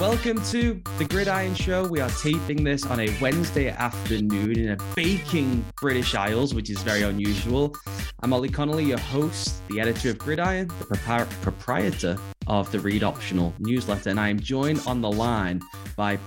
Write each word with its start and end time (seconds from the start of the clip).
Welcome 0.00 0.42
to 0.46 0.80
the 0.96 1.04
Gridiron 1.04 1.54
Show. 1.54 1.86
We 1.86 2.00
are 2.00 2.08
taping 2.22 2.64
this 2.64 2.86
on 2.86 3.00
a 3.00 3.20
Wednesday 3.20 3.68
afternoon 3.68 4.58
in 4.58 4.70
a 4.70 4.76
baking 4.94 5.62
British 5.78 6.14
Isles, 6.14 6.54
which 6.54 6.70
is 6.70 6.80
very 6.80 7.02
unusual. 7.02 7.74
I'm 8.22 8.32
Ollie 8.32 8.48
Connolly, 8.48 8.84
your 8.84 8.98
host, 8.98 9.60
the 9.68 9.78
editor 9.78 10.08
of 10.08 10.18
Gridiron, 10.18 10.68
the 10.68 10.86
propri- 10.86 11.28
proprietor 11.42 12.16
of 12.46 12.72
the 12.72 12.80
Read 12.80 13.04
Optional 13.04 13.52
newsletter, 13.58 14.08
and 14.08 14.18
I 14.18 14.30
am 14.30 14.40
joined 14.40 14.80
on 14.86 15.02
the 15.02 15.12
line 15.12 15.60
by 15.96 16.18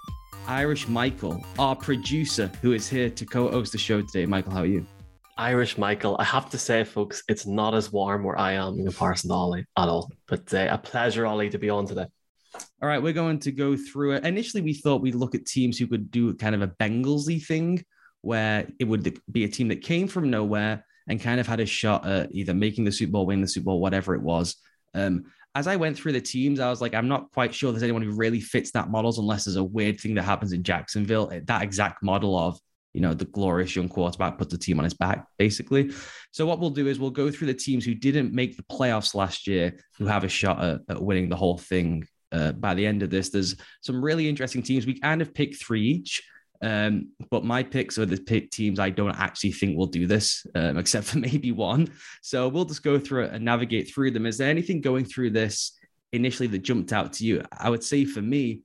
Irish 0.45 0.87
Michael, 0.87 1.43
our 1.57 1.75
producer, 1.75 2.51
who 2.61 2.73
is 2.73 2.87
here 2.87 3.09
to 3.09 3.25
co-host 3.25 3.71
the 3.71 3.79
show 3.79 4.03
today. 4.03 4.27
Michael, 4.27 4.51
how 4.51 4.61
are 4.61 4.67
you? 4.67 4.85
Irish 5.37 5.77
Michael, 5.77 6.15
I 6.19 6.23
have 6.25 6.49
to 6.51 6.57
say, 6.57 6.83
folks, 6.83 7.23
it's 7.27 7.45
not 7.45 7.73
as 7.73 7.91
warm 7.91 8.23
where 8.23 8.37
I 8.37 8.53
am 8.53 8.77
in 8.77 8.85
comparison 8.85 9.29
to 9.29 9.35
Ollie 9.35 9.65
at 9.77 9.89
all. 9.89 10.11
But 10.27 10.53
uh, 10.53 10.67
a 10.69 10.77
pleasure, 10.77 11.25
Ollie, 11.25 11.49
to 11.49 11.57
be 11.57 11.69
on 11.69 11.87
today. 11.87 12.05
All 12.81 12.87
right, 12.87 13.01
we're 13.01 13.13
going 13.13 13.39
to 13.39 13.51
go 13.51 13.75
through 13.75 14.13
it. 14.13 14.25
Initially, 14.25 14.61
we 14.61 14.75
thought 14.75 15.01
we'd 15.01 15.15
look 15.15 15.33
at 15.33 15.45
teams 15.45 15.77
who 15.77 15.87
could 15.87 16.11
do 16.11 16.35
kind 16.35 16.53
of 16.53 16.61
a 16.61 16.67
Bengalsy 16.67 17.43
thing, 17.43 17.83
where 18.21 18.67
it 18.79 18.85
would 18.85 19.19
be 19.31 19.43
a 19.43 19.49
team 19.49 19.69
that 19.69 19.81
came 19.81 20.07
from 20.07 20.29
nowhere 20.29 20.85
and 21.07 21.19
kind 21.19 21.39
of 21.39 21.47
had 21.47 21.59
a 21.59 21.65
shot 21.65 22.05
at 22.05 22.33
either 22.33 22.53
making 22.53 22.85
the 22.85 22.91
Super 22.91 23.13
Bowl, 23.13 23.25
winning 23.25 23.41
the 23.41 23.47
Super 23.47 23.65
Bowl, 23.65 23.81
whatever 23.81 24.13
it 24.13 24.21
was. 24.21 24.55
Um, 24.93 25.25
as 25.55 25.67
I 25.67 25.75
went 25.75 25.97
through 25.97 26.13
the 26.13 26.21
teams, 26.21 26.59
I 26.59 26.69
was 26.69 26.79
like, 26.79 26.93
I'm 26.93 27.07
not 27.07 27.31
quite 27.31 27.53
sure 27.53 27.71
there's 27.71 27.83
anyone 27.83 28.01
who 28.01 28.15
really 28.15 28.39
fits 28.39 28.71
that 28.71 28.89
models 28.89 29.19
unless 29.19 29.45
there's 29.45 29.57
a 29.57 29.63
weird 29.63 29.99
thing 29.99 30.15
that 30.15 30.23
happens 30.23 30.53
in 30.53 30.63
Jacksonville. 30.63 31.31
That 31.45 31.63
exact 31.63 32.03
model 32.03 32.37
of 32.37 32.59
you 32.93 33.01
know, 33.01 33.13
the 33.13 33.25
glorious 33.25 33.75
young 33.75 33.89
quarterback 33.89 34.37
puts 34.37 34.51
the 34.51 34.57
team 34.57 34.79
on 34.79 34.83
his 34.83 34.93
back, 34.93 35.25
basically. 35.37 35.91
So 36.31 36.45
what 36.45 36.59
we'll 36.59 36.69
do 36.69 36.87
is 36.87 36.99
we'll 36.99 37.09
go 37.09 37.31
through 37.31 37.47
the 37.47 37.53
teams 37.53 37.83
who 37.83 37.95
didn't 37.95 38.33
make 38.33 38.55
the 38.55 38.63
playoffs 38.63 39.15
last 39.15 39.47
year, 39.47 39.77
who 39.97 40.05
have 40.05 40.23
a 40.23 40.29
shot 40.29 40.63
at, 40.63 40.81
at 40.89 41.01
winning 41.01 41.29
the 41.29 41.35
whole 41.35 41.57
thing 41.57 42.07
uh, 42.31 42.51
by 42.53 42.73
the 42.73 42.85
end 42.85 43.03
of 43.03 43.09
this. 43.09 43.29
There's 43.29 43.55
some 43.81 44.03
really 44.03 44.29
interesting 44.29 44.61
teams. 44.61 44.85
We 44.85 44.99
kind 44.99 45.21
of 45.21 45.33
pick 45.33 45.57
three 45.57 45.81
each. 45.81 46.21
Um, 46.61 47.09
but 47.29 47.43
my 47.43 47.61
picks 47.61 47.97
are 47.97 48.05
the 48.05 48.17
pick 48.17 48.49
teams 48.49 48.79
I 48.79 48.89
don't 48.89 49.19
actually 49.19 49.51
think 49.51 49.77
will 49.77 49.87
do 49.87 50.07
this, 50.07 50.45
um, 50.55 50.77
except 50.79 51.07
for 51.07 51.19
maybe 51.19 51.51
one. 51.51 51.89
So 52.21 52.47
we'll 52.47 52.65
just 52.65 52.83
go 52.83 52.99
through 52.99 53.25
it 53.25 53.33
and 53.33 53.43
navigate 53.43 53.93
through 53.93 54.11
them. 54.11 54.25
Is 54.25 54.37
there 54.37 54.49
anything 54.49 54.81
going 54.81 55.03
through 55.03 55.31
this 55.31 55.77
initially 56.13 56.47
that 56.47 56.59
jumped 56.59 56.93
out 56.93 57.13
to 57.13 57.25
you? 57.25 57.43
I 57.51 57.69
would 57.69 57.83
say 57.83 58.05
for 58.05 58.21
me, 58.21 58.61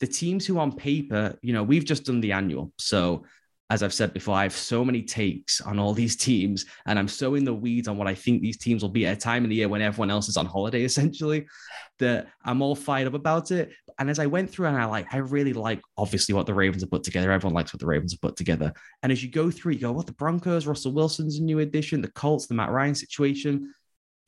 the 0.00 0.06
teams 0.06 0.46
who 0.46 0.58
on 0.58 0.72
paper, 0.72 1.38
you 1.42 1.52
know, 1.52 1.62
we've 1.62 1.84
just 1.84 2.04
done 2.04 2.20
the 2.20 2.32
annual. 2.32 2.72
So 2.78 3.24
as 3.70 3.82
I've 3.82 3.94
said 3.94 4.12
before, 4.12 4.34
I 4.34 4.42
have 4.42 4.52
so 4.52 4.84
many 4.84 5.02
takes 5.02 5.62
on 5.62 5.78
all 5.78 5.94
these 5.94 6.16
teams, 6.16 6.66
and 6.86 6.98
I'm 6.98 7.08
so 7.08 7.34
in 7.34 7.44
the 7.44 7.54
weeds 7.54 7.88
on 7.88 7.96
what 7.96 8.06
I 8.06 8.14
think 8.14 8.42
these 8.42 8.58
teams 8.58 8.82
will 8.82 8.90
be 8.90 9.06
at 9.06 9.16
a 9.16 9.20
time 9.20 9.42
in 9.42 9.48
the 9.48 9.56
year 9.56 9.68
when 9.68 9.80
everyone 9.80 10.10
else 10.10 10.28
is 10.28 10.36
on 10.36 10.44
holiday, 10.44 10.84
essentially, 10.84 11.46
that 11.98 12.28
I'm 12.44 12.60
all 12.60 12.74
fired 12.74 13.06
up 13.06 13.14
about 13.14 13.50
it. 13.50 13.70
And 13.98 14.10
as 14.10 14.18
I 14.18 14.26
went 14.26 14.50
through, 14.50 14.66
and 14.66 14.76
I 14.76 14.84
like, 14.84 15.12
I 15.14 15.18
really 15.18 15.54
like 15.54 15.80
obviously 15.96 16.34
what 16.34 16.46
the 16.46 16.54
Ravens 16.54 16.82
have 16.82 16.90
put 16.90 17.04
together. 17.04 17.32
Everyone 17.32 17.54
likes 17.54 17.72
what 17.72 17.80
the 17.80 17.86
Ravens 17.86 18.12
have 18.12 18.20
put 18.20 18.36
together. 18.36 18.72
And 19.02 19.10
as 19.10 19.22
you 19.22 19.30
go 19.30 19.50
through, 19.50 19.72
you 19.72 19.80
go, 19.80 19.92
what 19.92 20.06
the 20.06 20.12
Broncos, 20.12 20.66
Russell 20.66 20.92
Wilson's 20.92 21.38
a 21.38 21.42
new 21.42 21.60
addition, 21.60 22.02
the 22.02 22.08
Colts, 22.08 22.46
the 22.46 22.54
Matt 22.54 22.70
Ryan 22.70 22.94
situation. 22.94 23.72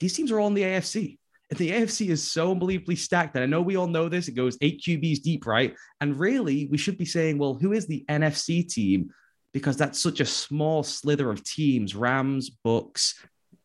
These 0.01 0.15
teams 0.15 0.33
are 0.33 0.41
all 0.41 0.49
in 0.49 0.55
the 0.55 0.63
AFC. 0.63 1.19
And 1.51 1.59
the 1.59 1.71
AFC 1.71 2.09
is 2.09 2.29
so 2.29 2.53
unbelievably 2.53 2.97
stacked. 2.97 3.35
And 3.37 3.45
I 3.45 3.47
know 3.47 3.61
we 3.61 3.77
all 3.77 3.87
know 3.87 4.09
this. 4.09 4.29
It 4.29 4.33
goes 4.33 4.57
eight 4.63 4.83
QBs 4.83 5.23
deep, 5.23 5.47
right? 5.47 5.75
And 6.01 6.19
really, 6.19 6.69
we 6.71 6.79
should 6.79 6.99
be 6.99 7.05
saying, 7.05 7.39
well, 7.39 7.55
who 7.55 7.73
is 7.73 7.87
the 7.87 8.05
NFC 8.09 8.67
team 8.67 9.11
because 9.57 9.79
that's 9.79 9.99
such 9.99 10.21
a 10.21 10.27
small 10.27 10.83
slither 10.83 11.31
of 11.31 11.43
teams 11.43 11.95
Rams, 11.95 12.51
Bucks, 12.51 13.19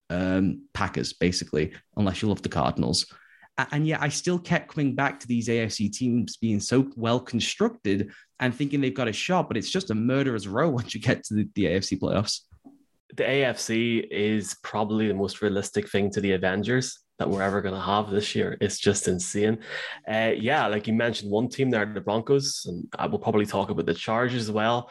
um, 0.09 0.61
Packers, 0.73 1.11
basically, 1.11 1.73
unless 1.97 2.21
you 2.21 2.29
love 2.29 2.41
the 2.41 2.47
Cardinals. 2.47 3.13
And 3.73 3.85
yet, 3.85 4.01
I 4.01 4.07
still 4.07 4.39
kept 4.39 4.73
coming 4.73 4.95
back 4.95 5.19
to 5.19 5.27
these 5.27 5.49
AFC 5.49 5.91
teams 5.91 6.37
being 6.37 6.61
so 6.61 6.89
well 6.95 7.19
constructed 7.19 8.13
and 8.39 8.55
thinking 8.55 8.79
they've 8.79 8.93
got 8.93 9.09
a 9.09 9.11
shot, 9.11 9.49
but 9.49 9.57
it's 9.57 9.69
just 9.69 9.91
a 9.91 9.93
murderer's 9.93 10.47
row 10.47 10.69
once 10.79 10.95
you 10.95 11.01
get 11.01 11.25
to 11.25 11.33
the, 11.33 11.49
the 11.55 11.65
AFC 11.65 11.99
playoffs. 11.99 12.39
The 13.17 13.23
AFC 13.23 14.07
is 14.09 14.55
probably 14.63 15.09
the 15.09 15.13
most 15.13 15.41
realistic 15.41 15.89
thing 15.89 16.09
to 16.11 16.21
the 16.21 16.31
Avengers 16.31 16.97
that 17.19 17.29
we're 17.29 17.41
ever 17.41 17.61
going 17.61 17.75
to 17.75 17.81
have 17.81 18.11
this 18.11 18.33
year. 18.33 18.57
It's 18.61 18.79
just 18.79 19.09
insane. 19.09 19.59
Uh, 20.09 20.31
yeah, 20.37 20.67
like 20.67 20.87
you 20.87 20.93
mentioned, 20.93 21.29
one 21.29 21.49
team 21.49 21.69
there, 21.69 21.85
the 21.85 21.99
Broncos, 21.99 22.65
and 22.65 22.87
I 22.97 23.07
will 23.07 23.19
probably 23.19 23.45
talk 23.45 23.69
about 23.69 23.87
the 23.87 23.93
Chargers 23.93 24.43
as 24.43 24.51
well 24.51 24.89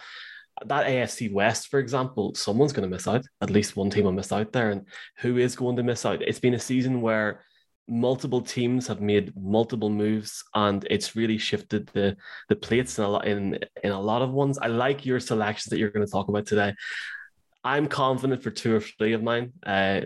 that 0.66 0.86
AFC 0.86 1.32
West, 1.32 1.68
for 1.68 1.78
example, 1.78 2.34
someone's 2.34 2.72
going 2.72 2.88
to 2.88 2.94
miss 2.94 3.08
out. 3.08 3.24
At 3.40 3.50
least 3.50 3.76
one 3.76 3.90
team 3.90 4.04
will 4.04 4.12
miss 4.12 4.32
out 4.32 4.52
there. 4.52 4.70
And 4.70 4.86
who 5.18 5.38
is 5.38 5.56
going 5.56 5.76
to 5.76 5.82
miss 5.82 6.04
out? 6.04 6.22
It's 6.22 6.40
been 6.40 6.54
a 6.54 6.58
season 6.58 7.00
where 7.00 7.44
multiple 7.88 8.40
teams 8.40 8.86
have 8.86 9.00
made 9.00 9.32
multiple 9.36 9.90
moves 9.90 10.44
and 10.54 10.86
it's 10.88 11.16
really 11.16 11.38
shifted 11.38 11.88
the 11.88 12.16
the 12.48 12.54
plates 12.54 12.98
in 12.98 13.04
a 13.04 13.08
lot 13.08 13.26
in, 13.26 13.58
in 13.82 13.90
a 13.90 14.00
lot 14.00 14.22
of 14.22 14.30
ones. 14.30 14.58
I 14.58 14.68
like 14.68 15.06
your 15.06 15.20
selections 15.20 15.70
that 15.70 15.78
you're 15.78 15.90
going 15.90 16.06
to 16.06 16.12
talk 16.12 16.28
about 16.28 16.46
today. 16.46 16.74
I'm 17.64 17.88
confident 17.88 18.42
for 18.42 18.50
two 18.50 18.76
or 18.76 18.80
three 18.80 19.12
of 19.12 19.22
mine. 19.22 19.52
Uh, 19.64 20.02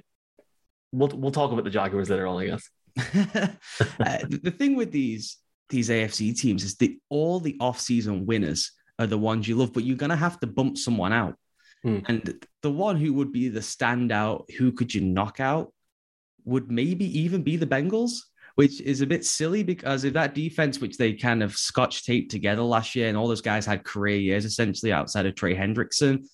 we'll 0.92 1.08
we'll 1.08 1.30
talk 1.30 1.52
about 1.52 1.64
the 1.64 1.70
Jaguars 1.70 2.10
later 2.10 2.26
on, 2.26 2.42
I 2.42 2.46
guess. 2.46 2.70
uh, 2.98 4.18
the 4.28 4.54
thing 4.56 4.76
with 4.76 4.92
these 4.92 5.36
these 5.68 5.88
AFC 5.88 6.38
teams 6.38 6.62
is 6.62 6.76
that 6.76 6.94
all 7.08 7.40
the 7.40 7.56
off-season 7.58 8.26
winners 8.26 8.72
are 8.98 9.06
the 9.06 9.18
ones 9.18 9.48
you 9.48 9.56
love, 9.56 9.72
but 9.72 9.84
you're 9.84 9.96
going 9.96 10.10
to 10.10 10.16
have 10.16 10.38
to 10.40 10.46
bump 10.46 10.78
someone 10.78 11.12
out. 11.12 11.36
Mm. 11.84 12.04
And 12.08 12.46
the 12.62 12.70
one 12.70 12.96
who 12.96 13.12
would 13.14 13.32
be 13.32 13.48
the 13.48 13.60
standout, 13.60 14.50
who 14.52 14.72
could 14.72 14.94
you 14.94 15.00
knock 15.00 15.40
out, 15.40 15.72
would 16.44 16.70
maybe 16.70 17.06
even 17.20 17.42
be 17.42 17.56
the 17.56 17.66
Bengals, 17.66 18.20
which 18.54 18.80
is 18.80 19.00
a 19.00 19.06
bit 19.06 19.24
silly 19.24 19.62
because 19.62 20.04
if 20.04 20.12
that 20.14 20.34
defense, 20.34 20.80
which 20.80 20.96
they 20.96 21.12
kind 21.12 21.42
of 21.42 21.56
scotch 21.56 22.04
taped 22.04 22.30
together 22.30 22.62
last 22.62 22.94
year, 22.94 23.08
and 23.08 23.16
all 23.16 23.28
those 23.28 23.40
guys 23.40 23.66
had 23.66 23.84
career 23.84 24.16
years 24.16 24.44
essentially 24.44 24.92
outside 24.92 25.26
of 25.26 25.34
Trey 25.34 25.54
Hendrickson, 25.54 26.26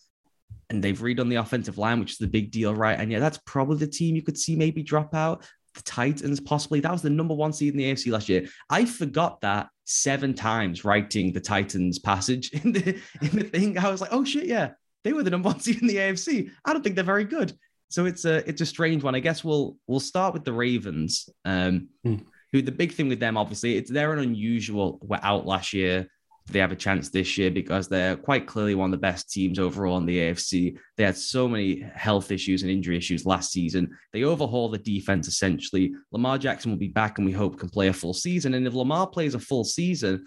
and 0.69 0.83
they've 0.83 0.99
redone 0.99 1.29
the 1.29 1.37
offensive 1.37 1.79
line, 1.79 1.99
which 1.99 2.13
is 2.13 2.19
the 2.19 2.27
big 2.27 2.51
deal, 2.51 2.75
right? 2.75 2.99
And 2.99 3.11
yeah, 3.11 3.19
that's 3.19 3.39
probably 3.47 3.79
the 3.79 3.87
team 3.87 4.15
you 4.15 4.23
could 4.23 4.39
see 4.39 4.57
maybe 4.57 4.83
drop 4.83 5.15
out 5.15 5.45
the 5.75 5.83
Titans 5.83 6.41
possibly. 6.41 6.81
That 6.81 6.93
was 6.93 7.03
the 7.03 7.11
number 7.11 7.35
one 7.35 7.53
seed 7.53 7.73
in 7.73 7.79
the 7.79 7.85
AFC 7.85 8.11
last 8.13 8.29
year. 8.29 8.47
I 8.69 8.85
forgot 8.85 9.41
that 9.43 9.69
seven 9.85 10.35
times 10.35 10.85
writing 10.85 11.33
the 11.33 11.41
Titans 11.41 11.99
passage 11.99 12.51
in 12.65 12.73
the 12.73 12.99
in 13.23 13.31
the 13.31 13.45
thing. 13.45 13.79
I 13.79 13.91
was 13.91 14.01
like, 14.01 14.13
oh 14.13 14.25
shit, 14.25 14.47
yeah, 14.47 14.71
they 15.05 15.13
were 15.13 15.23
the 15.23 15.31
number 15.31 15.49
one 15.49 15.61
seed 15.61 15.81
in 15.81 15.89
the 15.89 15.97
AFC. 15.97 16.51
I 16.65 16.73
don't 16.73 16.83
think 16.83 16.95
they're 16.95 17.05
very 17.05 17.25
good. 17.25 17.53
So 17.89 18.07
it's 18.07 18.25
a 18.25 18.49
it's 18.49 18.61
a 18.61 18.67
strange 18.67 19.03
one. 19.03 19.15
I 19.15 19.21
guess 19.21 19.45
we'll 19.45 19.77
we'll 19.87 20.01
start 20.01 20.35
with 20.35 20.45
the 20.45 20.53
Ravens. 20.53 21.29
Um, 21.45 21.89
hmm. 22.05 22.17
who 22.53 22.63
the 22.63 22.73
big 22.73 22.93
thing 22.93 23.09
with 23.09 23.21
them, 23.21 23.37
obviously, 23.37 23.77
it's 23.77 23.91
they're 23.91 24.13
an 24.13 24.21
unusual. 24.21 24.99
We're 25.03 25.21
out 25.23 25.47
last 25.47 25.73
year 25.73 26.09
they 26.53 26.59
have 26.59 26.73
a 26.73 26.77
chance 26.77 27.09
this 27.09 27.37
year 27.39 27.51
because 27.51 27.89
they're 27.89 28.17
quite 28.17 28.47
clearly 28.47 28.75
one 28.75 28.89
of 28.89 28.93
the 28.93 29.07
best 29.07 29.31
teams 29.31 29.59
overall 29.59 29.99
in 29.99 30.07
the 30.07 30.19
AFC. 30.19 30.77
They 30.97 31.05
had 31.05 31.17
so 31.17 31.49
many 31.49 31.81
health 31.95 32.31
issues 32.31 32.63
and 32.63 32.71
injury 32.71 32.97
issues 32.97 33.27
last 33.27 33.53
season. 33.53 33.97
They 34.13 34.25
overhaul 34.25 34.69
the 34.69 34.79
defense 34.79 35.29
essentially. 35.29 35.95
Lamar 36.13 36.39
Jackson 36.39 36.71
will 36.71 36.79
be 36.79 36.89
back 36.89 37.19
and 37.19 37.27
we 37.27 37.33
hope 37.33 37.59
can 37.59 37.69
play 37.69 37.89
a 37.89 37.93
full 37.93 38.15
season. 38.15 38.55
And 38.55 38.67
if 38.67 38.75
Lamar 38.75 39.07
plays 39.07 39.35
a 39.35 39.39
full 39.39 39.65
season, 39.65 40.25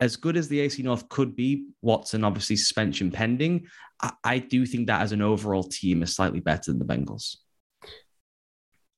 as 0.00 0.16
good 0.16 0.36
as 0.36 0.48
the 0.48 0.60
AFC 0.60 0.84
North 0.84 1.08
could 1.08 1.36
be, 1.36 1.66
Watson 1.82 2.24
obviously 2.24 2.56
suspension 2.56 3.10
pending. 3.10 3.66
I, 4.02 4.12
I 4.24 4.38
do 4.38 4.66
think 4.66 4.88
that 4.88 5.02
as 5.02 5.12
an 5.12 5.22
overall 5.22 5.62
team 5.62 6.02
is 6.02 6.14
slightly 6.14 6.40
better 6.40 6.72
than 6.72 6.78
the 6.78 6.84
Bengals. 6.84 7.36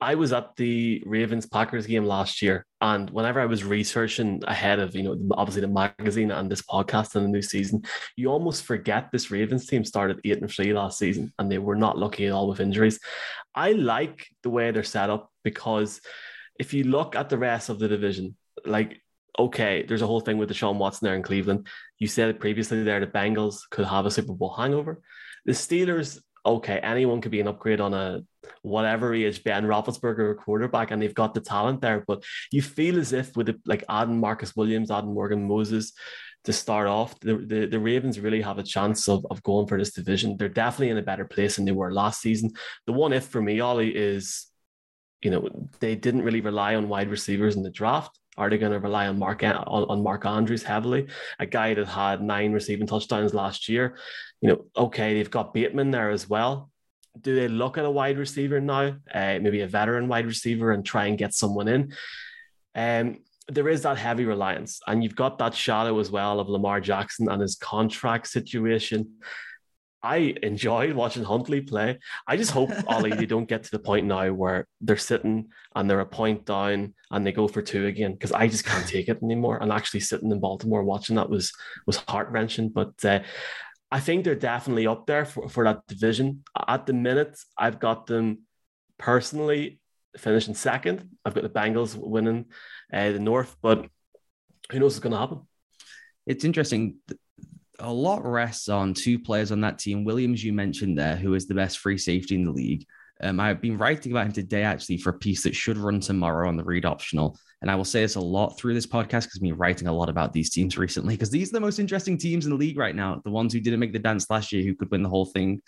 I 0.01 0.15
was 0.15 0.33
at 0.33 0.55
the 0.57 1.03
Ravens 1.07 1.47
Packers 1.47 1.87
game 1.87 2.05
last 2.05 2.43
year, 2.43 2.67
and 2.81 3.09
whenever 3.09 3.41
I 3.41 3.47
was 3.47 3.65
researching 3.65 4.43
ahead 4.47 4.79
of 4.79 4.95
you 4.95 5.03
know 5.03 5.17
obviously 5.33 5.63
the 5.63 5.69
magazine 5.69 6.31
and 6.31 6.51
this 6.51 6.63
podcast 6.63 7.15
and 7.15 7.25
the 7.25 7.31
new 7.31 7.43
season, 7.43 7.83
you 8.15 8.29
almost 8.29 8.65
forget 8.65 9.11
this 9.11 9.31
Ravens 9.31 9.67
team 9.67 9.85
started 9.85 10.21
eight 10.25 10.41
and 10.41 10.51
three 10.51 10.73
last 10.75 10.99
season, 10.99 11.33
and 11.39 11.51
they 11.51 11.59
were 11.59 11.77
not 11.77 11.99
lucky 11.99 12.27
at 12.27 12.33
all 12.33 12.49
with 12.49 12.61
injuries. 12.61 13.01
I 13.55 13.73
like 13.73 14.27
the 14.43 14.51
way 14.51 14.71
they're 14.71 14.83
set 14.83 15.09
up 15.09 15.31
because 15.43 16.03
if 16.59 16.75
you 16.75 16.85
look 16.85 17.17
at 17.17 17.31
the 17.31 17.39
rest 17.39 17.71
of 17.71 17.79
the 17.79 17.89
division, 17.89 18.37
like 18.65 19.01
okay, 19.39 19.85
there's 19.87 20.03
a 20.03 20.07
whole 20.07 20.21
thing 20.21 20.39
with 20.39 20.49
the 20.49 20.55
Deshaun 20.55 20.77
Watson 20.77 21.07
there 21.07 21.15
in 21.15 21.23
Cleveland. 21.23 21.67
You 21.99 22.07
said 22.07 22.41
previously 22.41 22.83
there 22.83 23.01
the 23.01 23.07
Bengals 23.07 23.61
could 23.71 23.85
have 23.87 24.07
a 24.07 24.11
Super 24.11 24.33
Bowl 24.33 24.55
hangover. 24.55 25.01
The 25.45 25.53
Steelers 25.53 26.19
okay, 26.47 26.79
anyone 26.79 27.21
could 27.21 27.33
be 27.33 27.41
an 27.41 27.49
upgrade 27.49 27.81
on 27.81 27.95
a 27.95 28.23
whatever 28.63 29.13
he 29.13 29.25
is, 29.25 29.39
Ben 29.39 29.65
Roethlisberger 29.65 30.37
quarterback, 30.37 30.91
and 30.91 31.03
they've 31.03 31.15
got 31.15 31.35
the 31.35 31.41
talent 31.41 31.81
there. 31.81 32.05
But 32.07 32.25
you 32.53 32.63
feel 32.63 32.99
as 32.99 33.13
if 33.13 33.37
with 33.37 33.49
it, 33.49 33.57
like 33.67 33.85
adding 33.89 34.21
Marcus 34.21 34.55
Williams, 34.55 34.91
adding 34.91 35.13
Morgan 35.13 35.47
Moses 35.47 35.93
to 36.45 36.53
start 36.53 36.87
off, 36.87 37.19
the, 37.21 37.37
the, 37.39 37.67
the 37.67 37.81
Ravens 37.81 38.21
really 38.21 38.41
have 38.41 38.59
a 38.59 38.63
chance 38.63 39.09
of, 39.09 39.27
of 39.31 39.43
going 39.43 39.67
for 39.67 39.79
this 39.79 39.93
division. 39.93 40.37
They're 40.37 40.49
definitely 40.49 40.91
in 40.91 40.99
a 40.99 41.03
better 41.03 41.25
place 41.25 41.57
than 41.57 41.65
they 41.65 41.73
were 41.73 41.93
last 41.93 42.21
season. 42.21 42.53
The 42.87 42.93
one 42.93 43.13
if 43.13 43.25
for 43.27 43.43
me, 43.43 43.61
Ollie, 43.61 43.95
is 43.95 44.47
you 45.23 45.31
know 45.31 45.49
they 45.81 45.97
didn't 45.97 46.23
really 46.23 46.41
rely 46.41 46.77
on 46.77 46.89
wide 46.89 47.11
receivers 47.11 47.57
in 47.57 47.63
the 47.63 47.71
draft. 47.71 48.17
Are 48.37 48.51
they 48.51 48.59
going 48.59 48.73
to 48.73 48.81
rely 48.81 49.07
on 49.07 49.19
Mark 49.19 49.43
on, 49.43 49.55
on 49.67 50.03
Mark 50.03 50.27
Andrews 50.27 50.63
heavily? 50.63 51.09
A 51.39 51.47
guy 51.47 51.75
that 51.75 51.87
had 51.87 52.23
nine 52.23 52.53
receiving 52.53 52.87
touchdowns 52.87 53.35
last 53.35 53.69
year. 53.69 53.97
You 54.41 54.51
know, 54.51 54.65
okay, 54.77 55.15
they've 55.15 55.31
got 55.31 55.55
Bateman 55.55 55.91
there 55.91 56.11
as 56.11 56.29
well. 56.29 56.71
Do 57.19 57.35
they 57.35 57.49
look 57.49 57.79
at 57.79 57.87
a 57.87 57.91
wide 57.91 58.19
receiver 58.19 58.61
now, 58.61 58.97
uh, 59.13 59.39
maybe 59.41 59.63
a 59.63 59.67
veteran 59.67 60.09
wide 60.09 60.27
receiver, 60.27 60.73
and 60.73 60.85
try 60.85 61.07
and 61.07 61.17
get 61.17 61.33
someone 61.33 61.69
in? 61.69 61.95
Um, 62.75 63.21
there 63.49 63.69
is 63.69 63.83
that 63.83 63.97
heavy 63.97 64.25
reliance, 64.25 64.81
and 64.87 65.03
you've 65.03 65.17
got 65.17 65.39
that 65.39 65.55
shadow 65.55 65.99
as 65.99 66.11
well 66.11 66.41
of 66.41 66.49
Lamar 66.49 66.81
Jackson 66.81 67.31
and 67.31 67.41
his 67.41 67.55
contract 67.57 68.27
situation. 68.27 69.15
I 70.07 70.37
enjoy 70.41 70.95
watching 70.95 71.25
Huntley 71.25 71.61
play. 71.63 71.99
I 72.29 72.37
just 72.37 72.53
hope 72.53 72.71
Ollie 72.87 73.11
they 73.11 73.27
don't 73.27 73.49
get 73.49 73.65
to 73.65 73.71
the 73.73 73.81
point 73.81 74.07
now 74.07 74.33
where 74.33 74.69
they're 74.81 74.97
sitting 74.97 75.49
and 75.75 75.91
they're 75.91 75.99
a 75.99 76.07
point 76.07 76.47
down 76.47 76.95
and 77.11 77.27
they 77.27 77.33
go 77.33 77.49
for 77.49 77.61
two 77.61 77.87
again 77.87 78.13
because 78.13 78.31
I 78.31 78.47
just 78.47 78.65
can't 78.65 78.87
take 78.87 79.09
it 79.09 79.21
anymore. 79.21 79.61
And 79.61 79.73
actually 79.73 80.01
sitting 80.01 80.31
in 80.31 80.39
Baltimore 80.39 80.85
watching 80.85 81.17
that 81.17 81.29
was 81.29 81.53
was 81.87 81.97
heart 81.97 82.29
wrenching. 82.31 82.69
But 82.69 83.05
uh, 83.05 83.21
I 83.91 83.99
think 83.99 84.23
they're 84.23 84.37
definitely 84.37 84.87
up 84.87 85.07
there 85.07 85.25
for, 85.25 85.49
for 85.49 85.65
that 85.65 85.85
division. 85.89 86.45
At 86.69 86.87
the 86.87 86.93
minute, 86.93 87.37
I've 87.59 87.81
got 87.81 88.07
them 88.07 88.43
personally 88.99 89.81
finishing 90.17 90.55
second. 90.55 91.17
I've 91.25 91.35
got 91.35 91.43
the 91.43 91.59
Bengals 91.61 91.97
winning 91.97 92.47
uh, 92.93 93.11
the 93.11 93.19
North, 93.19 93.57
but 93.61 93.87
who 94.71 94.79
knows 94.79 94.95
what's 94.95 95.01
going 95.01 95.15
to 95.15 95.19
happen? 95.19 95.41
It's 96.27 96.45
interesting 96.45 96.97
a 97.79 97.93
lot 97.93 98.25
rests 98.25 98.69
on 98.69 98.95
two 98.95 99.19
players 99.19 99.53
on 99.53 99.61
that 99.63 99.79
team. 99.79 100.05
Williams, 100.05 100.43
you 100.43 100.53
mentioned 100.53 100.99
there, 100.99 101.17
who 101.17 101.35
is 101.35 101.47
the 101.47 101.55
best 101.55 101.79
free 101.79 101.99
safety 101.99 102.35
in 102.35 102.45
the 102.45 102.51
league. 102.51 102.87
Um, 103.23 103.41
I've 103.41 103.63
been 103.63 103.79
writing 103.79 104.13
about 104.13 104.27
him 104.27 104.33
today 104.33 104.63
actually 104.63 104.99
for 104.99 105.11
a 105.11 105.19
piece 105.19 105.43
that 105.45 105.55
should 105.55 105.79
run 105.79 106.01
tomorrow 106.01 106.49
on 106.49 106.57
the 106.57 106.65
read 106.65 106.85
optional. 106.85 107.39
And 107.63 107.71
I 107.71 107.75
will 107.75 107.85
say 107.85 108.03
this 108.03 108.17
a 108.17 108.21
lot 108.21 108.59
through 108.59 108.75
this 108.75 108.87
podcast 108.87 109.25
because 109.25 109.37
I've 109.37 109.43
been 109.43 109.57
writing 109.57 109.89
a 109.89 109.93
lot 109.93 110.11
about 110.11 110.33
these 110.33 110.51
teams 110.51 110.77
recently 110.77 111.15
because 111.15 111.31
these 111.31 111.49
are 111.51 111.55
the 111.55 111.61
most 111.61 111.79
interesting 111.79 112.19
teams 112.19 112.45
in 112.45 112.51
the 112.51 112.57
league 112.57 112.79
right 112.79 112.95
now. 112.95 113.21
The 113.25 113.31
ones 113.31 113.53
who 113.53 113.61
didn't 113.61 113.81
make 113.81 113.95
the 113.95 113.99
dance 113.99 114.29
last 114.29 114.53
year, 114.53 114.63
who 114.63 114.75
could 114.75 114.91
win 114.91 115.03
the 115.03 115.09
whole 115.09 115.27
thing 115.27 115.63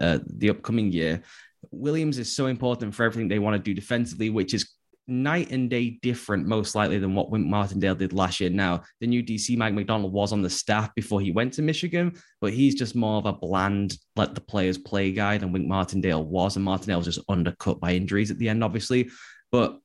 uh, 0.00 0.20
the 0.26 0.50
upcoming 0.50 0.90
year. 0.90 1.22
Williams 1.70 2.18
is 2.18 2.34
so 2.34 2.46
important 2.46 2.94
for 2.94 3.04
everything 3.04 3.28
they 3.28 3.38
want 3.38 3.56
to 3.56 3.62
do 3.62 3.74
defensively, 3.74 4.30
which 4.30 4.54
is 4.54 4.74
night 5.08 5.50
and 5.50 5.70
day 5.70 5.98
different, 6.02 6.46
most 6.46 6.74
likely, 6.74 6.98
than 6.98 7.14
what 7.14 7.30
Wink 7.30 7.46
Martindale 7.46 7.94
did 7.94 8.12
last 8.12 8.40
year. 8.40 8.50
Now, 8.50 8.82
the 9.00 9.06
new 9.06 9.22
DC, 9.22 9.56
Mike 9.56 9.74
Macdonald 9.74 10.12
was 10.12 10.32
on 10.32 10.42
the 10.42 10.50
staff 10.50 10.94
before 10.94 11.20
he 11.20 11.30
went 11.30 11.52
to 11.54 11.62
Michigan, 11.62 12.14
but 12.40 12.52
he's 12.52 12.74
just 12.74 12.96
more 12.96 13.18
of 13.18 13.26
a 13.26 13.32
bland, 13.32 13.96
let 14.16 14.34
the 14.34 14.40
players 14.40 14.78
play 14.78 15.12
guy 15.12 15.38
than 15.38 15.52
Wink 15.52 15.66
Martindale 15.66 16.24
was. 16.24 16.56
And 16.56 16.64
Martindale 16.64 16.98
was 16.98 17.06
just 17.06 17.24
undercut 17.28 17.80
by 17.80 17.92
injuries 17.92 18.30
at 18.30 18.38
the 18.38 18.48
end, 18.48 18.64
obviously. 18.64 19.10
But 19.52 19.78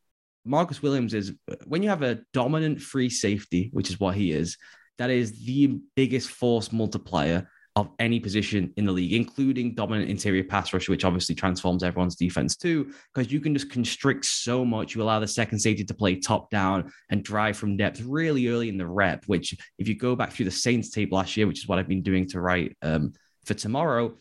Marcus 0.43 0.81
Williams 0.81 1.13
is, 1.13 1.33
when 1.65 1.83
you 1.83 1.89
have 1.89 2.01
a 2.01 2.21
dominant 2.33 2.81
free 2.81 3.09
safety, 3.09 3.69
which 3.73 3.89
is 3.89 3.99
what 3.99 4.15
he 4.15 4.31
is, 4.31 4.57
that 4.97 5.09
is 5.09 5.45
the 5.45 5.79
biggest 5.95 6.29
force 6.29 6.71
multiplier 6.71 7.47
of 7.77 7.89
any 7.99 8.19
position 8.19 8.73
in 8.75 8.85
the 8.85 8.91
league, 8.91 9.13
including 9.13 9.73
dominant 9.73 10.09
interior 10.09 10.43
pass 10.43 10.73
rush, 10.73 10.89
which 10.89 11.05
obviously 11.05 11.33
transforms 11.33 11.83
everyone's 11.83 12.17
defense 12.17 12.57
too, 12.57 12.91
because 13.13 13.31
you 13.31 13.39
can 13.39 13.53
just 13.53 13.69
constrict 13.69 14.25
so 14.25 14.65
much. 14.65 14.93
You 14.93 15.01
allow 15.01 15.19
the 15.19 15.27
second 15.27 15.59
safety 15.59 15.85
to 15.85 15.93
play 15.93 16.17
top 16.17 16.49
down 16.49 16.91
and 17.09 17.23
drive 17.23 17.55
from 17.55 17.77
depth 17.77 18.01
really 18.01 18.47
early 18.49 18.67
in 18.67 18.77
the 18.77 18.85
rep, 18.85 19.23
which 19.27 19.55
if 19.77 19.87
you 19.87 19.95
go 19.95 20.15
back 20.17 20.31
through 20.31 20.45
the 20.45 20.51
Saints 20.51 20.89
tape 20.89 21.13
last 21.13 21.37
year, 21.37 21.47
which 21.47 21.59
is 21.59 21.67
what 21.67 21.79
I've 21.79 21.87
been 21.87 22.03
doing 22.03 22.27
to 22.29 22.41
write 22.41 22.75
um, 22.81 23.13
for 23.45 23.53
tomorrow, 23.53 24.17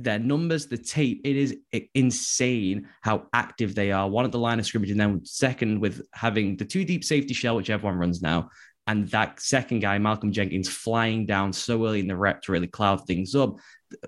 their 0.00 0.18
numbers, 0.18 0.66
the 0.66 0.78
tape, 0.78 1.20
it 1.24 1.36
is 1.36 1.56
insane 1.94 2.88
how 3.02 3.26
active 3.32 3.74
they 3.74 3.92
are. 3.92 4.08
One 4.08 4.24
at 4.24 4.32
the 4.32 4.38
line 4.38 4.58
of 4.58 4.66
scrimmage, 4.66 4.90
and 4.90 4.98
then 4.98 5.24
second 5.24 5.78
with 5.78 6.02
having 6.12 6.56
the 6.56 6.64
two 6.64 6.84
deep 6.84 7.04
safety 7.04 7.34
shell, 7.34 7.56
which 7.56 7.70
everyone 7.70 7.98
runs 7.98 8.22
now, 8.22 8.48
and 8.86 9.08
that 9.08 9.40
second 9.40 9.80
guy, 9.80 9.98
Malcolm 9.98 10.32
Jenkins, 10.32 10.68
flying 10.68 11.26
down 11.26 11.52
so 11.52 11.86
early 11.86 12.00
in 12.00 12.08
the 12.08 12.16
rep 12.16 12.42
to 12.42 12.52
really 12.52 12.66
cloud 12.66 13.06
things 13.06 13.34
up. 13.34 13.56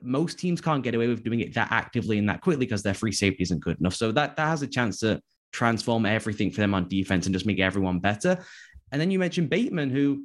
Most 0.02 0.38
teams 0.38 0.60
can't 0.60 0.82
get 0.82 0.94
away 0.94 1.08
with 1.08 1.22
doing 1.22 1.40
it 1.40 1.54
that 1.54 1.70
actively 1.70 2.18
and 2.18 2.28
that 2.28 2.40
quickly 2.40 2.66
because 2.66 2.82
their 2.82 2.94
free 2.94 3.12
safety 3.12 3.42
isn't 3.42 3.60
good 3.60 3.78
enough. 3.78 3.94
So 3.94 4.12
that, 4.12 4.36
that 4.36 4.46
has 4.46 4.62
a 4.62 4.66
chance 4.66 4.98
to 5.00 5.20
transform 5.52 6.06
everything 6.06 6.50
for 6.50 6.60
them 6.60 6.74
on 6.74 6.88
defense 6.88 7.26
and 7.26 7.34
just 7.34 7.46
make 7.46 7.60
everyone 7.60 8.00
better. 8.00 8.38
And 8.90 9.00
then 9.00 9.10
you 9.10 9.18
mentioned 9.18 9.50
Bateman, 9.50 9.90
who 9.90 10.24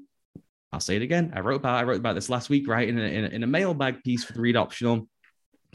I'll 0.72 0.80
say 0.80 0.96
it 0.96 1.02
again. 1.02 1.34
I 1.36 1.40
wrote 1.40 1.58
about 1.58 1.80
I 1.80 1.84
wrote 1.84 2.00
about 2.00 2.16
this 2.16 2.30
last 2.30 2.50
week, 2.50 2.68
right? 2.68 2.88
In 2.88 2.98
a, 2.98 3.02
in 3.02 3.24
a, 3.24 3.28
in 3.28 3.44
a 3.44 3.48
mailbag 3.48 4.04
piece 4.04 4.24
for 4.24 4.34
the 4.34 4.42
read 4.42 4.58
optional, 4.58 5.08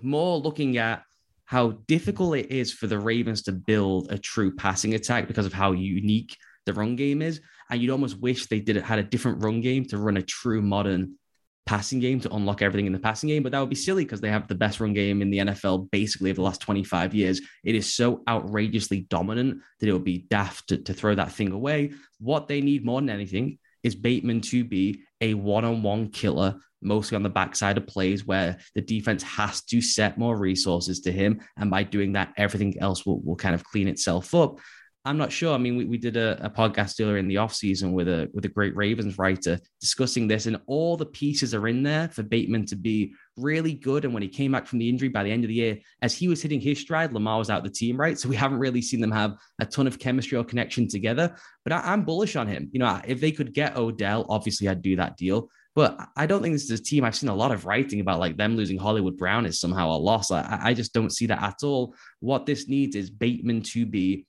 more 0.02 0.38
looking 0.38 0.76
at 0.78 1.02
how 1.44 1.70
difficult 1.86 2.36
it 2.36 2.50
is 2.50 2.72
for 2.72 2.86
the 2.86 2.98
Ravens 2.98 3.42
to 3.42 3.52
build 3.52 4.10
a 4.10 4.19
true 4.19 4.54
passing 4.54 4.94
attack 4.94 5.28
because 5.28 5.46
of 5.46 5.52
how 5.52 5.72
unique 5.72 6.36
the 6.66 6.74
run 6.74 6.96
game 6.96 7.22
is. 7.22 7.40
And 7.72 7.80
you'd 7.80 7.90
almost 7.90 8.20
wish 8.20 8.46
they 8.46 8.60
did 8.60 8.76
had 8.76 8.98
a 8.98 9.02
different 9.02 9.42
run 9.42 9.62
game 9.62 9.86
to 9.86 9.96
run 9.96 10.19
a 10.19 10.22
true 10.22 10.60
modern 10.60 11.16
passing 11.64 12.00
game 12.00 12.20
to 12.20 12.34
unlock 12.34 12.60
everything 12.60 12.86
in 12.86 12.92
the 12.92 12.98
passing 12.98 13.30
game. 13.30 13.42
But 13.42 13.52
that 13.52 13.60
would 13.60 13.70
be 13.70 13.76
silly 13.76 14.04
because 14.04 14.20
they 14.20 14.28
have 14.28 14.46
the 14.46 14.54
best 14.54 14.78
run 14.78 14.92
game 14.92 15.22
in 15.22 15.30
the 15.30 15.38
NFL 15.38 15.90
basically 15.90 16.30
over 16.30 16.36
the 16.36 16.42
last 16.42 16.60
25 16.60 17.14
years. 17.14 17.40
It 17.64 17.74
is 17.74 17.94
so 17.94 18.22
outrageously 18.28 19.06
dominant 19.08 19.62
that 19.80 19.88
it 19.88 19.92
would 19.94 20.04
be 20.04 20.26
daft 20.28 20.69
to, 20.69 20.76
to 20.76 20.92
throw 20.92 21.14
that 21.14 21.32
thing 21.32 21.52
away. 21.52 21.92
What 22.20 22.46
they 22.46 22.60
need 22.60 22.84
more 22.84 23.00
than 23.00 23.08
anything 23.08 23.58
is 23.82 23.94
Bateman 23.94 24.42
to 24.42 24.64
be 24.64 25.04
a 25.22 25.32
one-on-one 25.32 26.10
killer, 26.10 26.56
mostly 26.82 27.16
on 27.16 27.22
the 27.22 27.30
backside 27.30 27.78
of 27.78 27.86
plays 27.86 28.26
where 28.26 28.58
the 28.74 28.82
defense 28.82 29.22
has 29.22 29.62
to 29.62 29.80
set 29.80 30.19
more 30.19 30.36
resources 30.36 31.00
to 31.00 31.12
him. 31.12 31.40
And 31.56 31.70
by 31.70 31.84
doing 31.84 32.12
that, 32.12 32.34
everything 32.36 32.78
else 32.80 33.06
will, 33.06 33.22
will 33.22 33.36
kind 33.36 33.54
of 33.54 33.64
clean 33.64 33.88
itself 33.88 34.34
up. 34.34 34.58
I'm 35.04 35.19
not 35.19 35.32
sure. 35.32 35.52
I 35.52 35.58
mean, 35.58 35.76
we, 35.76 35.84
we 35.84 35.99
did 35.99 36.16
a, 36.16 36.46
a 36.46 36.50
podcast 36.50 37.00
earlier 37.00 37.16
in 37.16 37.26
the 37.26 37.38
off 37.38 37.52
season 37.52 37.93
with 37.93 38.06
a 38.06 38.31
with 38.32 38.44
a 38.44 38.49
great 38.49 38.76
Ravens 38.76 39.19
writer 39.19 39.58
discussing 39.81 40.28
this, 40.28 40.46
and 40.46 40.60
all 40.66 40.96
the 40.96 41.06
pieces 41.06 41.54
are 41.54 41.66
in 41.66 41.82
there 41.82 42.08
for 42.08 42.22
Bateman 42.22 42.66
to 42.66 42.76
be 42.76 43.12
really 43.37 43.75
good. 43.75 44.04
And 44.04 44.14
when 44.14 44.22
he 44.22 44.28
came 44.28 44.52
back 44.52 44.66
from 44.66 44.78
the 44.78 44.88
injury 44.88 45.08
by 45.08 45.25
the 45.25 45.32
end 45.32 45.43
of 45.43 45.49
the 45.49 45.54
year, 45.54 45.78
as 46.02 46.14
he 46.14 46.28
was 46.28 46.40
hitting 46.40 46.60
his 46.60 46.78
stride, 46.78 47.12
Lamar 47.12 47.38
was 47.38 47.50
out 47.50 47.64
the 47.64 47.70
team, 47.70 47.96
right? 47.96 48.17
So 48.17 48.29
we 48.29 48.36
haven't 48.36 48.60
really 48.60 48.81
seen 48.81 49.00
them 49.00 49.10
have 49.10 49.34
a 49.60 49.67
ton 49.67 49.88
of 49.88 49.98
chemistry 49.98 50.38
or 50.38 50.44
connection 50.44 50.86
together. 50.86 51.34
But 51.65 51.72
I, 51.72 51.93
am 51.93 52.05
bullish 52.05 52.36
on 52.36 52.46
him. 52.46 52.69
You 52.72 52.79
know, 52.79 53.00
if 53.05 53.20
they 53.20 53.32
could 53.32 53.55
get 53.55 53.76
Odell, 53.76 54.24
obviously 54.29 54.69
I'd 54.69 54.82
do 54.82 54.96
that 54.96 55.17
deal. 55.17 55.48
But 55.74 55.98
I 56.17 56.26
don't 56.26 56.43
think 56.43 56.55
this 56.55 56.70
is 56.70 56.79
a 56.79 56.82
team. 56.82 57.03
I've 57.03 57.17
seen 57.17 57.31
a 57.31 57.34
lot 57.34 57.50
of 57.50 57.65
writing 57.65 58.00
about 58.00 58.20
like 58.20 58.36
them 58.36 58.56
losing 58.56 58.79
Hollywood 58.79 59.17
Brown 59.17 59.46
is 59.46 59.58
somehow 59.58 59.91
a 59.91 59.96
loss. 59.96 60.31
I, 60.31 60.60
I 60.62 60.74
just 60.74 60.93
don't 60.93 61.12
see 61.12 61.26
that 61.26 61.43
at 61.43 61.65
all. 61.65 61.94
What 62.20 62.46
this 62.46 62.69
needs 62.69 62.94
is 62.94 63.10
Bateman 63.10 63.62
to 63.62 63.86
be 63.86 64.26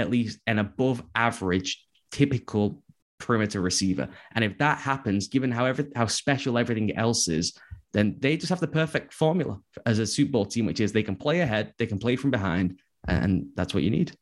at 0.00 0.10
least 0.10 0.38
an 0.46 0.58
above 0.58 1.02
average 1.14 1.84
typical 2.10 2.82
perimeter 3.18 3.60
receiver. 3.60 4.08
And 4.34 4.44
if 4.44 4.58
that 4.58 4.78
happens, 4.78 5.28
given 5.28 5.52
how 5.52 5.66
every, 5.66 5.86
how 5.94 6.06
special 6.06 6.58
everything 6.58 6.96
else 6.96 7.28
is, 7.28 7.56
then 7.92 8.16
they 8.18 8.36
just 8.36 8.50
have 8.50 8.60
the 8.60 8.68
perfect 8.68 9.12
formula 9.12 9.60
as 9.86 9.98
a 9.98 10.06
Super 10.06 10.32
Bowl 10.32 10.46
team, 10.46 10.66
which 10.66 10.80
is 10.80 10.92
they 10.92 11.02
can 11.02 11.16
play 11.16 11.40
ahead, 11.40 11.74
they 11.78 11.86
can 11.86 11.98
play 11.98 12.16
from 12.16 12.30
behind, 12.30 12.80
and 13.08 13.46
that's 13.56 13.74
what 13.74 13.82
you 13.82 13.90
need. 13.90 14.12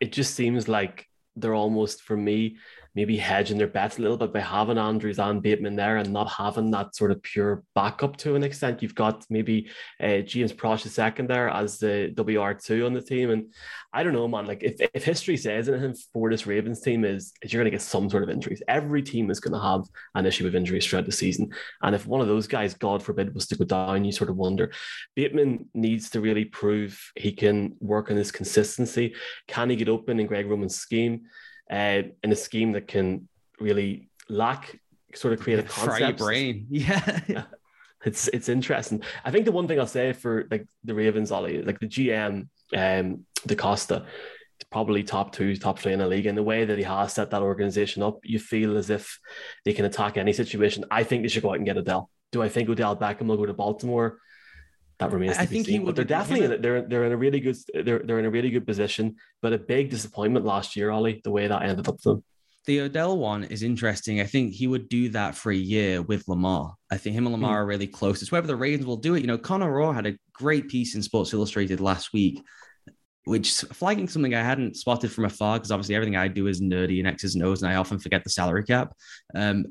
It 0.00 0.12
just 0.12 0.34
seems 0.34 0.68
like 0.68 1.06
they're 1.36 1.54
almost 1.54 2.02
for 2.02 2.16
me 2.16 2.56
maybe 2.98 3.16
hedging 3.16 3.58
their 3.58 3.68
bets 3.68 3.96
a 3.96 4.02
little 4.02 4.16
bit 4.16 4.32
by 4.32 4.40
having 4.40 4.76
Andrews 4.76 5.20
and 5.20 5.40
Bateman 5.40 5.76
there 5.76 5.98
and 5.98 6.12
not 6.12 6.28
having 6.28 6.68
that 6.72 6.96
sort 6.96 7.12
of 7.12 7.22
pure 7.22 7.62
backup 7.72 8.16
to 8.16 8.34
an 8.34 8.42
extent. 8.42 8.82
You've 8.82 8.96
got 8.96 9.24
maybe 9.30 9.70
uh, 10.02 10.18
James 10.18 10.52
Proche 10.52 10.82
the 10.82 10.88
second 10.88 11.30
there 11.30 11.48
as 11.48 11.78
the 11.78 12.12
WR2 12.16 12.84
on 12.84 12.94
the 12.94 13.00
team. 13.00 13.30
And 13.30 13.54
I 13.92 14.02
don't 14.02 14.14
know, 14.14 14.26
man, 14.26 14.46
like 14.46 14.64
if, 14.64 14.80
if 14.92 15.04
history 15.04 15.36
says 15.36 15.68
anything 15.68 15.94
for 16.12 16.28
this 16.28 16.44
Ravens 16.44 16.80
team 16.80 17.04
is, 17.04 17.32
is 17.40 17.52
you're 17.52 17.62
going 17.62 17.70
to 17.70 17.76
get 17.76 17.82
some 17.82 18.10
sort 18.10 18.24
of 18.24 18.30
injuries. 18.30 18.64
Every 18.66 19.00
team 19.00 19.30
is 19.30 19.38
going 19.38 19.54
to 19.54 19.64
have 19.64 19.84
an 20.16 20.26
issue 20.26 20.42
with 20.42 20.56
injuries 20.56 20.84
throughout 20.84 21.06
the 21.06 21.12
season. 21.12 21.52
And 21.82 21.94
if 21.94 22.04
one 22.04 22.20
of 22.20 22.26
those 22.26 22.48
guys, 22.48 22.74
God 22.74 23.00
forbid, 23.00 23.32
was 23.32 23.46
to 23.46 23.56
go 23.56 23.64
down, 23.64 24.04
you 24.04 24.10
sort 24.10 24.28
of 24.28 24.36
wonder. 24.36 24.72
Bateman 25.14 25.66
needs 25.72 26.10
to 26.10 26.20
really 26.20 26.46
prove 26.46 27.00
he 27.14 27.30
can 27.30 27.76
work 27.78 28.10
on 28.10 28.16
his 28.16 28.32
consistency. 28.32 29.14
Can 29.46 29.70
he 29.70 29.76
get 29.76 29.88
open 29.88 30.18
in 30.18 30.26
Greg 30.26 30.48
Roman's 30.48 30.74
scheme? 30.74 31.26
Uh, 31.70 32.02
in 32.22 32.32
a 32.32 32.36
scheme 32.36 32.72
that 32.72 32.88
can 32.88 33.28
really 33.60 34.08
lack 34.28 34.78
sort 35.14 35.34
of 35.34 35.40
create 35.40 35.58
a 35.58 35.62
concept. 35.62 36.18
brain. 36.18 36.66
Yeah. 36.70 37.44
it's 38.04 38.28
it's 38.28 38.48
interesting. 38.48 39.02
I 39.24 39.30
think 39.30 39.44
the 39.44 39.52
one 39.52 39.66
thing 39.66 39.78
I'll 39.78 39.86
say 39.86 40.12
for 40.12 40.46
like 40.50 40.66
the 40.84 40.94
Ravens, 40.94 41.32
Ollie, 41.32 41.62
like 41.62 41.80
the 41.80 41.86
GM, 41.86 42.48
um, 42.76 43.24
DeCosta, 43.46 44.06
probably 44.70 45.02
top 45.02 45.32
two, 45.32 45.56
top 45.56 45.78
three 45.78 45.92
in 45.92 45.98
the 45.98 46.06
league. 46.06 46.26
And 46.26 46.36
the 46.36 46.42
way 46.42 46.64
that 46.64 46.78
he 46.78 46.84
has 46.84 47.12
set 47.12 47.30
that 47.30 47.42
organization 47.42 48.02
up, 48.02 48.20
you 48.22 48.38
feel 48.38 48.76
as 48.76 48.90
if 48.90 49.18
they 49.64 49.72
can 49.72 49.84
attack 49.84 50.16
any 50.16 50.32
situation. 50.32 50.84
I 50.90 51.04
think 51.04 51.22
they 51.22 51.28
should 51.28 51.42
go 51.42 51.50
out 51.50 51.56
and 51.56 51.66
get 51.66 51.76
Odell. 51.76 52.10
Do 52.32 52.42
I 52.42 52.48
think 52.48 52.68
Odell 52.68 52.96
Beckham 52.96 53.26
will 53.26 53.36
go 53.36 53.46
to 53.46 53.54
Baltimore? 53.54 54.18
That 54.98 55.12
remains 55.12 55.36
to 55.36 55.42
I 55.42 55.46
be 55.46 55.62
seen. 55.62 55.84
But 55.84 55.96
they're 55.96 56.04
definitely 56.04 56.54
in, 56.56 56.62
they're 56.62 56.82
they're 56.82 57.04
in 57.04 57.12
a 57.12 57.16
really 57.16 57.40
good 57.40 57.56
they're 57.72 58.00
they're 58.00 58.18
in 58.18 58.24
a 58.24 58.30
really 58.30 58.50
good 58.50 58.66
position. 58.66 59.16
But 59.42 59.52
a 59.52 59.58
big 59.58 59.90
disappointment 59.90 60.44
last 60.44 60.76
year, 60.76 60.90
Ollie, 60.90 61.20
the 61.22 61.30
way 61.30 61.46
that 61.46 61.62
ended 61.62 61.88
up 61.88 62.00
for 62.02 62.14
them. 62.14 62.24
The 62.66 62.80
Odell 62.80 63.16
one 63.16 63.44
is 63.44 63.62
interesting. 63.62 64.20
I 64.20 64.24
think 64.24 64.52
he 64.52 64.66
would 64.66 64.90
do 64.90 65.08
that 65.10 65.34
for 65.34 65.50
a 65.50 65.56
year 65.56 66.02
with 66.02 66.28
Lamar. 66.28 66.74
I 66.90 66.98
think 66.98 67.16
him 67.16 67.26
and 67.26 67.32
Lamar 67.32 67.56
mm. 67.56 67.62
are 67.62 67.66
really 67.66 67.86
close. 67.86 68.20
It's 68.20 68.30
whether 68.30 68.46
the 68.46 68.56
Ravens 68.56 68.84
will 68.84 68.98
do 68.98 69.14
it. 69.14 69.20
You 69.20 69.26
know, 69.26 69.38
Connor 69.38 69.80
Orr 69.80 69.94
had 69.94 70.06
a 70.06 70.18
great 70.34 70.68
piece 70.68 70.94
in 70.94 71.02
Sports 71.02 71.32
Illustrated 71.32 71.80
last 71.80 72.12
week, 72.12 72.42
which 73.24 73.52
flagging 73.52 74.06
something 74.06 74.34
I 74.34 74.42
hadn't 74.42 74.76
spotted 74.76 75.10
from 75.10 75.24
afar 75.24 75.58
because 75.58 75.70
obviously 75.70 75.94
everything 75.94 76.16
I 76.16 76.28
do 76.28 76.46
is 76.46 76.60
nerdy 76.60 76.98
and 76.98 77.08
X's 77.08 77.36
and 77.36 77.44
O's, 77.44 77.62
and 77.62 77.72
I 77.72 77.76
often 77.76 77.98
forget 77.98 78.22
the 78.22 78.30
salary 78.30 78.64
cap. 78.64 78.92
Um, 79.34 79.64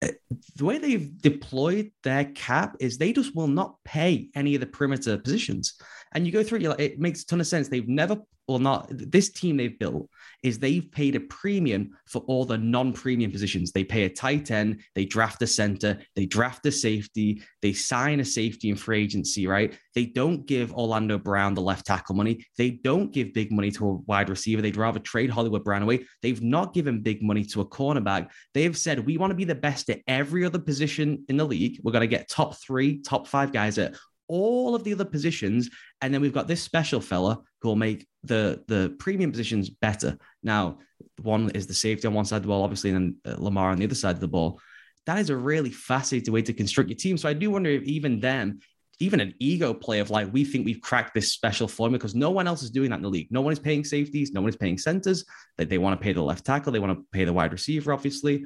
the 0.00 0.64
way 0.64 0.78
they've 0.78 1.20
deployed 1.20 1.90
their 2.02 2.24
cap 2.24 2.76
is 2.80 2.96
they 2.96 3.12
just 3.12 3.36
will 3.36 3.48
not 3.48 3.76
pay 3.84 4.30
any 4.34 4.54
of 4.54 4.60
the 4.60 4.66
perimeter 4.66 5.18
positions. 5.18 5.74
And 6.12 6.26
you 6.26 6.32
go 6.32 6.42
through 6.42 6.60
it, 6.60 6.68
like, 6.68 6.80
it 6.80 6.98
makes 6.98 7.22
a 7.22 7.26
ton 7.26 7.40
of 7.40 7.46
sense. 7.46 7.68
They've 7.68 7.86
never, 7.86 8.16
or 8.48 8.58
not, 8.58 8.86
this 8.90 9.30
team 9.30 9.56
they've 9.56 9.78
built 9.78 10.08
is 10.42 10.58
they've 10.58 10.90
paid 10.90 11.14
a 11.14 11.20
premium 11.20 11.90
for 12.06 12.22
all 12.22 12.44
the 12.44 12.58
non-premium 12.58 13.30
positions. 13.30 13.72
They 13.72 13.84
pay 13.84 14.04
a 14.04 14.10
tight 14.10 14.50
end, 14.50 14.80
they 14.94 15.04
draft 15.04 15.42
a 15.42 15.46
center, 15.46 15.98
they 16.16 16.26
draft 16.26 16.66
a 16.66 16.72
safety, 16.72 17.42
they 17.62 17.72
sign 17.72 18.20
a 18.20 18.24
safety 18.24 18.70
in 18.70 18.76
free 18.76 19.02
agency, 19.02 19.46
right? 19.46 19.76
They 19.94 20.06
don't 20.06 20.46
give 20.46 20.72
Orlando 20.72 21.18
Brown 21.18 21.54
the 21.54 21.60
left 21.60 21.86
tackle 21.86 22.14
money. 22.14 22.46
They 22.56 22.70
don't 22.70 23.12
give 23.12 23.34
big 23.34 23.52
money 23.52 23.70
to 23.72 23.88
a 23.88 23.94
wide 24.06 24.30
receiver. 24.30 24.62
They'd 24.62 24.76
rather 24.76 25.00
trade 25.00 25.30
Hollywood 25.30 25.64
Brown 25.64 25.82
away. 25.82 26.06
They've 26.22 26.42
not 26.42 26.74
given 26.74 27.02
big 27.02 27.22
money 27.22 27.44
to 27.44 27.60
a 27.60 27.66
cornerback. 27.66 28.30
They've 28.54 28.76
said 28.76 29.04
we 29.04 29.18
want 29.18 29.30
to 29.30 29.36
be 29.36 29.44
the 29.44 29.54
best 29.54 29.90
at 29.90 30.00
every 30.06 30.44
other 30.44 30.58
position 30.58 31.24
in 31.28 31.36
the 31.36 31.44
league. 31.44 31.80
We're 31.82 31.92
going 31.92 32.00
to 32.00 32.06
get 32.06 32.28
top 32.28 32.56
three, 32.56 33.00
top 33.02 33.26
five 33.26 33.52
guys 33.52 33.78
at 33.78 33.94
all 34.30 34.74
of 34.74 34.84
the 34.84 34.94
other 34.94 35.04
positions. 35.04 35.68
And 36.00 36.14
then 36.14 36.20
we've 36.20 36.32
got 36.32 36.46
this 36.46 36.62
special 36.62 37.00
fella 37.00 37.42
who 37.60 37.68
will 37.68 37.76
make 37.76 38.06
the 38.22 38.62
the 38.68 38.94
premium 38.98 39.30
positions 39.32 39.68
better. 39.68 40.16
Now, 40.42 40.78
one 41.20 41.50
is 41.50 41.66
the 41.66 41.74
safety 41.74 42.06
on 42.06 42.14
one 42.14 42.24
side 42.24 42.36
of 42.36 42.42
the 42.42 42.48
ball, 42.48 42.62
obviously, 42.62 42.90
and 42.90 43.16
then 43.24 43.34
uh, 43.34 43.42
Lamar 43.42 43.70
on 43.70 43.78
the 43.78 43.84
other 43.84 43.94
side 43.94 44.14
of 44.14 44.20
the 44.20 44.28
ball. 44.28 44.60
That 45.06 45.18
is 45.18 45.30
a 45.30 45.36
really 45.36 45.70
fascinating 45.70 46.32
way 46.32 46.42
to 46.42 46.52
construct 46.52 46.88
your 46.88 46.96
team. 46.96 47.16
So 47.18 47.28
I 47.28 47.32
do 47.32 47.50
wonder 47.50 47.70
if 47.70 47.82
even 47.82 48.20
them, 48.20 48.60
even 49.00 49.18
an 49.18 49.34
ego 49.40 49.74
play 49.74 49.98
of 49.98 50.10
like, 50.10 50.32
we 50.32 50.44
think 50.44 50.64
we've 50.64 50.80
cracked 50.80 51.14
this 51.14 51.32
special 51.32 51.66
formula 51.66 51.98
because 51.98 52.14
no 52.14 52.30
one 52.30 52.46
else 52.46 52.62
is 52.62 52.70
doing 52.70 52.90
that 52.90 52.96
in 52.96 53.02
the 53.02 53.08
league. 53.08 53.28
No 53.30 53.40
one 53.40 53.52
is 53.52 53.58
paying 53.58 53.84
safeties, 53.84 54.32
no 54.32 54.42
one 54.42 54.50
is 54.50 54.56
paying 54.56 54.78
centers. 54.78 55.24
They, 55.56 55.64
they 55.64 55.78
want 55.78 55.98
to 55.98 56.04
pay 56.04 56.12
the 56.12 56.22
left 56.22 56.44
tackle, 56.44 56.70
they 56.70 56.78
want 56.78 56.96
to 56.96 57.04
pay 57.10 57.24
the 57.24 57.32
wide 57.32 57.52
receiver, 57.52 57.92
obviously 57.92 58.44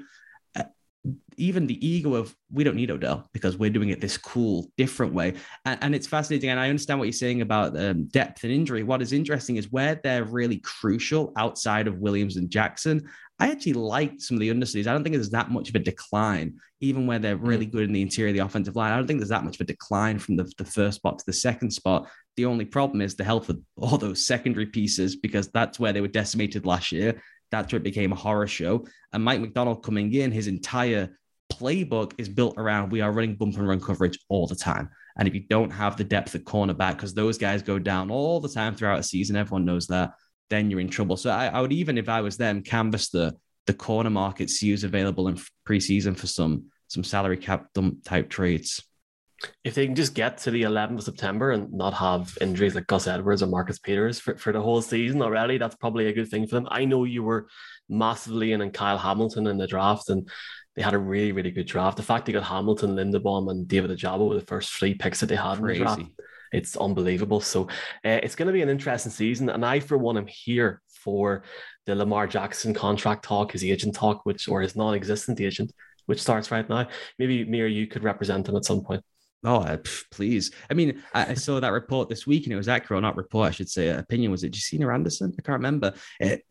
even 1.36 1.66
the 1.66 1.86
ego 1.86 2.14
of 2.14 2.34
we 2.52 2.64
don't 2.64 2.76
need 2.76 2.90
Odell 2.90 3.28
because 3.32 3.58
we're 3.58 3.70
doing 3.70 3.90
it 3.90 4.00
this 4.00 4.16
cool, 4.16 4.70
different 4.76 5.12
way. 5.12 5.34
And, 5.64 5.78
and 5.82 5.94
it's 5.94 6.06
fascinating. 6.06 6.50
And 6.50 6.60
I 6.60 6.68
understand 6.68 6.98
what 6.98 7.06
you're 7.06 7.12
saying 7.12 7.42
about 7.42 7.76
um, 7.78 8.06
depth 8.06 8.44
and 8.44 8.52
injury. 8.52 8.82
What 8.82 9.02
is 9.02 9.12
interesting 9.12 9.56
is 9.56 9.70
where 9.70 10.00
they're 10.02 10.24
really 10.24 10.58
crucial 10.58 11.32
outside 11.36 11.88
of 11.88 11.98
Williams 11.98 12.36
and 12.36 12.48
Jackson. 12.50 13.08
I 13.40 13.50
actually 13.50 13.72
like 13.72 14.20
some 14.20 14.36
of 14.36 14.40
the 14.40 14.50
understudies. 14.50 14.86
I 14.86 14.92
don't 14.92 15.02
think 15.02 15.14
there's 15.14 15.30
that 15.30 15.50
much 15.50 15.68
of 15.68 15.74
a 15.74 15.80
decline, 15.80 16.54
even 16.80 17.06
where 17.06 17.18
they're 17.18 17.36
really 17.36 17.66
mm. 17.66 17.72
good 17.72 17.84
in 17.84 17.92
the 17.92 18.02
interior 18.02 18.30
of 18.30 18.36
the 18.36 18.44
offensive 18.44 18.76
line. 18.76 18.92
I 18.92 18.96
don't 18.96 19.08
think 19.08 19.18
there's 19.18 19.30
that 19.30 19.44
much 19.44 19.56
of 19.56 19.62
a 19.62 19.64
decline 19.64 20.20
from 20.20 20.36
the, 20.36 20.50
the 20.56 20.64
first 20.64 20.98
spot 20.98 21.18
to 21.18 21.24
the 21.26 21.32
second 21.32 21.72
spot. 21.72 22.08
The 22.36 22.46
only 22.46 22.64
problem 22.64 23.00
is 23.00 23.16
the 23.16 23.24
health 23.24 23.48
of 23.48 23.60
all 23.76 23.98
those 23.98 24.24
secondary 24.24 24.66
pieces 24.66 25.16
because 25.16 25.48
that's 25.48 25.80
where 25.80 25.92
they 25.92 26.00
were 26.00 26.08
decimated 26.08 26.64
last 26.64 26.92
year. 26.92 27.20
That's 27.54 27.70
trip 27.70 27.82
became 27.82 28.12
a 28.12 28.16
horror 28.16 28.46
show. 28.46 28.86
And 29.12 29.24
Mike 29.24 29.40
Macdonald 29.40 29.82
coming 29.84 30.12
in, 30.12 30.32
his 30.32 30.46
entire 30.46 31.18
playbook 31.52 32.12
is 32.18 32.28
built 32.28 32.54
around 32.56 32.90
we 32.90 33.00
are 33.00 33.12
running 33.12 33.36
bump 33.36 33.56
and 33.56 33.68
run 33.68 33.80
coverage 33.80 34.18
all 34.28 34.46
the 34.46 34.56
time. 34.56 34.90
And 35.16 35.28
if 35.28 35.34
you 35.34 35.40
don't 35.48 35.70
have 35.70 35.96
the 35.96 36.04
depth 36.04 36.34
at 36.34 36.44
cornerback, 36.44 36.96
because 36.96 37.14
those 37.14 37.38
guys 37.38 37.62
go 37.62 37.78
down 37.78 38.10
all 38.10 38.40
the 38.40 38.48
time 38.48 38.74
throughout 38.74 38.98
a 38.98 39.04
season, 39.04 39.36
everyone 39.36 39.64
knows 39.64 39.86
that, 39.86 40.14
then 40.50 40.70
you're 40.70 40.80
in 40.80 40.88
trouble. 40.88 41.16
So 41.16 41.30
I, 41.30 41.46
I 41.46 41.60
would 41.60 41.72
even, 41.72 41.96
if 41.96 42.08
I 42.08 42.20
was 42.20 42.36
them, 42.36 42.62
canvas 42.62 43.10
the 43.10 43.34
the 43.66 43.74
corner 43.74 44.10
market, 44.10 44.50
see 44.50 44.70
who's 44.70 44.84
available 44.84 45.28
in 45.28 45.38
preseason 45.66 46.16
for 46.16 46.26
some 46.26 46.66
some 46.88 47.04
salary 47.04 47.36
cap 47.36 47.68
dump 47.74 48.04
type 48.04 48.28
trades. 48.28 48.82
If 49.62 49.74
they 49.74 49.86
can 49.86 49.94
just 49.94 50.14
get 50.14 50.38
to 50.38 50.50
the 50.50 50.62
11th 50.62 50.98
of 50.98 51.04
September 51.04 51.50
and 51.50 51.72
not 51.72 51.92
have 51.94 52.36
injuries 52.40 52.74
like 52.74 52.86
Gus 52.86 53.06
Edwards 53.06 53.42
or 53.42 53.46
Marcus 53.46 53.78
Peters 53.78 54.18
for, 54.18 54.36
for 54.36 54.52
the 54.52 54.60
whole 54.60 54.80
season 54.80 55.20
already, 55.20 55.58
that's 55.58 55.74
probably 55.76 56.06
a 56.06 56.12
good 56.12 56.28
thing 56.28 56.46
for 56.46 56.54
them. 56.54 56.68
I 56.70 56.84
know 56.84 57.04
you 57.04 57.22
were 57.22 57.48
massively 57.88 58.52
in 58.52 58.60
and 58.60 58.72
Kyle 58.72 58.98
Hamilton 58.98 59.46
in 59.46 59.58
the 59.58 59.66
draft, 59.66 60.08
and 60.08 60.28
they 60.76 60.82
had 60.82 60.94
a 60.94 60.98
really, 60.98 61.32
really 61.32 61.50
good 61.50 61.66
draft. 61.66 61.96
The 61.96 62.02
fact 62.02 62.26
they 62.26 62.32
got 62.32 62.44
Hamilton, 62.44 62.96
Linderbaum, 62.96 63.50
and 63.50 63.68
David 63.68 63.90
Ojabo 63.90 64.28
were 64.28 64.34
the 64.34 64.46
first 64.46 64.72
three 64.72 64.94
picks 64.94 65.20
that 65.20 65.26
they 65.26 65.36
had 65.36 65.58
Crazy. 65.58 65.80
in 65.80 65.86
the 65.86 65.94
draft. 65.94 66.10
It's 66.52 66.76
unbelievable. 66.76 67.40
So 67.40 67.64
uh, 68.04 68.20
it's 68.22 68.36
going 68.36 68.46
to 68.46 68.52
be 68.52 68.62
an 68.62 68.68
interesting 68.68 69.12
season. 69.12 69.48
And 69.50 69.64
I, 69.64 69.80
for 69.80 69.98
one, 69.98 70.16
am 70.16 70.26
here 70.26 70.80
for 70.86 71.42
the 71.86 71.94
Lamar 71.94 72.26
Jackson 72.26 72.72
contract 72.72 73.24
talk, 73.24 73.52
his 73.52 73.64
agent 73.64 73.94
talk, 73.94 74.24
which 74.24 74.48
or 74.48 74.62
his 74.62 74.76
non-existent 74.76 75.40
agent, 75.40 75.72
which 76.06 76.22
starts 76.22 76.50
right 76.50 76.68
now. 76.68 76.88
Maybe 77.18 77.44
me 77.44 77.60
or 77.60 77.66
you 77.66 77.86
could 77.86 78.04
represent 78.04 78.48
him 78.48 78.56
at 78.56 78.64
some 78.64 78.82
point. 78.82 79.02
Oh, 79.44 79.60
uh, 79.60 79.76
please. 80.10 80.50
I 80.70 80.74
mean, 80.74 81.02
I, 81.12 81.34
saw 81.34 81.60
that 81.60 81.68
report 81.68 82.08
this 82.08 82.26
week 82.26 82.44
and 82.44 82.52
it 82.52 82.56
was 82.56 82.68
accurate, 82.68 83.02
not 83.02 83.16
report, 83.16 83.48
I 83.48 83.50
should 83.50 83.68
say. 83.68 83.88
Opinion 83.88 84.30
was 84.30 84.42
it 84.42 84.54
Josina 84.54 84.92
Anderson? 84.92 85.34
I 85.38 85.42
can't 85.42 85.58
remember. 85.58 85.92
It, 86.18 86.44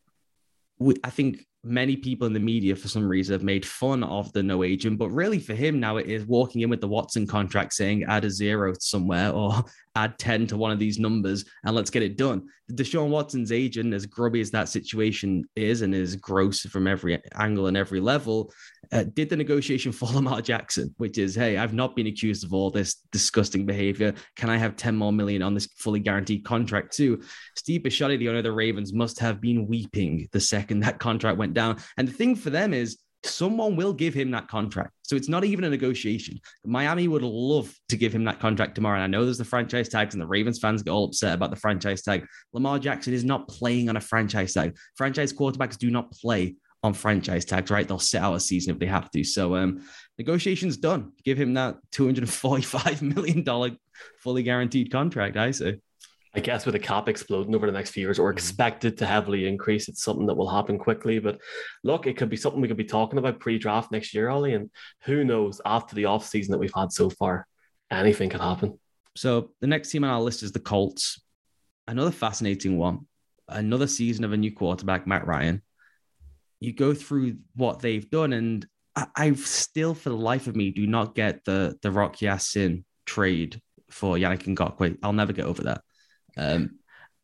I 1.03 1.09
think 1.09 1.45
many 1.63 1.95
people 1.95 2.27
in 2.27 2.33
the 2.33 2.39
media 2.39 2.75
for 2.75 2.87
some 2.87 3.07
reason 3.07 3.33
have 3.33 3.43
made 3.43 3.65
fun 3.65 4.03
of 4.03 4.31
the 4.33 4.43
no 4.43 4.63
agent, 4.63 4.99
but 4.99 5.09
really 5.09 5.39
for 5.39 5.53
him 5.53 5.79
now 5.79 5.97
it 5.97 6.07
is 6.07 6.25
walking 6.25 6.61
in 6.61 6.69
with 6.69 6.81
the 6.81 6.87
Watson 6.87 7.25
contract 7.25 7.73
saying 7.73 8.03
add 8.03 8.25
a 8.25 8.29
zero 8.29 8.73
somewhere 8.79 9.31
or 9.31 9.63
add 9.95 10.17
10 10.17 10.47
to 10.47 10.57
one 10.57 10.71
of 10.71 10.79
these 10.79 10.99
numbers 10.99 11.45
and 11.63 11.75
let's 11.75 11.89
get 11.89 12.03
it 12.03 12.17
done. 12.17 12.47
Deshaun 12.71 13.09
Watson's 13.09 13.51
agent, 13.51 13.93
as 13.93 14.05
grubby 14.05 14.41
as 14.41 14.49
that 14.51 14.69
situation 14.69 15.43
is 15.55 15.81
and 15.81 15.93
is 15.93 16.15
gross 16.15 16.61
from 16.61 16.87
every 16.87 17.21
angle 17.35 17.67
and 17.67 17.77
every 17.77 17.99
level, 17.99 18.51
uh, 18.91 19.03
did 19.13 19.29
the 19.29 19.35
negotiation 19.35 19.91
for 19.93 20.05
Lamar 20.07 20.41
Jackson, 20.41 20.93
which 20.97 21.17
is, 21.17 21.35
hey, 21.35 21.57
I've 21.57 21.73
not 21.73 21.95
been 21.95 22.07
accused 22.07 22.43
of 22.43 22.53
all 22.53 22.71
this 22.71 22.95
disgusting 23.11 23.65
behavior. 23.65 24.13
Can 24.35 24.49
I 24.49 24.57
have 24.57 24.75
10 24.75 24.95
more 24.95 25.13
million 25.13 25.41
on 25.41 25.53
this 25.53 25.67
fully 25.77 25.99
guaranteed 25.99 26.43
contract 26.43 26.95
too? 26.95 27.21
Steve 27.55 27.81
Bisciotti, 27.81 28.17
the 28.17 28.29
owner 28.29 28.39
of 28.39 28.43
the 28.43 28.51
Ravens, 28.51 28.93
must 28.93 29.19
have 29.19 29.39
been 29.41 29.67
weeping 29.67 30.27
the 30.31 30.39
second 30.39 30.79
that 30.81 30.99
contract 30.99 31.37
went 31.37 31.53
down. 31.53 31.77
And 31.97 32.07
the 32.07 32.13
thing 32.13 32.35
for 32.35 32.49
them 32.49 32.73
is, 32.73 32.97
someone 33.25 33.75
will 33.75 33.93
give 33.93 34.13
him 34.13 34.31
that 34.31 34.47
contract. 34.47 34.91
So 35.03 35.15
it's 35.15 35.29
not 35.29 35.43
even 35.43 35.63
a 35.63 35.69
negotiation. 35.69 36.39
Miami 36.65 37.07
would 37.07 37.21
love 37.21 37.73
to 37.89 37.97
give 37.97 38.13
him 38.13 38.23
that 38.25 38.39
contract 38.39 38.75
tomorrow. 38.75 38.95
And 38.95 39.03
I 39.03 39.07
know 39.07 39.23
there's 39.23 39.37
the 39.37 39.45
franchise 39.45 39.89
tags, 39.89 40.13
and 40.13 40.21
the 40.21 40.27
Ravens 40.27 40.59
fans 40.59 40.83
get 40.83 40.91
all 40.91 41.05
upset 41.05 41.33
about 41.33 41.49
the 41.49 41.55
franchise 41.55 42.01
tag. 42.01 42.25
Lamar 42.53 42.79
Jackson 42.79 43.13
is 43.13 43.23
not 43.23 43.47
playing 43.47 43.89
on 43.89 43.97
a 43.97 44.01
franchise 44.01 44.53
tag. 44.53 44.77
Franchise 44.95 45.33
quarterbacks 45.33 45.77
do 45.77 45.89
not 45.89 46.11
play 46.11 46.55
on 46.83 46.93
franchise 46.93 47.45
tags, 47.45 47.71
right? 47.71 47.87
They'll 47.87 47.99
sit 47.99 48.21
out 48.21 48.35
a 48.35 48.39
season 48.39 48.73
if 48.73 48.79
they 48.79 48.85
have 48.85 49.09
to. 49.11 49.23
So 49.23 49.55
um, 49.55 49.85
negotiations 50.17 50.77
done. 50.77 51.13
Give 51.23 51.39
him 51.39 51.53
that 51.53 51.77
$245 51.93 53.01
million 53.01 53.77
fully 54.19 54.43
guaranteed 54.43 54.91
contract, 54.91 55.37
I 55.37 55.51
say. 55.51 55.79
I 56.35 56.39
guess 56.39 56.65
with 56.65 56.73
the 56.73 56.79
cap 56.79 57.07
exploding 57.07 57.53
over 57.53 57.67
the 57.67 57.71
next 57.71 57.91
few 57.91 58.01
years 58.01 58.17
or 58.17 58.29
mm-hmm. 58.29 58.37
expected 58.37 58.97
to 58.97 59.05
heavily 59.05 59.47
increase, 59.47 59.87
it's 59.87 60.03
something 60.03 60.25
that 60.25 60.35
will 60.35 60.49
happen 60.49 60.79
quickly. 60.79 61.19
But 61.19 61.39
look, 61.83 62.07
it 62.07 62.17
could 62.17 62.29
be 62.29 62.37
something 62.37 62.59
we 62.59 62.67
could 62.67 62.77
be 62.77 62.85
talking 62.85 63.19
about 63.19 63.39
pre-draft 63.39 63.91
next 63.91 64.13
year, 64.13 64.29
Ollie. 64.29 64.55
And 64.55 64.71
who 65.03 65.23
knows 65.23 65.61
after 65.65 65.95
the 65.95 66.05
off 66.05 66.25
season 66.25 66.51
that 66.51 66.57
we've 66.57 66.73
had 66.75 66.91
so 66.91 67.09
far, 67.09 67.45
anything 67.91 68.29
could 68.29 68.41
happen. 68.41 68.79
So 69.15 69.51
the 69.61 69.67
next 69.67 69.91
team 69.91 70.03
on 70.03 70.09
our 70.09 70.21
list 70.21 70.41
is 70.41 70.51
the 70.51 70.59
Colts. 70.59 71.21
Another 71.87 72.11
fascinating 72.11 72.77
one. 72.77 73.05
Another 73.47 73.87
season 73.87 74.23
of 74.23 74.33
a 74.33 74.37
new 74.37 74.51
quarterback, 74.51 75.05
Matt 75.05 75.27
Ryan. 75.27 75.61
You 76.59 76.73
go 76.73 76.93
through 76.93 77.37
what 77.55 77.79
they've 77.79 78.09
done, 78.09 78.33
and 78.33 78.65
I, 78.95 79.07
I 79.15 79.33
still, 79.33 79.93
for 79.93 80.09
the 80.09 80.15
life 80.15 80.47
of 80.47 80.55
me, 80.55 80.71
do 80.71 80.87
not 80.87 81.13
get 81.13 81.43
the 81.43 81.77
the 81.81 81.91
Rock 81.91 82.21
Ya-Sin 82.21 82.85
trade 83.05 83.61
for 83.91 84.15
Yannick 84.15 84.43
Ngakoue. 84.43 84.97
I'll 85.03 85.13
never 85.13 85.33
get 85.33 85.45
over 85.45 85.63
that. 85.63 85.81
Um, 86.37 86.79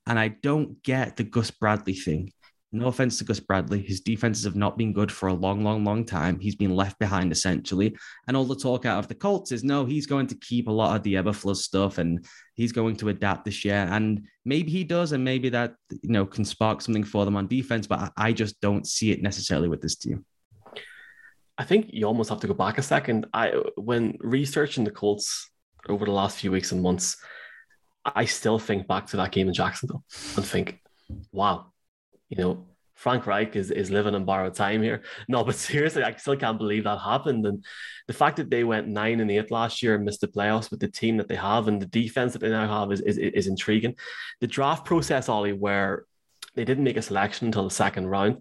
and 0.07 0.19
I 0.19 0.29
don't 0.29 0.81
get 0.83 1.17
the 1.17 1.23
Gus 1.23 1.51
Bradley 1.51 1.93
thing. 1.93 2.31
No 2.71 2.87
offense 2.87 3.17
to 3.17 3.23
Gus 3.23 3.39
Bradley, 3.39 3.81
his 3.81 4.01
defenses 4.01 4.43
have 4.43 4.55
not 4.55 4.77
been 4.77 4.93
good 4.93 5.11
for 5.11 5.29
a 5.29 5.33
long, 5.33 5.63
long, 5.63 5.83
long 5.83 6.05
time. 6.05 6.39
He's 6.39 6.55
been 6.55 6.75
left 6.75 6.99
behind 6.99 7.31
essentially. 7.31 7.97
And 8.27 8.37
all 8.37 8.45
the 8.45 8.55
talk 8.55 8.85
out 8.85 8.99
of 8.99 9.07
the 9.07 9.15
Colts 9.15 9.51
is 9.51 9.63
no, 9.63 9.85
he's 9.85 10.05
going 10.05 10.27
to 10.27 10.35
keep 10.35 10.67
a 10.67 10.71
lot 10.71 10.95
of 10.95 11.01
the 11.01 11.15
Eberflus 11.15 11.57
stuff 11.57 11.97
and 11.97 12.23
he's 12.53 12.71
going 12.71 12.95
to 12.97 13.09
adapt 13.09 13.45
this 13.45 13.65
year. 13.65 13.87
And 13.89 14.27
maybe 14.45 14.69
he 14.69 14.83
does, 14.83 15.13
and 15.13 15.23
maybe 15.23 15.49
that 15.49 15.73
you 15.89 16.11
know 16.11 16.27
can 16.27 16.45
spark 16.45 16.81
something 16.81 17.03
for 17.03 17.25
them 17.25 17.35
on 17.37 17.47
defense. 17.47 17.87
But 17.87 18.13
I 18.15 18.33
just 18.33 18.61
don't 18.61 18.85
see 18.85 19.11
it 19.11 19.23
necessarily 19.23 19.67
with 19.67 19.81
this 19.81 19.95
team. 19.95 20.23
I 21.57 21.63
think 21.63 21.87
you 21.89 22.05
almost 22.05 22.29
have 22.29 22.39
to 22.41 22.47
go 22.47 22.53
back 22.53 22.77
a 22.77 22.83
second. 22.83 23.25
I 23.33 23.49
when 23.75 24.15
researching 24.19 24.83
the 24.83 24.91
Colts 24.91 25.49
over 25.87 26.05
the 26.05 26.11
last 26.11 26.37
few 26.37 26.51
weeks 26.51 26.71
and 26.71 26.83
months, 26.83 27.17
I 28.15 28.25
still 28.25 28.59
think 28.59 28.87
back 28.87 29.07
to 29.07 29.17
that 29.17 29.31
game 29.31 29.47
in 29.47 29.53
Jacksonville 29.53 30.03
and 30.35 30.45
think, 30.45 30.79
wow, 31.31 31.71
you 32.29 32.37
know, 32.37 32.65
Frank 32.95 33.25
Reich 33.25 33.55
is, 33.55 33.71
is 33.71 33.89
living 33.89 34.13
in 34.13 34.25
borrowed 34.25 34.55
time 34.55 34.81
here. 34.81 35.03
No, 35.29 35.43
but 35.43 35.55
seriously, 35.55 36.03
I 36.03 36.13
still 36.15 36.35
can't 36.35 36.57
believe 36.57 36.83
that 36.83 36.99
happened. 36.99 37.45
And 37.45 37.63
the 38.07 38.13
fact 38.13 38.37
that 38.37 38.49
they 38.49 38.65
went 38.65 38.89
nine 38.89 39.21
and 39.21 39.31
eight 39.31 39.51
last 39.51 39.81
year 39.81 39.95
and 39.95 40.03
missed 40.03 40.21
the 40.21 40.27
playoffs 40.27 40.69
with 40.69 40.81
the 40.81 40.89
team 40.89 41.17
that 41.17 41.29
they 41.29 41.35
have 41.35 41.67
and 41.67 41.81
the 41.81 41.85
defense 41.85 42.33
that 42.33 42.39
they 42.39 42.49
now 42.49 42.67
have 42.67 42.91
is, 42.91 42.99
is, 43.01 43.17
is 43.17 43.47
intriguing. 43.47 43.95
The 44.41 44.47
draft 44.47 44.83
process, 44.83 45.29
Ollie, 45.29 45.53
where 45.53 46.05
they 46.55 46.65
didn't 46.65 46.83
make 46.83 46.97
a 46.97 47.01
selection 47.01 47.47
until 47.47 47.63
the 47.63 47.73
second 47.73 48.07
round 48.07 48.39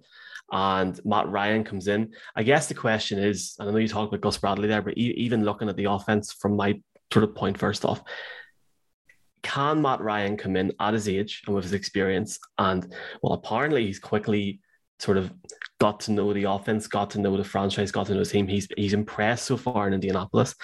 and 0.51 1.01
Matt 1.05 1.29
Ryan 1.29 1.65
comes 1.65 1.89
in. 1.89 2.15
I 2.35 2.43
guess 2.43 2.69
the 2.69 2.75
question 2.75 3.19
is, 3.19 3.55
and 3.59 3.69
I 3.69 3.73
know 3.73 3.79
you 3.79 3.89
talked 3.89 4.09
about 4.09 4.23
Gus 4.23 4.39
Bradley 4.39 4.69
there, 4.69 4.83
but 4.83 4.95
even 4.97 5.45
looking 5.45 5.69
at 5.69 5.77
the 5.77 5.85
offense 5.85 6.33
from 6.33 6.57
my 6.57 6.81
sort 7.13 7.25
of 7.25 7.35
point 7.35 7.59
first 7.59 7.85
off, 7.85 8.03
can 9.49 9.81
Matt 9.81 10.03
Ryan 10.03 10.37
come 10.37 10.57
in 10.57 10.73
at 10.79 10.93
his 10.93 11.09
age 11.09 11.43
and 11.47 11.55
with 11.55 11.65
his 11.65 11.73
experience? 11.73 12.39
And 12.59 12.93
well, 13.23 13.33
apparently 13.33 13.87
he's 13.87 13.99
quickly 13.99 14.61
sort 14.99 15.17
of 15.17 15.33
got 15.81 16.01
to 16.01 16.13
know 16.13 16.35
the 16.35 16.45
offense, 16.45 16.87
got 16.87 17.11
to 17.11 17.19
know 17.19 17.35
the 17.35 17.45
franchise, 17.45 17.91
got 17.91 18.09
to 18.09 18.13
know 18.13 18.25
the 18.25 18.27
team. 18.27 18.47
He's 18.47 18.69
he's 18.77 18.93
impressed 18.93 19.47
so 19.47 19.57
far 19.57 19.87
in 19.87 19.95
Indianapolis. 19.95 20.55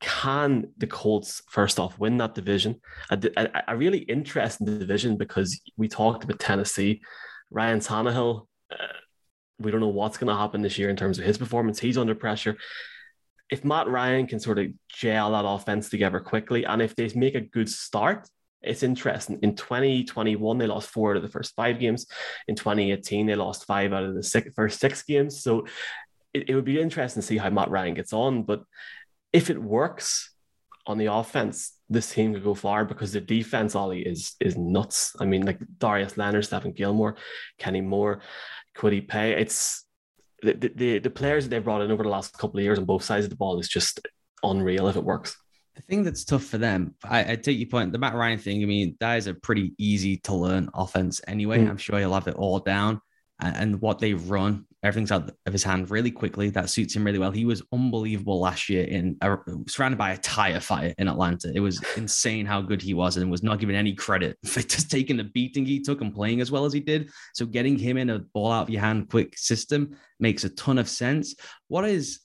Can 0.00 0.72
the 0.78 0.86
Colts 0.86 1.42
first 1.50 1.80
off 1.80 1.98
win 1.98 2.18
that 2.18 2.36
division? 2.36 2.80
A, 3.10 3.18
a, 3.36 3.62
a 3.68 3.76
really 3.76 3.98
interesting 3.98 4.66
division 4.66 5.16
because 5.16 5.60
we 5.76 5.88
talked 5.88 6.22
about 6.22 6.38
Tennessee, 6.38 7.02
Ryan 7.50 7.80
Tannehill. 7.80 8.46
Uh, 8.70 8.98
we 9.58 9.72
don't 9.72 9.80
know 9.80 9.88
what's 9.88 10.18
going 10.18 10.28
to 10.28 10.40
happen 10.40 10.62
this 10.62 10.78
year 10.78 10.90
in 10.90 10.96
terms 10.96 11.18
of 11.18 11.24
his 11.24 11.38
performance. 11.38 11.80
He's 11.80 11.98
under 11.98 12.14
pressure 12.14 12.56
if 13.50 13.64
Matt 13.64 13.88
Ryan 13.88 14.26
can 14.26 14.40
sort 14.40 14.58
of 14.58 14.66
gel 14.88 15.32
that 15.32 15.46
offense 15.46 15.88
together 15.88 16.20
quickly, 16.20 16.64
and 16.64 16.82
if 16.82 16.96
they 16.96 17.10
make 17.14 17.34
a 17.34 17.40
good 17.40 17.68
start, 17.68 18.28
it's 18.62 18.82
interesting. 18.82 19.38
In 19.42 19.54
2021, 19.54 20.58
they 20.58 20.66
lost 20.66 20.88
four 20.88 21.10
out 21.10 21.16
of 21.16 21.22
the 21.22 21.28
first 21.28 21.54
five 21.54 21.78
games. 21.78 22.06
In 22.48 22.56
2018, 22.56 23.26
they 23.26 23.34
lost 23.34 23.66
five 23.66 23.92
out 23.92 24.02
of 24.02 24.14
the 24.14 24.22
six, 24.22 24.50
first 24.54 24.80
six 24.80 25.02
games. 25.02 25.42
So 25.42 25.66
it, 26.34 26.50
it 26.50 26.54
would 26.54 26.64
be 26.64 26.80
interesting 26.80 27.22
to 27.22 27.26
see 27.26 27.36
how 27.36 27.50
Matt 27.50 27.70
Ryan 27.70 27.94
gets 27.94 28.12
on. 28.12 28.42
But 28.42 28.62
if 29.32 29.50
it 29.50 29.62
works 29.62 30.32
on 30.86 30.98
the 30.98 31.06
offense, 31.06 31.72
this 31.88 32.12
team 32.12 32.34
could 32.34 32.44
go 32.44 32.54
far 32.54 32.84
because 32.84 33.12
the 33.12 33.20
defense, 33.20 33.74
Ollie, 33.74 34.02
is 34.02 34.34
is 34.40 34.56
nuts. 34.56 35.14
I 35.20 35.24
mean, 35.24 35.46
like 35.46 35.60
Darius 35.78 36.16
Leonard, 36.16 36.44
Stephon 36.44 36.74
Gilmore, 36.74 37.16
Kenny 37.58 37.80
Moore, 37.80 38.20
Kwity 38.76 39.06
Paye. 39.06 39.40
It's 39.40 39.85
the, 40.42 40.72
the, 40.74 40.98
the 40.98 41.10
players 41.10 41.44
that 41.44 41.50
they've 41.50 41.64
brought 41.64 41.82
in 41.82 41.90
over 41.90 42.02
the 42.02 42.08
last 42.08 42.36
couple 42.36 42.58
of 42.58 42.64
years 42.64 42.78
on 42.78 42.84
both 42.84 43.02
sides 43.02 43.24
of 43.24 43.30
the 43.30 43.36
ball 43.36 43.58
is 43.58 43.68
just 43.68 44.00
unreal 44.42 44.88
if 44.88 44.96
it 44.96 45.04
works. 45.04 45.36
The 45.74 45.82
thing 45.82 46.04
that's 46.04 46.24
tough 46.24 46.44
for 46.44 46.58
them, 46.58 46.94
I, 47.04 47.32
I, 47.32 47.36
take 47.36 47.58
your 47.58 47.68
point. 47.68 47.92
The 47.92 47.98
Matt 47.98 48.14
Ryan 48.14 48.38
thing, 48.38 48.62
I 48.62 48.66
mean, 48.66 48.96
that 49.00 49.16
is 49.16 49.26
a 49.26 49.34
pretty 49.34 49.74
easy 49.78 50.16
to 50.18 50.34
learn 50.34 50.70
offense 50.72 51.20
anyway. 51.26 51.58
Mm. 51.58 51.70
I'm 51.70 51.76
sure 51.76 51.98
he'll 51.98 52.14
have 52.14 52.28
it 52.28 52.34
all 52.34 52.58
down. 52.60 53.00
And, 53.40 53.56
and 53.56 53.80
what 53.82 53.98
they 53.98 54.14
run, 54.14 54.64
everything's 54.86 55.12
out 55.12 55.30
of 55.46 55.52
his 55.52 55.64
hand 55.64 55.90
really 55.90 56.10
quickly. 56.10 56.48
That 56.50 56.70
suits 56.70 56.94
him 56.94 57.04
really 57.04 57.18
well. 57.18 57.30
He 57.30 57.44
was 57.44 57.62
unbelievable 57.72 58.40
last 58.40 58.68
year 58.68 58.84
in 58.84 59.16
a, 59.20 59.36
surrounded 59.66 59.98
by 59.98 60.12
a 60.12 60.18
tire 60.18 60.60
fire 60.60 60.94
in 60.98 61.08
Atlanta. 61.08 61.50
It 61.54 61.60
was 61.60 61.82
insane 61.96 62.46
how 62.46 62.60
good 62.62 62.80
he 62.80 62.94
was 62.94 63.16
and 63.16 63.30
was 63.30 63.42
not 63.42 63.58
given 63.58 63.74
any 63.74 63.94
credit 63.94 64.38
for 64.46 64.62
just 64.62 64.90
taking 64.90 65.16
the 65.16 65.24
beating 65.24 65.66
he 65.66 65.80
took 65.80 66.00
and 66.00 66.14
playing 66.14 66.40
as 66.40 66.50
well 66.50 66.64
as 66.64 66.72
he 66.72 66.80
did. 66.80 67.10
So 67.34 67.46
getting 67.46 67.78
him 67.78 67.96
in 67.96 68.10
a 68.10 68.20
ball 68.20 68.52
out 68.52 68.62
of 68.62 68.70
your 68.70 68.80
hand 68.80 69.10
quick 69.10 69.36
system 69.36 69.96
makes 70.20 70.44
a 70.44 70.50
ton 70.50 70.78
of 70.78 70.88
sense. 70.88 71.34
What 71.68 71.84
is 71.84 72.20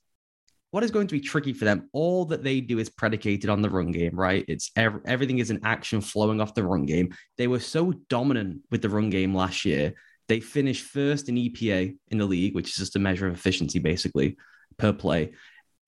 what 0.71 0.83
is 0.83 0.91
going 0.91 1.07
to 1.07 1.15
be 1.15 1.19
tricky 1.19 1.51
for 1.51 1.65
them? 1.65 1.89
All 1.91 2.23
that 2.25 2.43
they 2.43 2.61
do 2.61 2.79
is 2.79 2.89
predicated 2.89 3.49
on 3.49 3.61
the 3.61 3.69
run 3.69 3.91
game, 3.91 4.15
right? 4.15 4.45
It's 4.47 4.71
every, 4.77 5.01
everything 5.05 5.39
is 5.39 5.49
an 5.49 5.59
action 5.65 5.99
flowing 5.99 6.39
off 6.39 6.53
the 6.53 6.63
run 6.63 6.85
game. 6.85 7.13
They 7.37 7.47
were 7.47 7.59
so 7.59 7.91
dominant 8.07 8.61
with 8.71 8.81
the 8.81 8.87
run 8.89 9.09
game 9.09 9.35
last 9.35 9.65
year. 9.65 9.93
They 10.31 10.39
finished 10.39 10.85
first 10.85 11.27
in 11.27 11.35
EPA 11.35 11.93
in 12.07 12.17
the 12.17 12.25
league, 12.25 12.55
which 12.55 12.69
is 12.69 12.77
just 12.77 12.95
a 12.95 12.99
measure 12.99 13.27
of 13.27 13.33
efficiency 13.33 13.79
basically 13.79 14.37
per 14.77 14.93
play, 14.93 15.33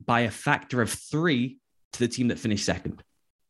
by 0.05 0.21
a 0.21 0.31
factor 0.31 0.81
of 0.81 0.89
three 0.89 1.59
to 1.93 1.99
the 1.99 2.09
team 2.09 2.27
that 2.27 2.37
finished 2.37 2.65
second 2.65 3.01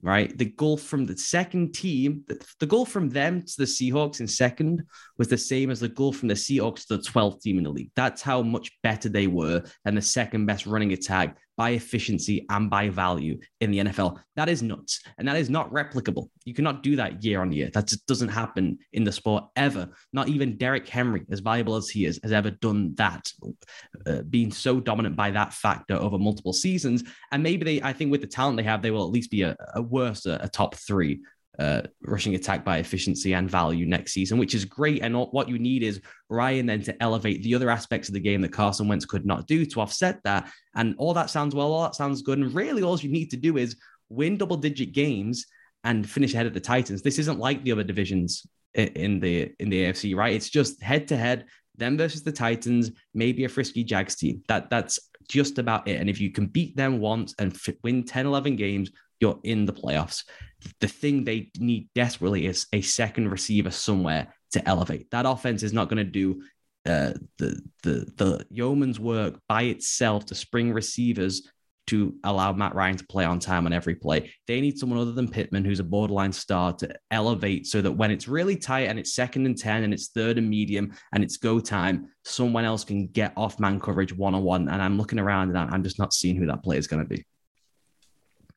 right? 0.04 0.38
The 0.38 0.46
goal 0.46 0.76
from 0.76 1.06
the 1.06 1.18
second 1.18 1.74
team, 1.74 2.26
the, 2.60 2.66
goal 2.68 2.86
from 2.86 3.08
them 3.10 3.42
to 3.42 3.54
the 3.58 3.64
Seahawks 3.64 4.20
in 4.20 4.28
second 4.28 4.84
was 5.18 5.30
the 5.30 5.38
same 5.38 5.72
as 5.72 5.80
the 5.80 5.88
goal 5.88 6.12
from 6.12 6.28
the 6.28 6.34
Seahawks 6.34 6.86
to 6.88 6.98
the 6.98 7.04
12th 7.04 7.42
team 7.42 7.58
in 7.58 7.64
the 7.64 7.70
league. 7.70 7.90
That's 7.96 8.22
how 8.22 8.42
much 8.42 8.70
better 8.84 9.08
they 9.08 9.28
were 9.28 9.64
than 9.86 9.96
the 9.96 10.02
second 10.02 10.46
best 10.46 10.66
running 10.66 10.92
attack 10.92 11.38
by 11.58 11.72
efficiency 11.72 12.46
and 12.50 12.70
by 12.70 12.90
value 12.90 13.40
in 13.62 13.72
the 13.72 13.80
NFL. 13.80 14.20
That 14.36 14.50
is 14.50 14.64
nuts. 14.64 15.02
And 15.18 15.28
that 15.28 15.36
is 15.36 15.50
not 15.50 15.72
replicable. 15.72 16.30
You 16.46 16.54
cannot 16.54 16.84
do 16.84 16.96
that 16.96 17.24
year 17.24 17.42
on 17.42 17.52
year. 17.52 17.70
That 17.74 17.88
just 17.88 18.06
doesn't 18.08 18.30
happen 18.30 18.78
in 18.94 19.04
the 19.04 19.12
sport 19.12 19.46
ever. 19.56 19.90
Not 20.12 20.30
even 20.30 20.58
Derrick 20.58 20.88
Henry, 20.88 21.26
as 21.32 21.40
valuable 21.40 21.76
as 21.76 21.90
he 21.90 22.06
is, 22.06 22.20
has 22.24 22.32
ever 22.32 22.52
done 22.52 22.96
that, 22.96 23.32
uh, 24.06 24.22
being 24.24 24.52
so 24.52 24.80
dominant 24.80 25.16
by 25.16 25.32
that 25.32 25.54
factor 25.54 25.96
over 25.96 26.18
multiple 26.18 26.54
seasons. 26.54 27.04
And 27.32 27.44
maybe 27.44 27.64
they, 27.64 27.82
I 27.82 27.94
think 27.94 28.12
with 28.12 28.22
the 28.22 28.28
talent 28.28 28.58
they 28.58 28.64
have, 28.64 28.82
they 28.82 28.92
will 28.92 29.04
at 29.04 29.12
least 29.12 29.32
be 29.32 29.44
a, 29.44 29.56
a 29.76 29.82
worse, 29.82 30.26
a, 30.26 30.40
a 30.42 30.50
top 30.50 30.76
three 30.76 31.22
uh, 31.60 31.82
rushing 32.02 32.36
attack 32.36 32.66
by 32.66 32.78
efficiency 32.78 33.34
and 33.34 33.50
value 33.50 33.86
next 33.86 34.14
season, 34.14 34.38
which 34.38 34.56
is 34.56 34.66
great. 34.66 35.02
And 35.02 35.16
what 35.16 35.48
you 35.48 35.60
need 35.60 35.84
is 35.84 36.02
Ryan 36.30 36.66
then 36.66 36.82
to 36.84 37.04
elevate 37.04 37.44
the 37.44 37.54
other 37.56 37.70
aspects 37.70 38.08
of 38.08 38.14
the 38.14 38.20
game 38.20 38.42
that 38.42 38.52
Carson 38.52 38.88
Wentz 38.88 39.06
could 39.06 39.26
not 39.26 39.48
do 39.48 39.66
to 39.66 39.82
offset 39.82 40.20
that. 40.24 40.52
And 40.76 40.96
all 40.98 41.14
that 41.14 41.30
sounds 41.30 41.54
well, 41.54 41.72
all 41.72 41.84
that 41.84 41.96
sounds 41.96 42.22
good. 42.22 42.40
And 42.40 42.54
really, 42.54 42.82
all 42.82 42.98
you 43.00 43.12
need 43.12 43.30
to 43.32 43.38
do 43.38 43.58
is 43.58 43.76
win 44.10 44.38
double 44.38 44.58
digit 44.58 44.94
games 44.94 45.46
and 45.84 46.10
finish 46.10 46.34
ahead 46.34 46.48
of 46.48 46.54
the 46.54 46.60
Titans. 46.60 47.02
This 47.02 47.20
isn't 47.20 47.40
like 47.40 47.64
the 47.64 47.72
other 47.72 47.84
divisions 47.84 48.48
in 48.74 49.20
the 49.20 49.54
in 49.60 49.70
the 49.70 49.86
AFC, 49.86 50.16
right? 50.16 50.34
It's 50.34 50.50
just 50.50 50.82
head 50.82 51.08
to 51.10 51.18
head, 51.18 51.46
them 51.76 51.98
versus 51.98 52.24
the 52.24 52.32
Titans, 52.32 52.92
maybe 53.14 53.46
a 53.46 53.50
frisky 53.50 53.84
Jags 53.84 54.16
team. 54.16 54.44
That 54.48 54.70
that's 54.70 55.00
just 55.28 55.60
about 55.60 55.88
it. 55.88 56.00
And 56.00 56.10
if 56.10 56.20
you 56.20 56.32
can 56.32 56.48
beat 56.48 56.76
them 56.76 57.00
once 57.00 57.34
and 57.40 57.54
f- 57.54 57.76
win 57.84 58.04
10, 58.04 58.26
11 58.26 58.56
games, 58.56 58.92
you're 59.24 59.40
in 59.44 59.66
the 59.66 59.72
playoffs. 59.72 60.26
The 60.82 60.88
thing 60.90 61.24
they 61.24 61.50
need 61.58 61.88
desperately 61.96 62.46
is 62.46 62.68
a 62.74 62.82
second 62.82 63.30
receiver 63.30 63.72
somewhere 63.72 64.34
to 64.52 64.68
elevate. 64.68 65.10
That 65.12 65.26
offense 65.26 65.64
is 65.64 65.72
not 65.72 65.88
going 65.88 66.06
to 66.06 66.12
do 66.24 66.44
uh, 66.86 67.14
the 67.38 67.62
the 67.84 68.12
the 68.18 68.46
yeoman's 68.50 69.00
work 69.00 69.40
by 69.48 69.64
itself 69.64 70.26
to 70.26 70.36
spring 70.36 70.74
receivers 70.74 71.48
to 71.88 72.16
allow 72.26 72.52
Matt 72.52 72.76
Ryan 72.76 72.98
to 72.98 73.08
play 73.08 73.24
on 73.24 73.40
time 73.40 73.66
on 73.66 73.72
every 73.72 73.96
play. 73.96 74.34
They 74.46 74.60
need 74.60 74.78
someone 74.78 75.00
other 75.00 75.14
than 75.14 75.30
Pittman, 75.30 75.64
who's 75.64 75.80
a 75.80 75.86
borderline 75.86 76.34
star, 76.34 76.74
to 76.74 76.94
elevate 77.12 77.68
so 77.68 77.82
that 77.82 77.92
when 77.92 78.12
it's 78.12 78.28
really 78.28 78.58
tight 78.58 78.88
and 78.88 79.00
it's 79.00 79.14
second 79.14 79.46
and 79.46 79.58
10 79.58 79.84
and 79.84 79.94
it's 79.94 80.10
third 80.10 80.38
and 80.38 80.50
medium 80.50 80.94
and 81.14 81.24
it's 81.24 81.38
go 81.38 81.60
time, 81.60 82.08
someone 82.26 82.64
else 82.64 82.86
can 82.86 83.08
get 83.08 83.34
off 83.36 83.60
man 83.60 83.82
coverage 83.82 84.16
one 84.16 84.36
on 84.36 84.44
one. 84.44 84.70
And 84.70 84.82
I'm 84.82 84.98
looking 84.98 85.20
around 85.20 85.50
and 85.50 85.58
I'm 85.58 85.84
just 85.84 86.00
not 86.00 86.14
seeing 86.14 86.38
who 86.38 86.46
that 86.48 86.64
player 86.64 86.80
is 86.80 86.88
going 86.88 87.04
to 87.04 87.10
be 87.10 87.26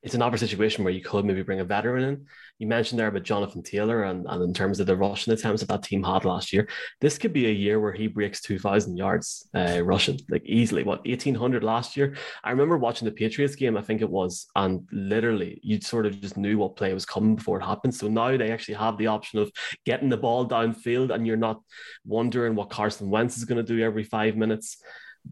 it's 0.07 0.15
another 0.15 0.37
situation 0.37 0.85
where 0.85 0.93
you 0.93 1.03
could 1.03 1.25
maybe 1.25 1.43
bring 1.43 1.59
a 1.59 1.65
veteran 1.65 2.05
in. 2.05 2.27
You 2.61 2.69
mentioned 2.69 3.01
there 3.01 3.09
about 3.09 3.25
Jonathan 3.25 3.61
Taylor 3.61 4.05
and, 4.05 4.25
and 4.29 4.41
in 4.41 4.55
terms 4.55 4.79
of 4.79 4.87
the 4.87 4.97
rushing 4.97 5.33
attempts 5.33 5.63
that 5.63 5.69
that 5.69 5.83
team 5.83 6.05
had 6.05 6.25
last 6.25 6.53
year, 6.53 6.69
this 7.01 7.19
could 7.19 7.33
be 7.33 7.49
a 7.49 7.53
year 7.53 7.81
where 7.81 7.93
he 7.93 8.07
breaks 8.07 8.41
2,000 8.41 8.97
yards 8.97 9.49
uh, 9.53 9.83
rushing, 9.83 10.21
like 10.31 10.45
easily. 10.47 10.85
What, 10.85 11.05
1,800 11.05 11.65
last 11.65 11.97
year? 11.97 12.15
I 12.45 12.53
remember 12.53 12.79
watching 12.79 13.07
the 13.07 13.11
Patriots 13.11 13.57
game, 13.57 13.77
I 13.77 13.83
think 13.83 14.01
it 14.01 14.09
was, 14.09 14.47
and 14.55 14.87
literally 14.93 15.59
you 15.65 15.81
sort 15.81 16.07
of 16.07 16.21
just 16.21 16.37
knew 16.37 16.57
what 16.57 16.77
play 16.77 16.95
was 16.95 17.05
coming 17.05 17.35
before 17.35 17.59
it 17.59 17.65
happened. 17.65 17.93
So 17.93 18.07
now 18.07 18.37
they 18.37 18.53
actually 18.53 18.75
have 18.75 18.99
the 18.99 19.09
option 19.09 19.41
of 19.41 19.51
getting 19.85 20.09
the 20.09 20.17
ball 20.17 20.49
downfield 20.49 21.13
and 21.13 21.27
you're 21.27 21.37
not 21.37 21.61
wondering 22.05 22.55
what 22.55 22.71
Carson 22.71 23.11
Wentz 23.11 23.37
is 23.37 23.45
going 23.45 23.59
to 23.59 23.75
do 23.75 23.83
every 23.83 24.05
five 24.05 24.37
minutes 24.37 24.81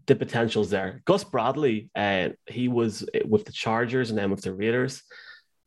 the 0.07 0.15
potential's 0.15 0.69
there. 0.69 1.01
Gus 1.05 1.23
Bradley, 1.23 1.89
uh, 1.95 2.29
he 2.47 2.67
was 2.67 3.07
with 3.25 3.45
the 3.45 3.51
Chargers 3.51 4.09
and 4.09 4.19
then 4.19 4.31
with 4.31 4.41
the 4.41 4.53
Raiders. 4.53 5.03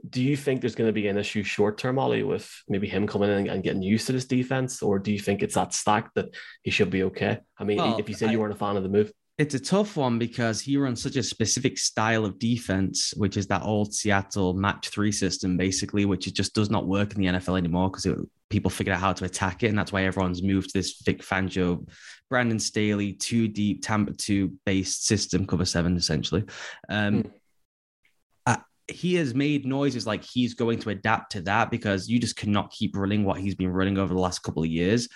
Do 0.09 0.23
you 0.23 0.37
think 0.37 0.61
there's 0.61 0.77
going 0.77 0.89
to 0.89 0.93
be 0.93 1.09
an 1.09 1.19
issue 1.19 1.43
short 1.43 1.77
term, 1.77 1.99
Ollie, 1.99 2.23
with 2.23 2.49
maybe 2.69 2.89
him 2.89 3.07
coming 3.07 3.31
in 3.31 3.49
and 3.49 3.63
getting 3.65 3.83
used 3.83 4.07
to 4.07 4.13
this 4.13 4.27
defense, 4.27 4.81
or 4.81 4.99
do 4.99 5.13
you 5.13 5.19
think 5.19 5.43
it's 5.43 5.57
that 5.57 5.75
stack 5.75 6.15
that 6.15 6.27
he 6.63 6.71
should 6.71 6.91
be 6.91 7.03
okay? 7.05 7.41
I 7.59 7.65
mean, 7.65 7.79
well, 7.79 7.99
if 7.99 8.09
you 8.09 8.15
said 8.15 8.29
I, 8.29 8.33
you 8.33 8.39
weren't 8.39 8.53
a 8.53 8.57
fan 8.57 8.77
of 8.77 8.85
the 8.85 8.89
move, 8.89 9.11
it's 9.39 9.55
a 9.55 9.61
tough 9.61 9.97
one 9.97 10.19
because 10.19 10.61
he 10.61 10.77
runs 10.77 11.01
such 11.01 11.15
a 11.15 11.23
specific 11.23 11.79
style 11.79 12.25
of 12.25 12.41
defense, 12.41 13.15
which 13.17 13.37
is 13.37 13.47
that 13.47 13.63
old 13.63 13.95
Seattle 13.95 14.53
match 14.53 14.89
three 14.89 15.13
system, 15.13 15.57
basically, 15.57 16.05
which 16.05 16.27
it 16.27 16.35
just 16.35 16.55
does 16.55 16.71
not 16.71 16.89
work 16.89 17.15
in 17.15 17.21
the 17.21 17.29
NFL 17.29 17.57
anymore 17.57 17.89
because 17.89 18.27
people 18.51 18.69
figured 18.69 18.95
out 18.95 19.01
how 19.01 19.13
to 19.13 19.25
attack 19.25 19.63
it, 19.63 19.69
and 19.69 19.79
that's 19.79 19.93
why 19.93 20.03
everyone's 20.03 20.43
moved 20.43 20.71
to 20.71 20.79
this 20.79 21.01
Vic 21.03 21.23
Fangio 21.23 21.89
Brandon 22.29 22.59
Staley, 22.59 23.13
two 23.13 23.47
deep, 23.47 23.83
Tampa 23.83 24.13
two 24.13 24.55
based 24.67 25.07
system, 25.07 25.47
cover 25.47 25.65
seven 25.65 25.97
essentially. 25.97 26.45
Um, 26.89 27.23
mm. 27.23 28.63
he 28.89 29.15
has 29.17 29.35
made 29.35 29.67
noises 29.67 30.07
like 30.07 30.25
he's 30.25 30.55
going 30.55 30.81
to 30.81 30.91
adapt 30.91 31.33
to 31.33 31.43
that 31.43 31.71
because 31.71 32.09
you 32.09 32.19
just 32.19 32.37
cannot 32.37 32.73
keep 32.73 32.97
running 32.97 33.23
what 33.25 33.39
he's 33.39 33.55
been 33.55 33.71
running 33.71 33.99
over 33.99 34.13
the 34.13 34.21
last 34.21 34.41
couple 34.41 34.65
of 34.65 34.69
years. 34.69 35.09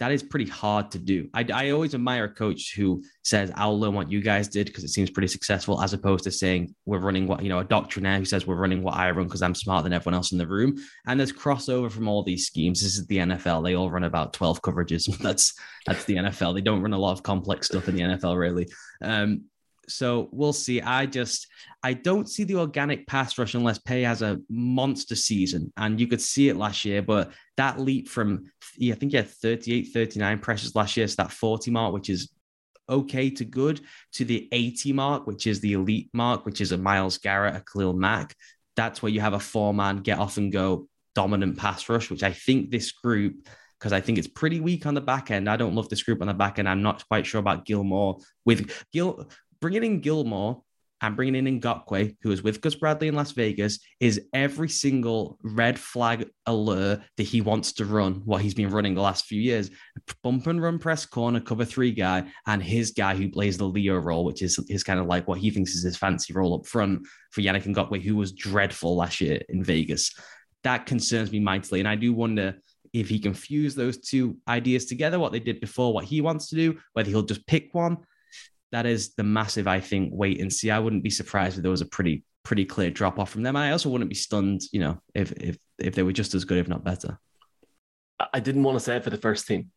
That 0.00 0.12
is 0.12 0.22
pretty 0.22 0.46
hard 0.46 0.90
to 0.90 0.98
do. 0.98 1.28
I, 1.34 1.46
I 1.52 1.70
always 1.70 1.94
admire 1.94 2.24
a 2.24 2.34
coach 2.34 2.74
who 2.74 3.02
says, 3.22 3.52
I'll 3.54 3.78
learn 3.78 3.92
what 3.92 4.10
you 4.10 4.22
guys 4.22 4.48
did 4.48 4.66
because 4.66 4.82
it 4.82 4.88
seems 4.88 5.10
pretty 5.10 5.28
successful, 5.28 5.82
as 5.82 5.92
opposed 5.92 6.24
to 6.24 6.30
saying, 6.30 6.74
we're 6.86 7.00
running 7.00 7.26
what, 7.26 7.42
you 7.42 7.50
know, 7.50 7.58
a 7.58 7.64
doctrinaire 7.64 8.18
who 8.18 8.24
says, 8.24 8.46
we're 8.46 8.56
running 8.56 8.82
what 8.82 8.94
I 8.94 9.10
run 9.10 9.26
because 9.26 9.42
I'm 9.42 9.54
smarter 9.54 9.84
than 9.84 9.92
everyone 9.92 10.14
else 10.14 10.32
in 10.32 10.38
the 10.38 10.46
room. 10.46 10.78
And 11.06 11.20
there's 11.20 11.34
crossover 11.34 11.92
from 11.92 12.08
all 12.08 12.22
these 12.22 12.46
schemes. 12.46 12.80
This 12.80 12.96
is 12.96 13.06
the 13.08 13.18
NFL. 13.18 13.62
They 13.62 13.74
all 13.74 13.90
run 13.90 14.04
about 14.04 14.32
12 14.32 14.62
coverages. 14.62 15.18
that's 15.22 15.52
that's 15.86 16.04
the 16.04 16.16
NFL. 16.16 16.54
They 16.54 16.62
don't 16.62 16.80
run 16.80 16.94
a 16.94 16.98
lot 16.98 17.12
of 17.12 17.22
complex 17.22 17.66
stuff 17.66 17.88
in 17.88 17.94
the 17.94 18.02
NFL, 18.02 18.38
really. 18.38 18.68
Um, 19.02 19.49
so 19.90 20.28
we'll 20.32 20.52
see. 20.52 20.80
I 20.80 21.06
just 21.06 21.46
I 21.82 21.92
don't 21.92 22.28
see 22.28 22.44
the 22.44 22.56
organic 22.56 23.06
pass 23.06 23.38
rush 23.38 23.54
unless 23.54 23.78
Paye 23.78 24.02
has 24.02 24.22
a 24.22 24.40
monster 24.48 25.16
season. 25.16 25.72
And 25.76 26.00
you 26.00 26.06
could 26.06 26.20
see 26.20 26.48
it 26.48 26.56
last 26.56 26.84
year, 26.84 27.02
but 27.02 27.32
that 27.56 27.80
leap 27.80 28.08
from 28.08 28.46
yeah, 28.76 28.94
I 28.94 28.96
think 28.96 29.12
he 29.12 29.16
had 29.16 29.28
38, 29.28 29.84
39 29.92 30.38
pressures 30.38 30.74
last 30.74 30.96
year, 30.96 31.08
so 31.08 31.16
that 31.22 31.32
40 31.32 31.70
mark, 31.70 31.92
which 31.92 32.10
is 32.10 32.30
okay 32.88 33.30
to 33.30 33.44
good, 33.44 33.80
to 34.12 34.24
the 34.24 34.48
80 34.52 34.92
mark, 34.92 35.26
which 35.26 35.46
is 35.46 35.60
the 35.60 35.74
elite 35.74 36.10
mark, 36.12 36.44
which 36.44 36.60
is 36.60 36.72
a 36.72 36.78
Myles 36.78 37.18
Garrett, 37.18 37.56
a 37.56 37.60
Khalil 37.60 37.92
Mack. 37.92 38.34
That's 38.76 39.02
where 39.02 39.12
you 39.12 39.20
have 39.20 39.34
a 39.34 39.40
four-man 39.40 39.98
get 39.98 40.18
off 40.18 40.36
and 40.36 40.52
go 40.52 40.88
dominant 41.14 41.58
pass 41.58 41.88
rush, 41.88 42.10
which 42.10 42.22
I 42.22 42.32
think 42.32 42.70
this 42.70 42.92
group 42.92 43.46
because 43.80 43.92
I 43.94 44.00
think 44.00 44.18
it's 44.18 44.28
pretty 44.28 44.60
weak 44.60 44.84
on 44.84 44.94
the 44.94 45.00
back 45.00 45.30
end. 45.30 45.48
I 45.48 45.56
don't 45.56 45.74
love 45.74 45.88
this 45.88 46.02
group 46.02 46.20
on 46.20 46.26
the 46.26 46.34
back 46.34 46.58
end. 46.58 46.68
I'm 46.68 46.82
not 46.82 47.06
quite 47.08 47.26
sure 47.26 47.40
about 47.40 47.64
Gilmore. 47.64 48.18
With 48.44 48.70
Gil 48.92 49.28
bringing 49.60 49.84
in 49.84 50.00
Gilmore 50.00 50.62
and 51.02 51.16
bringing 51.16 51.46
in 51.46 51.60
Ngakoue, 51.60 52.16
who 52.22 52.30
is 52.30 52.42
with 52.42 52.60
Gus 52.60 52.74
Bradley 52.74 53.08
in 53.08 53.14
Las 53.14 53.32
Vegas, 53.32 53.78
is 54.00 54.20
every 54.34 54.68
single 54.68 55.38
red 55.42 55.78
flag 55.78 56.28
alert 56.46 57.00
that 57.16 57.22
he 57.22 57.40
wants 57.40 57.72
to 57.74 57.86
run, 57.86 58.22
what 58.26 58.42
he's 58.42 58.54
been 58.54 58.70
running 58.70 58.94
the 58.94 59.00
last 59.00 59.24
few 59.24 59.40
years. 59.40 59.70
Bump 60.22 60.46
and 60.46 60.62
run 60.62 60.78
press 60.78 61.06
corner, 61.06 61.40
cover 61.40 61.64
three 61.64 61.92
guy, 61.92 62.24
and 62.46 62.62
his 62.62 62.90
guy 62.90 63.14
who 63.14 63.30
plays 63.30 63.56
the 63.56 63.64
Leo 63.64 63.96
role, 63.96 64.24
which 64.24 64.42
is 64.42 64.62
his 64.68 64.84
kind 64.84 65.00
of 65.00 65.06
like 65.06 65.26
what 65.26 65.38
he 65.38 65.50
thinks 65.50 65.74
is 65.74 65.84
his 65.84 65.96
fancy 65.96 66.34
role 66.34 66.54
up 66.54 66.66
front 66.66 67.06
for 67.30 67.40
Yannick 67.40 67.64
Ngakoue, 67.64 68.02
who 68.02 68.16
was 68.16 68.32
dreadful 68.32 68.96
last 68.96 69.20
year 69.20 69.40
in 69.48 69.64
Vegas. 69.64 70.12
That 70.64 70.84
concerns 70.84 71.32
me 71.32 71.40
mightily. 71.40 71.80
And 71.80 71.88
I 71.88 71.94
do 71.94 72.12
wonder 72.12 72.60
if 72.92 73.08
he 73.08 73.18
can 73.18 73.32
fuse 73.32 73.74
those 73.74 73.98
two 73.98 74.36
ideas 74.48 74.84
together, 74.84 75.18
what 75.18 75.32
they 75.32 75.40
did 75.40 75.60
before, 75.60 75.94
what 75.94 76.04
he 76.04 76.20
wants 76.20 76.48
to 76.48 76.56
do, 76.56 76.78
whether 76.92 77.08
he'll 77.08 77.22
just 77.22 77.46
pick 77.46 77.70
one 77.72 77.96
that 78.72 78.86
is 78.86 79.14
the 79.14 79.22
massive, 79.22 79.66
I 79.66 79.80
think, 79.80 80.10
wait 80.12 80.40
and 80.40 80.52
see. 80.52 80.70
I 80.70 80.78
wouldn't 80.78 81.02
be 81.02 81.10
surprised 81.10 81.56
if 81.56 81.62
there 81.62 81.70
was 81.70 81.80
a 81.80 81.86
pretty 81.86 82.24
pretty 82.42 82.64
clear 82.64 82.90
drop 82.90 83.18
off 83.18 83.30
from 83.30 83.42
them. 83.42 83.56
I 83.56 83.72
also 83.72 83.90
wouldn't 83.90 84.10
be 84.10 84.16
stunned, 84.16 84.62
you 84.72 84.80
know, 84.80 85.00
if 85.14 85.32
if 85.32 85.58
if 85.78 85.94
they 85.94 86.02
were 86.02 86.12
just 86.12 86.34
as 86.34 86.44
good, 86.44 86.58
if 86.58 86.68
not 86.68 86.84
better. 86.84 87.18
I 88.32 88.40
didn't 88.40 88.62
want 88.62 88.76
to 88.76 88.84
say 88.84 88.96
it 88.96 89.04
for 89.04 89.10
the 89.10 89.16
first 89.16 89.46
team, 89.46 89.70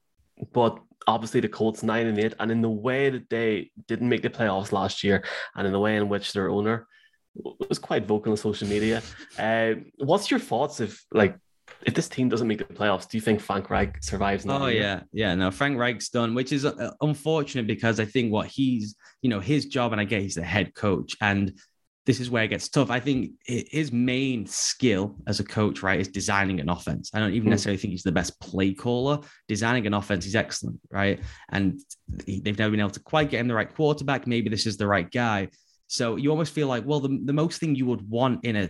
but 0.52 0.78
obviously 1.08 1.40
the 1.40 1.48
Colts 1.48 1.84
nine 1.84 2.08
and 2.08 2.20
eight, 2.20 2.34
and 2.40 2.52
in 2.52 2.62
the 2.62 2.70
way 2.70 3.10
that 3.10 3.30
they 3.30 3.72
didn't 3.88 4.10
make 4.10 4.22
the 4.22 4.30
playoffs 4.30 4.72
last 4.72 5.04
year, 5.04 5.24
and 5.56 5.66
in 5.66 5.74
the 5.74 5.80
way 5.80 5.96
in 5.96 6.10
which 6.10 6.34
their 6.34 6.50
owner 6.50 6.88
was 7.36 7.80
quite 7.80 8.06
vocal 8.06 8.32
on 8.32 8.38
social 8.38 8.68
media. 8.68 9.02
Uh, 9.40 9.74
what's 9.98 10.30
your 10.30 10.40
thoughts 10.40 10.80
if 10.80 11.04
like 11.12 11.36
if 11.86 11.94
this 11.94 12.08
team 12.08 12.30
doesn't 12.30 12.48
make 12.48 12.60
the 12.60 12.66
playoffs, 12.66 13.08
do 13.08 13.18
you 13.18 13.22
think 13.22 13.40
Frank 13.40 13.70
Reich 13.70 14.04
survives? 14.04 14.46
Oh 14.48 14.68
year? 14.68 14.82
yeah, 14.82 15.00
yeah. 15.12 15.36
No, 15.36 15.52
Frank 15.52 15.78
Reich's 15.78 16.10
done, 16.10 16.34
which 16.34 16.52
is 16.52 16.66
uh, 16.66 16.92
unfortunate 17.02 17.68
because 17.68 18.00
I 18.00 18.06
think 18.06 18.32
what 18.32 18.48
he's, 18.48 18.96
you 19.22 19.30
know, 19.30 19.40
his 19.40 19.66
job, 19.66 19.92
and 19.92 20.02
I 20.02 20.04
get 20.04 20.22
he's 20.22 20.36
the 20.36 20.44
head 20.44 20.74
coach, 20.74 21.16
and 21.22 21.54
this 22.06 22.20
is 22.20 22.30
where 22.30 22.44
it 22.44 22.50
gets 22.50 22.68
tough. 22.68 22.90
I 22.90 23.00
think 23.00 23.32
his 23.46 23.92
main 23.92 24.46
skill 24.46 25.16
as 25.26 25.40
a 25.40 25.44
coach, 25.44 25.82
right, 25.82 26.00
is 26.00 26.10
designing 26.10 26.60
an 26.60 26.70
offense. 26.70 27.12
I 27.14 27.20
don't 27.20 27.34
even 27.34 27.48
mm. 27.48 27.52
necessarily 27.52 27.78
think 27.78 27.92
he's 27.92 28.04
the 28.04 28.12
best 28.12 28.40
play 28.42 28.74
caller. 28.74 29.20
Designing 29.48 29.88
an 29.88 29.94
offense, 29.94 30.26
he's 30.26 30.36
excellent, 30.36 30.80
right? 30.92 31.22
And 31.50 31.80
they've 32.28 32.58
never 32.58 32.72
been 32.72 32.82
able 32.82 32.90
to 32.92 33.00
quite 33.00 33.30
get 33.30 33.40
him 33.40 33.48
the 33.48 33.54
right 33.54 33.74
quarterback. 33.74 34.28
Maybe 34.28 34.50
this 34.50 34.66
is 34.66 34.76
the 34.76 34.88
right 34.88 35.10
guy. 35.10 35.48
So 35.88 36.18
you 36.18 36.30
almost 36.30 36.54
feel 36.54 36.68
like, 36.68 36.86
well, 36.86 37.00
the, 37.00 37.20
the 37.24 37.34
most 37.34 37.60
thing 37.60 37.76
you 37.76 37.86
would 37.86 38.08
want 38.10 38.44
in 38.44 38.56
a 38.58 38.70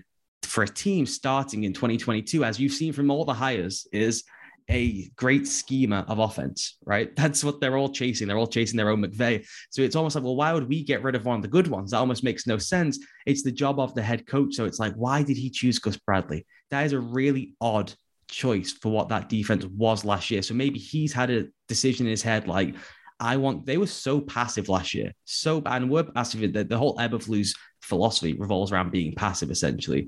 for 0.53 0.63
a 0.63 0.67
team 0.67 1.07
starting 1.07 1.63
in 1.63 1.73
2022, 1.73 2.43
as 2.43 2.59
you've 2.59 2.73
seen 2.73 2.93
from 2.93 3.09
all 3.09 3.25
the 3.25 3.33
hires, 3.33 3.87
is 3.91 4.23
a 4.69 5.09
great 5.15 5.47
schema 5.47 6.05
of 6.07 6.19
offense, 6.19 6.77
right? 6.85 7.13
That's 7.15 7.43
what 7.43 7.59
they're 7.59 7.75
all 7.75 7.89
chasing. 7.89 8.27
They're 8.27 8.37
all 8.37 8.45
chasing 8.45 8.77
their 8.77 8.89
own 8.89 9.03
McVay. 9.03 9.47
So 9.71 9.81
it's 9.81 9.95
almost 9.95 10.15
like, 10.15 10.23
well, 10.23 10.35
why 10.35 10.53
would 10.53 10.69
we 10.69 10.83
get 10.83 11.01
rid 11.01 11.15
of 11.15 11.25
one 11.25 11.37
of 11.37 11.41
the 11.41 11.47
good 11.47 11.67
ones? 11.67 11.89
That 11.89 11.97
almost 11.97 12.23
makes 12.23 12.45
no 12.45 12.59
sense. 12.59 12.99
It's 13.25 13.41
the 13.41 13.51
job 13.51 13.79
of 13.79 13.95
the 13.95 14.03
head 14.03 14.27
coach. 14.27 14.53
So 14.53 14.65
it's 14.65 14.77
like, 14.77 14.93
why 14.93 15.23
did 15.23 15.37
he 15.37 15.49
choose 15.49 15.79
Gus 15.79 15.97
Bradley? 15.97 16.45
That 16.69 16.85
is 16.85 16.93
a 16.93 16.99
really 16.99 17.55
odd 17.59 17.91
choice 18.29 18.73
for 18.73 18.91
what 18.91 19.09
that 19.09 19.29
defense 19.29 19.65
was 19.65 20.05
last 20.05 20.29
year. 20.29 20.43
So 20.43 20.53
maybe 20.53 20.77
he's 20.77 21.13
had 21.13 21.31
a 21.31 21.47
decision 21.67 22.05
in 22.05 22.11
his 22.11 22.21
head 22.21 22.47
like, 22.47 22.75
I 23.19 23.37
want, 23.37 23.65
they 23.65 23.77
were 23.77 23.87
so 23.87 24.21
passive 24.21 24.69
last 24.69 24.93
year. 24.93 25.13
So, 25.25 25.63
and 25.65 25.89
we're 25.89 26.03
passive. 26.03 26.53
The, 26.53 26.63
the 26.63 26.77
whole 26.77 26.97
Eberflus 26.97 27.55
philosophy 27.81 28.33
revolves 28.33 28.71
around 28.71 28.91
being 28.91 29.15
passive 29.15 29.49
essentially 29.49 30.07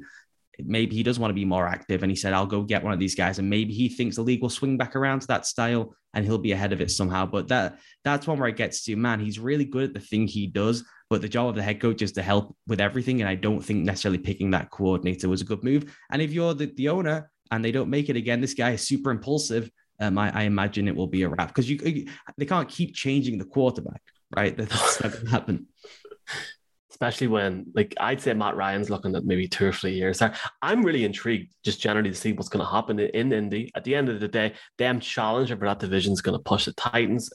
maybe 0.64 0.96
he 0.96 1.04
does 1.04 1.20
want 1.20 1.30
to 1.30 1.36
be 1.36 1.46
more 1.46 1.68
active. 1.68 2.04
And 2.04 2.12
he 2.12 2.16
said, 2.16 2.34
I'll 2.34 2.46
go 2.46 2.64
get 2.64 2.84
one 2.84 2.94
of 2.94 3.00
these 3.00 3.16
guys. 3.16 3.40
And 3.40 3.50
maybe 3.50 3.74
he 3.74 3.90
thinks 3.90 4.16
the 4.16 4.22
league 4.22 4.42
will 4.42 4.50
swing 4.50 4.78
back 4.78 4.96
around 4.96 5.22
to 5.22 5.28
that 5.28 5.46
style 5.46 5.96
and 6.14 6.26
he'll 6.26 6.38
be 6.38 6.52
ahead 6.52 6.74
of 6.74 6.82
it 6.82 6.92
somehow. 6.92 7.26
But 7.26 7.48
that 7.50 7.80
that's 8.04 8.28
one 8.28 8.40
where 8.40 8.50
it 8.50 8.56
gets 8.56 8.84
to, 8.86 8.96
man, 8.96 9.20
he's 9.20 9.40
really 9.40 9.66
good 9.66 9.86
at 9.86 9.94
the 9.94 10.00
thing 10.00 10.28
he 10.28 10.48
does. 10.48 10.84
But 11.10 11.22
the 11.22 11.30
job 11.30 11.50
of 11.50 11.56
the 11.56 11.64
head 11.64 11.82
coach 11.82 12.02
is 12.02 12.14
to 12.14 12.22
help 12.22 12.56
with 12.68 12.82
everything. 12.82 13.22
And 13.22 13.30
I 13.30 13.36
don't 13.36 13.62
think 13.62 13.86
necessarily 13.86 14.18
picking 14.18 14.52
that 14.52 14.72
coordinator 14.72 15.30
was 15.30 15.42
a 15.42 15.46
good 15.46 15.64
move. 15.64 15.96
And 16.12 16.22
if 16.22 16.32
you're 16.32 16.54
the, 16.54 16.68
the 16.68 16.90
owner 16.90 17.30
and 17.52 17.64
they 17.64 17.72
don't 17.72 17.90
make 17.90 18.10
it 18.10 18.16
again, 18.16 18.42
this 18.42 18.54
guy 18.54 18.72
is 18.72 18.82
super 18.82 19.12
impulsive. 19.12 19.70
Um, 20.00 20.18
I, 20.18 20.32
I 20.32 20.44
imagine 20.44 20.88
it 20.88 20.96
will 20.96 21.08
be 21.08 21.24
a 21.24 21.30
wrap 21.30 21.50
because 21.50 21.70
you 21.70 22.06
they 22.38 22.46
can't 22.46 22.68
keep 22.68 22.94
changing 22.94 23.38
the 23.38 23.46
quarterback, 23.46 24.02
right? 24.36 24.58
That's 24.58 25.02
not 25.02 25.12
going 25.12 25.26
to 25.26 25.32
happen 25.32 25.68
especially 26.96 27.28
when 27.28 27.66
like 27.76 27.94
I'd 28.00 28.22
say 28.22 28.34
Matt 28.34 28.56
Ryan's 28.56 28.90
looking 28.90 29.14
at 29.18 29.26
maybe 29.26 29.50
two 29.50 29.68
or 29.68 29.74
three 29.74 29.94
years. 29.94 30.22
I'm 30.62 30.82
really 30.82 31.04
intrigued 31.04 31.54
just 31.62 31.82
generally 31.82 32.10
to 32.10 32.16
see 32.16 32.32
what's 32.32 32.48
going 32.48 32.66
to 32.66 32.72
happen 32.72 32.98
in 32.98 33.34
Indy. 33.34 33.70
At 33.76 33.84
the 33.84 33.94
end 33.94 34.08
of 34.08 34.22
the 34.22 34.30
day, 34.30 34.54
them 34.78 35.02
challenging 35.02 35.58
for 35.58 35.66
that 35.66 35.80
division 35.80 36.14
is 36.14 36.22
going 36.22 36.38
to 36.38 36.44
push 36.44 36.66
the 36.66 36.74
Titans. 36.74 37.30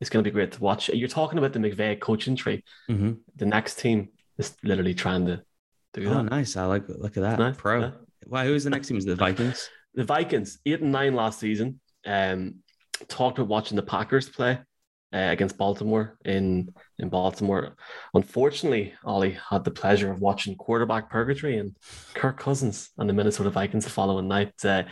It's 0.00 0.08
going 0.08 0.24
to 0.24 0.30
be 0.30 0.32
great 0.32 0.52
to 0.52 0.60
watch. 0.62 0.88
You're 0.88 1.08
talking 1.08 1.36
about 1.36 1.52
the 1.52 1.58
McVay 1.58 2.00
coaching 2.00 2.36
tree. 2.36 2.64
Mm-hmm. 2.90 3.12
The 3.36 3.44
next 3.44 3.78
team 3.80 4.08
is 4.38 4.56
literally 4.64 4.94
trying 4.94 5.26
to 5.26 5.42
do 5.92 6.08
oh, 6.08 6.14
that. 6.14 6.30
nice! 6.30 6.56
I 6.56 6.64
like 6.64 6.88
look 6.88 7.18
at 7.18 7.22
that. 7.22 7.38
Nice. 7.38 7.56
Pro. 7.58 7.80
Yeah. 7.80 7.90
Why? 8.26 8.46
Who's 8.46 8.64
the 8.64 8.70
next 8.70 8.88
team? 8.88 8.96
Is 8.96 9.04
the 9.04 9.14
Vikings? 9.14 9.68
The 9.94 10.04
Vikings, 10.04 10.58
eight 10.64 10.80
and 10.80 10.90
nine 10.90 11.14
last 11.14 11.38
season. 11.38 11.80
Um, 12.06 12.62
talked 13.08 13.38
about 13.38 13.48
watching 13.48 13.76
the 13.76 13.82
Packers 13.82 14.30
play 14.30 14.58
uh, 15.12 15.28
against 15.30 15.58
Baltimore 15.58 16.16
in 16.24 16.72
in 16.98 17.08
Baltimore. 17.08 17.76
Unfortunately, 18.14 18.94
Ollie 19.04 19.38
had 19.50 19.64
the 19.64 19.70
pleasure 19.70 20.10
of 20.10 20.20
watching 20.20 20.56
quarterback 20.56 21.10
purgatory 21.10 21.58
and 21.58 21.76
Kirk 22.14 22.38
Cousins 22.38 22.90
and 22.98 23.08
the 23.08 23.14
Minnesota 23.14 23.50
Vikings 23.50 23.84
the 23.84 23.90
following 23.90 24.28
night. 24.28 24.52
Uh, 24.64 24.84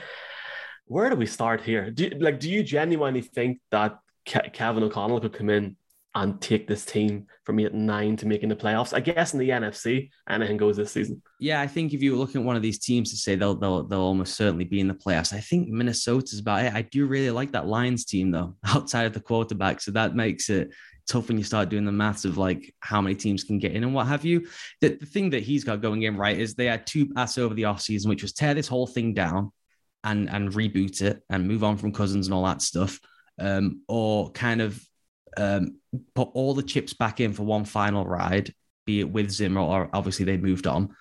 where 0.87 1.09
do 1.09 1.17
we 1.17 1.27
start 1.27 1.61
here? 1.61 1.91
Do 1.91 2.05
you, 2.05 2.11
like 2.19 2.41
do 2.41 2.51
you 2.51 2.63
genuinely 2.63 3.23
think 3.23 3.61
that 3.71 3.99
Ke- 4.27 4.53
Kevin 4.53 4.83
O'Connell 4.83 5.21
could 5.21 5.33
come 5.33 5.51
in 5.51 5.77
and 6.15 6.41
take 6.41 6.67
this 6.67 6.85
team 6.85 7.27
from 7.45 7.61
eight 7.61 7.73
and 7.73 7.87
nine 7.87 8.17
to 8.17 8.27
making 8.27 8.49
the 8.49 8.57
playoffs. 8.57 8.93
I 8.93 9.01
guess 9.01 9.33
in 9.33 9.39
the 9.39 9.51
NFC, 9.51 10.11
anything 10.29 10.57
goes 10.57 10.77
this 10.77 10.93
season. 10.93 11.23
Yeah, 11.39 11.61
I 11.61 11.69
think 11.69 11.93
if 11.93 12.03
you 12.03 12.17
look 12.17 12.35
at 12.35 12.43
one 12.43 12.57
of 12.57 12.63
these 12.63 12.81
teams 12.81 13.11
to 13.11 13.17
say 13.17 13.37
they'll 13.37 13.55
they'll 13.55 13.85
they'll 13.85 14.01
almost 14.01 14.35
certainly 14.35 14.65
be 14.65 14.81
in 14.81 14.89
the 14.89 14.95
playoffs, 14.95 15.33
I 15.33 15.41
think 15.41 15.69
Minnesota's 15.69 16.41
about 16.41 16.65
it. 16.65 16.75
I 16.75 16.83
do 16.83 17.07
really 17.07 17.31
like 17.31 17.53
that 17.53 17.67
Lions 17.67 18.05
team 18.05 18.31
though, 18.31 18.57
outside 18.67 19.07
of 19.07 19.13
the 19.13 19.21
quarterback. 19.21 19.81
So 19.81 19.93
that 19.93 20.17
makes 20.17 20.51
it 20.51 20.71
tough 21.07 21.29
when 21.29 21.39
you 21.39 21.45
start 21.45 21.69
doing 21.69 21.85
the 21.85 21.93
maths 21.93 22.25
of 22.25 22.39
like 22.39 22.75
how 22.81 23.01
many 23.01 23.15
teams 23.15 23.45
can 23.45 23.59
get 23.59 23.73
in 23.73 23.85
and 23.85 23.95
what 23.95 24.07
have 24.07 24.25
you. 24.25 24.47
The, 24.81 24.97
the 24.97 25.07
thing 25.07 25.31
that 25.31 25.43
he's 25.43 25.65
got 25.65 25.81
going 25.81 26.03
in 26.03 26.17
right 26.17 26.39
is 26.39 26.55
they 26.55 26.67
had 26.67 26.87
two 26.87 27.09
pass 27.09 27.39
over 27.39 27.55
the 27.55 27.63
offseason, 27.63 28.09
which 28.09 28.23
was 28.23 28.33
tear 28.33 28.55
this 28.55 28.69
whole 28.69 28.87
thing 28.87 29.15
down 29.15 29.53
and 30.03 30.29
and 30.29 30.51
reboot 30.53 31.03
it 31.03 31.23
and 31.31 31.47
move 31.47 31.63
on 31.63 31.77
from 31.77 31.93
Cousins 31.93 32.27
and 32.27 32.35
all 32.35 32.45
that 32.45 32.63
stuff. 32.63 32.99
Um, 33.39 33.83
or 33.89 34.31
kind 34.33 34.61
of 34.61 34.85
um, 35.37 35.77
put 36.15 36.29
all 36.35 36.55
the 36.55 36.63
chips 36.63 36.93
back 36.93 37.21
in 37.21 37.33
for 37.33 37.43
one 37.43 37.65
final 37.65 38.05
ride, 38.05 38.53
be 38.87 39.01
it 39.01 39.11
with 39.11 39.31
Zimmer 39.31 39.61
or 39.61 39.91
obviously 39.93 40.25
they 40.25 40.37
moved 40.37 40.67
on. 40.67 40.95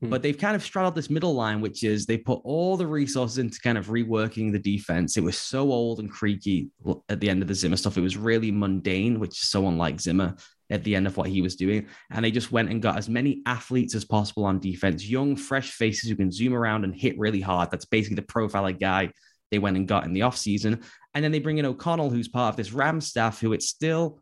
Hmm. 0.00 0.10
But 0.10 0.22
they've 0.22 0.38
kind 0.38 0.54
of 0.54 0.62
straddled 0.62 0.94
this 0.94 1.10
middle 1.10 1.34
line, 1.34 1.60
which 1.60 1.82
is 1.82 2.06
they 2.06 2.18
put 2.18 2.40
all 2.44 2.76
the 2.76 2.86
resources 2.86 3.38
into 3.38 3.60
kind 3.60 3.78
of 3.78 3.86
reworking 3.86 4.52
the 4.52 4.58
defense. 4.58 5.16
It 5.16 5.24
was 5.24 5.36
so 5.36 5.72
old 5.72 5.98
and 5.98 6.10
creaky 6.10 6.70
at 7.08 7.20
the 7.20 7.28
end 7.28 7.42
of 7.42 7.48
the 7.48 7.54
Zimmer 7.54 7.76
stuff. 7.76 7.96
It 7.96 8.02
was 8.02 8.16
really 8.16 8.52
mundane, 8.52 9.18
which 9.18 9.42
is 9.42 9.48
so 9.48 9.66
unlike 9.66 10.00
Zimmer 10.00 10.36
at 10.70 10.84
the 10.84 10.94
end 10.94 11.06
of 11.06 11.16
what 11.16 11.28
he 11.28 11.40
was 11.40 11.56
doing. 11.56 11.86
And 12.10 12.24
they 12.24 12.30
just 12.30 12.52
went 12.52 12.70
and 12.70 12.82
got 12.82 12.98
as 12.98 13.08
many 13.08 13.42
athletes 13.46 13.94
as 13.94 14.04
possible 14.04 14.44
on 14.44 14.60
defense, 14.60 15.08
young, 15.08 15.34
fresh 15.34 15.70
faces 15.72 16.10
who 16.10 16.16
can 16.16 16.30
zoom 16.30 16.54
around 16.54 16.84
and 16.84 16.94
hit 16.94 17.18
really 17.18 17.40
hard. 17.40 17.70
That's 17.70 17.86
basically 17.86 18.16
the 18.16 18.22
profile 18.22 18.66
of 18.66 18.78
guy 18.78 19.10
they 19.50 19.58
went 19.58 19.76
and 19.76 19.88
got 19.88 20.04
in 20.04 20.12
the 20.12 20.20
offseason. 20.20 20.82
And 21.14 21.24
then 21.24 21.32
they 21.32 21.38
bring 21.38 21.58
in 21.58 21.64
O'Connell, 21.64 22.10
who's 22.10 22.28
part 22.28 22.52
of 22.52 22.56
this 22.56 22.72
Rams 22.72 23.06
staff, 23.06 23.40
who 23.40 23.52
it's 23.52 23.68
still 23.68 24.20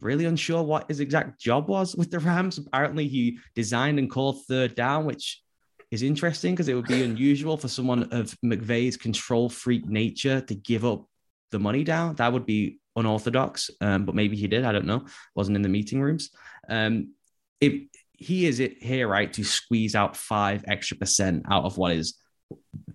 really 0.00 0.24
unsure 0.24 0.62
what 0.62 0.88
his 0.88 1.00
exact 1.00 1.40
job 1.40 1.68
was 1.68 1.94
with 1.94 2.10
the 2.10 2.18
Rams. 2.18 2.58
Apparently, 2.58 3.08
he 3.08 3.38
designed 3.54 3.98
and 3.98 4.10
called 4.10 4.44
third 4.46 4.74
down, 4.74 5.04
which 5.04 5.40
is 5.90 6.02
interesting 6.02 6.54
because 6.54 6.68
it 6.68 6.74
would 6.74 6.86
be 6.86 7.04
unusual 7.04 7.56
for 7.56 7.68
someone 7.68 8.04
of 8.12 8.36
McVay's 8.44 8.96
control 8.96 9.48
freak 9.48 9.86
nature 9.86 10.40
to 10.40 10.54
give 10.54 10.84
up 10.84 11.06
the 11.50 11.58
money 11.58 11.84
down. 11.84 12.16
That 12.16 12.32
would 12.32 12.46
be 12.46 12.80
unorthodox, 12.96 13.70
um, 13.80 14.04
but 14.04 14.14
maybe 14.14 14.36
he 14.36 14.48
did. 14.48 14.64
I 14.64 14.72
don't 14.72 14.86
know. 14.86 15.06
Wasn't 15.34 15.56
in 15.56 15.62
the 15.62 15.68
meeting 15.68 16.00
rooms. 16.00 16.30
Um, 16.68 17.14
if 17.60 17.82
he 18.12 18.46
is 18.46 18.60
it 18.60 18.82
here, 18.82 19.08
right, 19.08 19.32
to 19.34 19.44
squeeze 19.44 19.94
out 19.94 20.16
five 20.16 20.64
extra 20.66 20.96
percent 20.96 21.44
out 21.50 21.64
of 21.64 21.76
what 21.78 21.92
is 21.92 22.14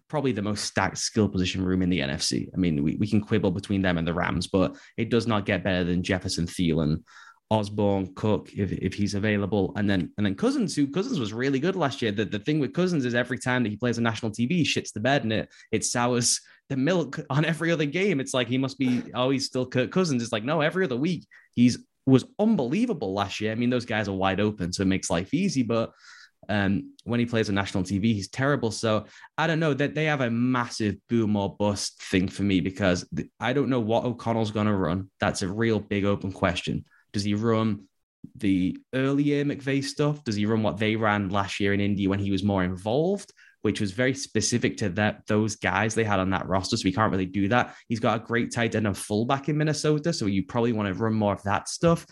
probably 0.07 0.31
the 0.31 0.41
most 0.41 0.65
stacked 0.65 0.97
skill 0.97 1.29
position 1.29 1.63
room 1.63 1.81
in 1.81 1.89
the 1.89 1.99
NFC. 1.99 2.49
I 2.53 2.57
mean, 2.57 2.83
we, 2.83 2.95
we 2.95 3.07
can 3.07 3.21
quibble 3.21 3.51
between 3.51 3.81
them 3.81 3.97
and 3.97 4.07
the 4.07 4.13
Rams, 4.13 4.47
but 4.47 4.75
it 4.97 5.09
does 5.09 5.27
not 5.27 5.45
get 5.45 5.63
better 5.63 5.83
than 5.83 6.03
Jefferson 6.03 6.47
Thielen, 6.47 7.03
Osborn, 7.51 8.13
Cook, 8.15 8.49
if, 8.53 8.71
if 8.71 8.93
he's 8.93 9.13
available. 9.13 9.71
And 9.75 9.89
then 9.89 10.11
and 10.17 10.25
then 10.25 10.35
Cousins, 10.35 10.75
who 10.75 10.87
Cousins 10.87 11.19
was 11.19 11.31
really 11.31 11.59
good 11.59 11.75
last 11.75 12.01
year. 12.01 12.11
The, 12.11 12.25
the 12.25 12.39
thing 12.39 12.59
with 12.59 12.73
Cousins 12.73 13.05
is 13.05 13.15
every 13.15 13.37
time 13.37 13.63
that 13.63 13.69
he 13.69 13.77
plays 13.77 13.97
on 13.97 14.03
national 14.03 14.31
TV, 14.31 14.51
he 14.51 14.63
shits 14.63 14.91
the 14.93 14.99
bed 14.99 15.23
and 15.23 15.33
it 15.33 15.49
it 15.71 15.85
sours 15.85 16.41
the 16.69 16.77
milk 16.77 17.19
on 17.29 17.45
every 17.45 17.71
other 17.71 17.85
game. 17.85 18.19
It's 18.19 18.33
like 18.33 18.47
he 18.47 18.57
must 18.57 18.77
be 18.77 19.03
oh, 19.13 19.29
he's 19.29 19.45
still 19.45 19.65
Kirk 19.65 19.91
Cousins. 19.91 20.21
It's 20.21 20.31
like, 20.31 20.43
no, 20.43 20.61
every 20.61 20.85
other 20.85 20.97
week 20.97 21.27
he's 21.53 21.79
was 22.05 22.25
unbelievable 22.39 23.13
last 23.13 23.39
year. 23.39 23.51
I 23.51 23.55
mean, 23.55 23.69
those 23.69 23.85
guys 23.85 24.07
are 24.07 24.15
wide 24.15 24.39
open, 24.39 24.73
so 24.73 24.81
it 24.83 24.87
makes 24.87 25.09
life 25.09 25.33
easy, 25.33 25.63
but 25.63 25.91
um, 26.49 26.93
when 27.03 27.19
he 27.19 27.25
plays 27.27 27.47
on 27.47 27.55
national 27.55 27.83
TV, 27.83 28.05
he's 28.05 28.27
terrible. 28.27 28.71
So 28.71 29.05
I 29.37 29.45
don't 29.47 29.59
know 29.59 29.73
that 29.75 29.93
they 29.93 30.05
have 30.05 30.21
a 30.21 30.31
massive 30.31 30.95
boom 31.07 31.35
or 31.35 31.55
bust 31.55 32.01
thing 32.01 32.27
for 32.27 32.43
me 32.43 32.59
because 32.59 33.07
I 33.39 33.53
don't 33.53 33.69
know 33.69 33.79
what 33.79 34.03
O'Connell's 34.03 34.51
going 34.51 34.67
to 34.67 34.73
run. 34.73 35.09
That's 35.19 35.43
a 35.43 35.47
real 35.47 35.79
big 35.79 36.05
open 36.05 36.31
question. 36.31 36.85
Does 37.13 37.23
he 37.23 37.35
run 37.35 37.85
the 38.35 38.77
earlier 38.93 39.45
McVay 39.45 39.83
stuff? 39.83 40.23
Does 40.23 40.35
he 40.35 40.47
run 40.47 40.63
what 40.63 40.77
they 40.77 40.95
ran 40.95 41.29
last 41.29 41.59
year 41.59 41.73
in 41.73 41.79
Indy 41.79 42.07
when 42.07 42.19
he 42.19 42.31
was 42.31 42.43
more 42.43 42.63
involved? 42.63 43.31
Which 43.61 43.81
was 43.81 43.91
very 43.91 44.13
specific 44.13 44.77
to 44.77 44.89
that 44.91 45.27
those 45.27 45.57
guys 45.57 45.93
they 45.93 46.05
had 46.05 46.19
on 46.19 46.29
that 46.29 46.47
roster, 46.47 46.77
so 46.77 46.85
we 46.85 46.93
can't 46.93 47.11
really 47.11 47.25
do 47.25 47.49
that. 47.49 47.75
He's 47.89 47.99
got 47.99 48.21
a 48.21 48.25
great 48.25 48.53
tight 48.53 48.73
end 48.73 48.87
and 48.87 48.97
fullback 48.97 49.49
in 49.49 49.57
Minnesota, 49.57 50.13
so 50.13 50.27
you 50.27 50.45
probably 50.45 50.71
want 50.71 50.87
to 50.87 50.93
run 50.93 51.13
more 51.13 51.33
of 51.33 51.43
that 51.43 51.67
stuff. 51.67 52.05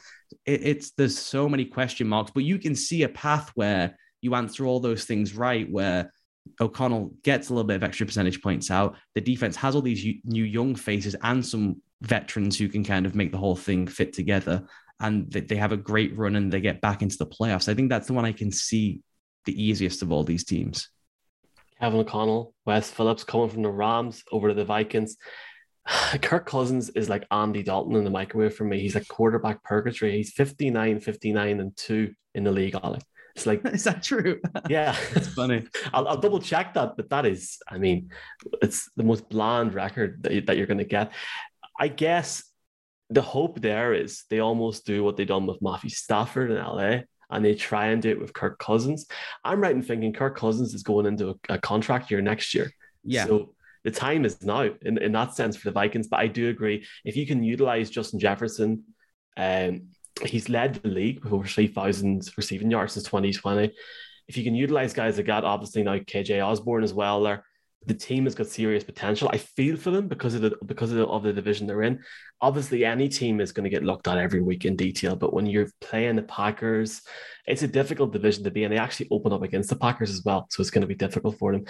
It, 0.46 0.66
it's 0.66 0.92
there's 0.92 1.18
so 1.18 1.48
many 1.48 1.64
question 1.64 2.06
marks, 2.06 2.32
but 2.32 2.44
you 2.44 2.60
can 2.60 2.76
see 2.76 3.04
a 3.04 3.10
path 3.10 3.50
where 3.56 3.96
you 4.22 4.36
answer 4.36 4.66
all 4.66 4.80
those 4.80 5.06
things 5.06 5.36
right, 5.36 5.70
where 5.70 6.12
O'Connell 6.60 7.14
gets 7.24 7.50
a 7.50 7.54
little 7.54 7.68
bit 7.68 7.76
of 7.76 7.84
extra 7.84 8.06
percentage 8.06 8.42
points 8.42 8.72
out. 8.72 8.96
The 9.16 9.22
defense 9.22 9.56
has 9.58 9.76
all 9.76 9.82
these 9.82 10.06
new 10.24 10.44
young 10.44 10.76
faces 10.76 11.16
and 11.22 11.46
some 11.46 11.82
veterans 12.02 12.58
who 12.58 12.70
can 12.70 12.84
kind 12.84 13.06
of 13.06 13.16
make 13.16 13.32
the 13.32 13.38
whole 13.38 13.56
thing 13.56 13.88
fit 13.88 14.14
together. 14.14 14.66
And 15.00 15.32
they 15.32 15.56
have 15.56 15.72
a 15.72 15.78
great 15.78 16.18
run 16.18 16.36
and 16.36 16.52
they 16.52 16.62
get 16.62 16.82
back 16.82 17.02
into 17.02 17.18
the 17.18 17.28
playoffs. 17.28 17.70
I 17.70 17.76
think 17.76 17.90
that's 17.90 18.08
the 18.08 18.14
one 18.14 18.26
I 18.26 18.32
can 18.32 18.52
see 18.52 19.02
the 19.46 19.62
easiest 19.62 20.02
of 20.02 20.12
all 20.12 20.24
these 20.24 20.44
teams. 20.44 20.90
Kevin 21.80 22.00
O'Connell, 22.00 22.56
Wes 22.66 22.90
Phillips 22.90 23.24
coming 23.24 23.50
from 23.50 23.62
the 23.62 23.70
Rams 23.70 24.24
over 24.32 24.48
to 24.48 24.54
the 24.56 24.66
Vikings. 24.66 25.18
Kirk 26.22 26.48
Cousins 26.48 26.90
is 26.90 27.10
like 27.10 27.28
Andy 27.30 27.62
Dalton 27.62 27.96
in 27.96 28.04
the 28.04 28.10
microwave 28.10 28.56
for 28.56 28.64
me. 28.64 28.80
He's 28.80 28.96
like 28.96 29.08
quarterback 29.08 29.64
purgatory. 29.64 30.18
He's 30.18 30.34
59, 30.34 31.00
59, 31.00 31.60
and 31.60 31.78
two 31.78 32.14
in 32.34 32.44
the 32.44 32.52
league, 32.52 32.76
Ollie. 32.76 33.00
It's 33.38 33.46
like, 33.46 33.64
is 33.74 33.84
that 33.84 34.04
true? 34.04 34.42
Yeah, 34.70 34.96
it's 35.16 35.28
funny. 35.28 35.66
I'll, 35.94 36.08
I'll, 36.08 36.18
double 36.18 36.40
check 36.40 36.74
that, 36.74 36.98
but 36.98 37.10
that 37.10 37.26
is, 37.26 37.58
I 37.70 37.78
mean, 37.78 38.10
it's 38.62 38.90
the 38.98 39.04
most 39.04 39.30
bland 39.30 39.74
record 39.74 40.24
that, 40.24 40.34
you, 40.34 40.42
that 40.42 40.58
you're 40.58 40.66
going 40.66 40.80
to 40.80 40.84
get. 40.84 41.12
I 41.80 41.88
guess 41.88 42.44
the 43.10 43.22
hope 43.22 43.62
there 43.62 43.94
is 43.94 44.24
they 44.30 44.40
almost 44.40 44.86
do 44.86 45.04
what 45.04 45.16
they 45.16 45.26
done 45.26 45.46
with 45.46 45.62
Matthew 45.62 45.92
Stafford 45.92 46.52
in 46.52 46.58
LA 46.58 47.02
and 47.30 47.46
they 47.46 47.54
try 47.54 47.88
and 47.88 48.02
do 48.02 48.10
it 48.10 48.20
with 48.20 48.34
Kirk 48.34 48.58
Cousins. 48.58 49.06
I'm 49.46 49.62
right 49.62 49.76
in 49.76 49.84
thinking 49.84 50.12
Kirk 50.12 50.36
Cousins 50.38 50.74
is 50.74 50.84
going 50.84 51.06
into 51.06 51.30
a, 51.30 51.54
a 51.54 51.60
contract 51.60 52.10
year 52.10 52.22
next 52.22 52.54
year. 52.56 52.72
Yeah. 53.04 53.28
So 53.28 53.54
the 53.84 53.92
time 53.92 54.26
is 54.26 54.44
now 54.44 54.70
in, 54.82 54.98
in 54.98 55.12
that 55.14 55.36
sense 55.36 55.56
for 55.56 55.70
the 55.70 55.74
Vikings. 55.74 56.08
But 56.08 56.20
I 56.20 56.28
do 56.28 56.50
agree 56.50 56.86
if 57.06 57.16
you 57.16 57.28
can 57.28 57.44
utilize 57.44 57.90
Justin 57.90 58.20
Jefferson, 58.20 58.84
um, 59.38 59.90
he's 60.24 60.50
led 60.50 60.76
the 60.76 60.90
league 60.90 61.24
with 61.24 61.34
over 61.34 61.48
3,000 61.48 62.30
receiving 62.38 62.72
yards 62.72 62.94
since 62.94 63.06
2020. 63.06 63.72
If 64.28 64.38
you 64.38 64.44
can 64.44 64.56
utilize 64.56 64.94
guys 64.94 65.18
like 65.18 65.28
that, 65.28 65.44
obviously 65.44 65.84
now 65.84 65.98
KJ 65.98 66.46
Osborn 66.46 66.84
as 66.84 66.94
well, 66.94 67.24
there 67.24 67.44
the 67.88 67.94
team 67.94 68.26
has 68.26 68.36
got 68.36 68.48
serious 68.48 68.84
potential. 68.84 69.30
I 69.32 69.38
feel 69.38 69.78
for 69.78 69.92
them 69.92 70.08
because 70.08 70.34
of 70.34 70.42
the 70.42 70.58
because 70.66 70.92
of 70.92 70.98
the, 70.98 71.08
of 71.08 71.24
the 71.24 71.32
division 71.32 71.68
they're 71.68 71.84
in. 71.84 72.04
Obviously, 72.42 72.84
any 72.84 73.08
team 73.08 73.40
is 73.40 73.52
going 73.54 73.64
to 73.64 73.70
get 73.70 73.84
looked 73.84 74.08
at 74.08 74.18
every 74.18 74.42
week 74.42 74.66
in 74.66 74.76
detail, 74.76 75.16
but 75.16 75.34
when 75.34 75.46
you're 75.46 75.70
playing 75.80 76.18
the 76.18 76.24
Packers, 76.24 77.02
it's 77.46 77.64
a 77.64 77.68
difficult 77.68 78.12
division 78.12 78.44
to 78.44 78.52
be 78.52 78.64
in. 78.64 78.72
They 78.72 78.78
actually 78.78 79.08
open 79.10 79.32
up 79.32 79.42
against 79.42 79.70
the 79.70 79.78
Packers 79.78 80.12
as 80.12 80.24
well, 80.24 80.48
so 80.50 80.62
it's 80.62 80.70
going 80.70 80.82
to 80.82 80.88
be 80.88 80.96
difficult 80.96 81.38
for 81.40 81.54
them. 81.54 81.66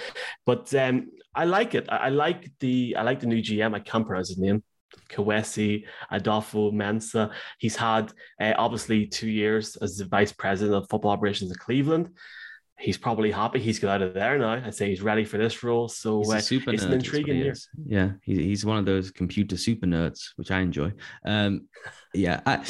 But 0.46 0.74
um, 0.74 1.12
I 1.36 1.46
like 1.46 1.76
it. 1.76 1.88
I, 1.88 1.98
I 1.98 2.10
like 2.10 2.52
the 2.60 2.96
I 2.98 3.04
like 3.04 3.20
the 3.20 3.28
new 3.28 3.42
GM. 3.42 3.76
I 3.76 3.80
can't 3.80 4.06
pronounce 4.06 4.30
his 4.30 4.40
name. 4.40 4.64
Kwesi 5.10 5.86
Adofo-Mensah. 6.12 7.32
He's 7.58 7.76
had 7.76 8.12
uh, 8.42 8.54
obviously 8.58 9.08
two 9.08 9.30
years 9.30 9.76
as 9.78 9.98
the 9.98 10.06
vice 10.06 10.32
president 10.32 10.76
of 10.76 10.90
football 10.90 11.12
operations 11.12 11.52
in 11.52 11.58
Cleveland. 11.58 12.10
He's 12.80 12.98
probably 12.98 13.32
happy 13.32 13.60
he's 13.60 13.80
got 13.80 13.96
out 13.96 14.08
of 14.08 14.14
there 14.14 14.38
now. 14.38 14.52
I'd 14.52 14.76
say 14.76 14.90
he's 14.90 15.02
ready 15.02 15.26
for 15.26 15.40
this 15.40 15.64
role. 15.64 15.88
So 15.88 16.20
uh, 16.32 16.36
it's 16.36 16.52
nerd, 16.52 16.84
an 16.84 16.94
intriguing 16.94 17.38
year. 17.38 17.56
Yeah, 17.88 18.12
he's, 18.22 18.38
he's 18.38 18.66
one 18.66 18.78
of 18.78 18.86
those 18.86 19.10
computer 19.10 19.58
super 19.58 19.88
nerds, 19.88 20.30
which 20.36 20.52
I 20.52 20.60
enjoy. 20.60 20.92
Um, 21.26 21.70
yeah, 22.14 22.42
I, 22.46 22.64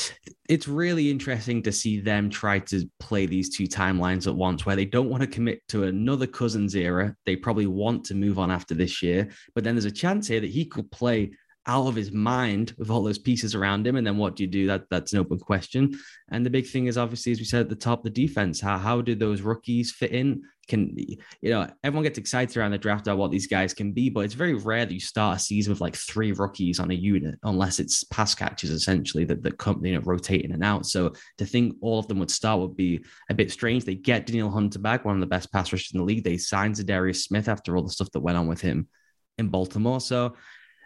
it's 0.48 0.66
really 0.66 1.12
interesting 1.12 1.62
to 1.64 1.74
see 1.74 2.00
them 2.00 2.30
try 2.30 2.60
to 2.60 2.90
play 3.02 3.26
these 3.26 3.50
two 3.50 3.66
timelines 3.66 4.28
at 4.28 4.36
once, 4.36 4.66
where 4.66 4.78
they 4.78 4.86
don't 4.86 5.10
want 5.10 5.24
to 5.24 5.28
commit 5.28 5.68
to 5.70 5.84
another 5.84 6.26
Cousins 6.26 6.74
era. 6.74 7.14
They 7.26 7.36
probably 7.36 7.68
want 7.68 8.06
to 8.06 8.16
move 8.16 8.40
on 8.40 8.50
after 8.50 8.76
this 8.76 9.04
year, 9.04 9.28
but 9.56 9.66
then 9.66 9.76
there's 9.76 9.84
a 9.84 9.92
chance 9.92 10.30
here 10.30 10.40
that 10.40 10.50
he 10.50 10.64
could 10.64 10.90
play 10.90 11.32
out 11.68 11.88
of 11.88 11.96
his 11.96 12.12
mind 12.12 12.74
with 12.78 12.90
all 12.90 13.04
those 13.04 13.18
pieces 13.18 13.54
around 13.54 13.86
him. 13.86 13.98
And 13.98 14.08
then 14.08 14.18
what 14.18 14.36
do 14.36 14.44
you 14.44 14.48
do? 14.48 14.68
That 14.68 14.86
that's 14.90 15.14
an 15.14 15.20
open 15.20 15.38
question. 15.38 16.00
And 16.30 16.46
the 16.46 16.50
big 16.50 16.66
thing 16.66 16.88
is 16.88 16.98
obviously, 16.98 17.34
as 17.34 17.40
we 17.40 17.46
said 17.46 17.62
at 17.62 17.70
the 17.70 17.76
top, 17.76 18.04
the 18.04 18.10
defense. 18.10 18.62
How 18.62 18.78
how 18.78 19.02
do 19.02 19.16
those 19.16 19.42
rookies 19.42 19.92
fit 19.92 20.12
in? 20.12 20.44
Can 20.68 20.94
you 20.98 21.50
know 21.50 21.70
everyone 21.84 22.04
gets 22.04 22.18
excited 22.18 22.58
around 22.58 22.72
the 22.72 22.78
draft 22.78 23.08
about 23.08 23.18
what 23.18 23.32
these 23.32 23.48
guys 23.48 23.74
can 23.74 23.94
be, 23.94 24.10
but 24.10 24.22
it's 24.22 24.34
very 24.34 24.54
rare 24.54 24.86
that 24.86 24.94
you 24.94 25.00
start 25.00 25.38
a 25.38 25.40
season 25.40 25.72
with 25.72 25.80
like 25.80 25.96
three 25.96 26.34
rookies 26.34 26.80
on 26.80 26.92
a 26.92 26.94
unit, 26.94 27.36
unless 27.44 27.80
it's 27.80 28.04
pass 28.06 28.36
catches 28.36 28.70
essentially 28.70 29.24
that 29.26 29.44
that 29.44 29.58
come 29.58 29.86
you 29.86 29.94
know 29.94 30.02
rotate 30.02 30.44
in 30.44 30.52
and 30.52 30.64
out. 30.64 30.86
So 30.86 31.14
to 31.38 31.46
think 31.46 31.76
all 31.82 32.00
of 32.00 32.08
them 32.08 32.20
would 32.20 32.32
start 32.32 32.60
would 32.60 32.76
be 32.76 33.04
a 33.30 33.34
bit 33.34 33.52
strange. 33.52 33.86
They 33.86 33.96
get 33.96 34.26
Danielle 34.26 34.52
Hunter 34.52 34.80
back, 34.80 35.06
one 35.06 35.16
of 35.16 35.22
the 35.22 35.28
best 35.28 35.52
pass 35.54 35.72
rushers 35.72 35.92
in 35.94 36.00
the 36.00 36.06
league. 36.06 36.24
They 36.24 36.38
signed 36.38 36.76
Za'Darius 36.76 37.24
Smith 37.24 37.48
after 37.48 37.76
all 37.76 37.84
the 37.84 37.90
stuff 37.90 38.12
that 38.12 38.20
went 38.20 38.38
on 38.38 38.48
with 38.48 38.60
him 38.60 38.90
in 39.38 39.48
Baltimore. 39.48 40.02
So 40.02 40.36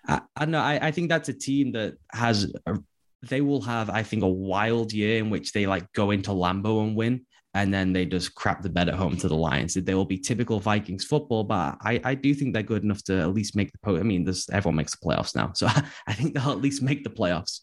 I, 0.08 0.22
I 0.36 0.40
don't 0.46 0.52
know. 0.52 0.60
I, 0.60 0.88
I 0.88 0.92
think 0.92 1.10
that's 1.10 1.30
a 1.30 1.34
team 1.34 1.72
that 1.74 1.96
has, 2.12 2.52
a, 2.66 2.80
they 3.24 3.42
will 3.42 3.62
have, 3.62 3.90
I 3.90 4.04
think, 4.04 4.24
a 4.24 4.28
wild 4.28 4.94
year 4.94 5.20
in 5.20 5.30
which 5.30 5.52
they 5.52 5.68
like 5.68 5.92
go 5.94 6.12
into 6.12 6.32
Lambeau 6.32 6.84
and 6.84 6.96
win. 6.96 7.26
And 7.54 7.74
then 7.74 7.92
they 7.92 8.06
just 8.06 8.34
crap 8.34 8.62
the 8.62 8.70
bed 8.70 8.88
at 8.88 8.96
home 8.96 9.18
to 9.18 9.28
the 9.28 9.36
Lions. 9.36 9.74
They 9.74 9.94
will 9.94 10.06
be 10.06 10.18
typical 10.18 10.62
Vikings 10.62 11.04
football, 11.04 11.44
but 11.44 11.78
I, 11.82 12.00
I 12.04 12.16
do 12.16 12.34
think 12.34 12.54
they're 12.54 12.64
good 12.64 12.84
enough 12.84 13.04
to 13.04 13.20
at 13.20 13.34
least 13.34 13.58
make 13.58 13.74
the 13.74 13.78
post. 13.80 14.00
I 14.00 14.04
mean, 14.04 14.24
this 14.24 14.50
everyone 14.50 14.78
makes 14.78 14.96
the 14.96 15.06
playoffs 15.06 15.36
now, 15.36 15.52
so 15.54 15.68
I 16.08 16.14
think 16.14 16.34
they'll 16.34 16.52
at 16.52 16.62
least 16.62 16.82
make 16.82 17.04
the 17.04 17.10
playoffs. 17.10 17.60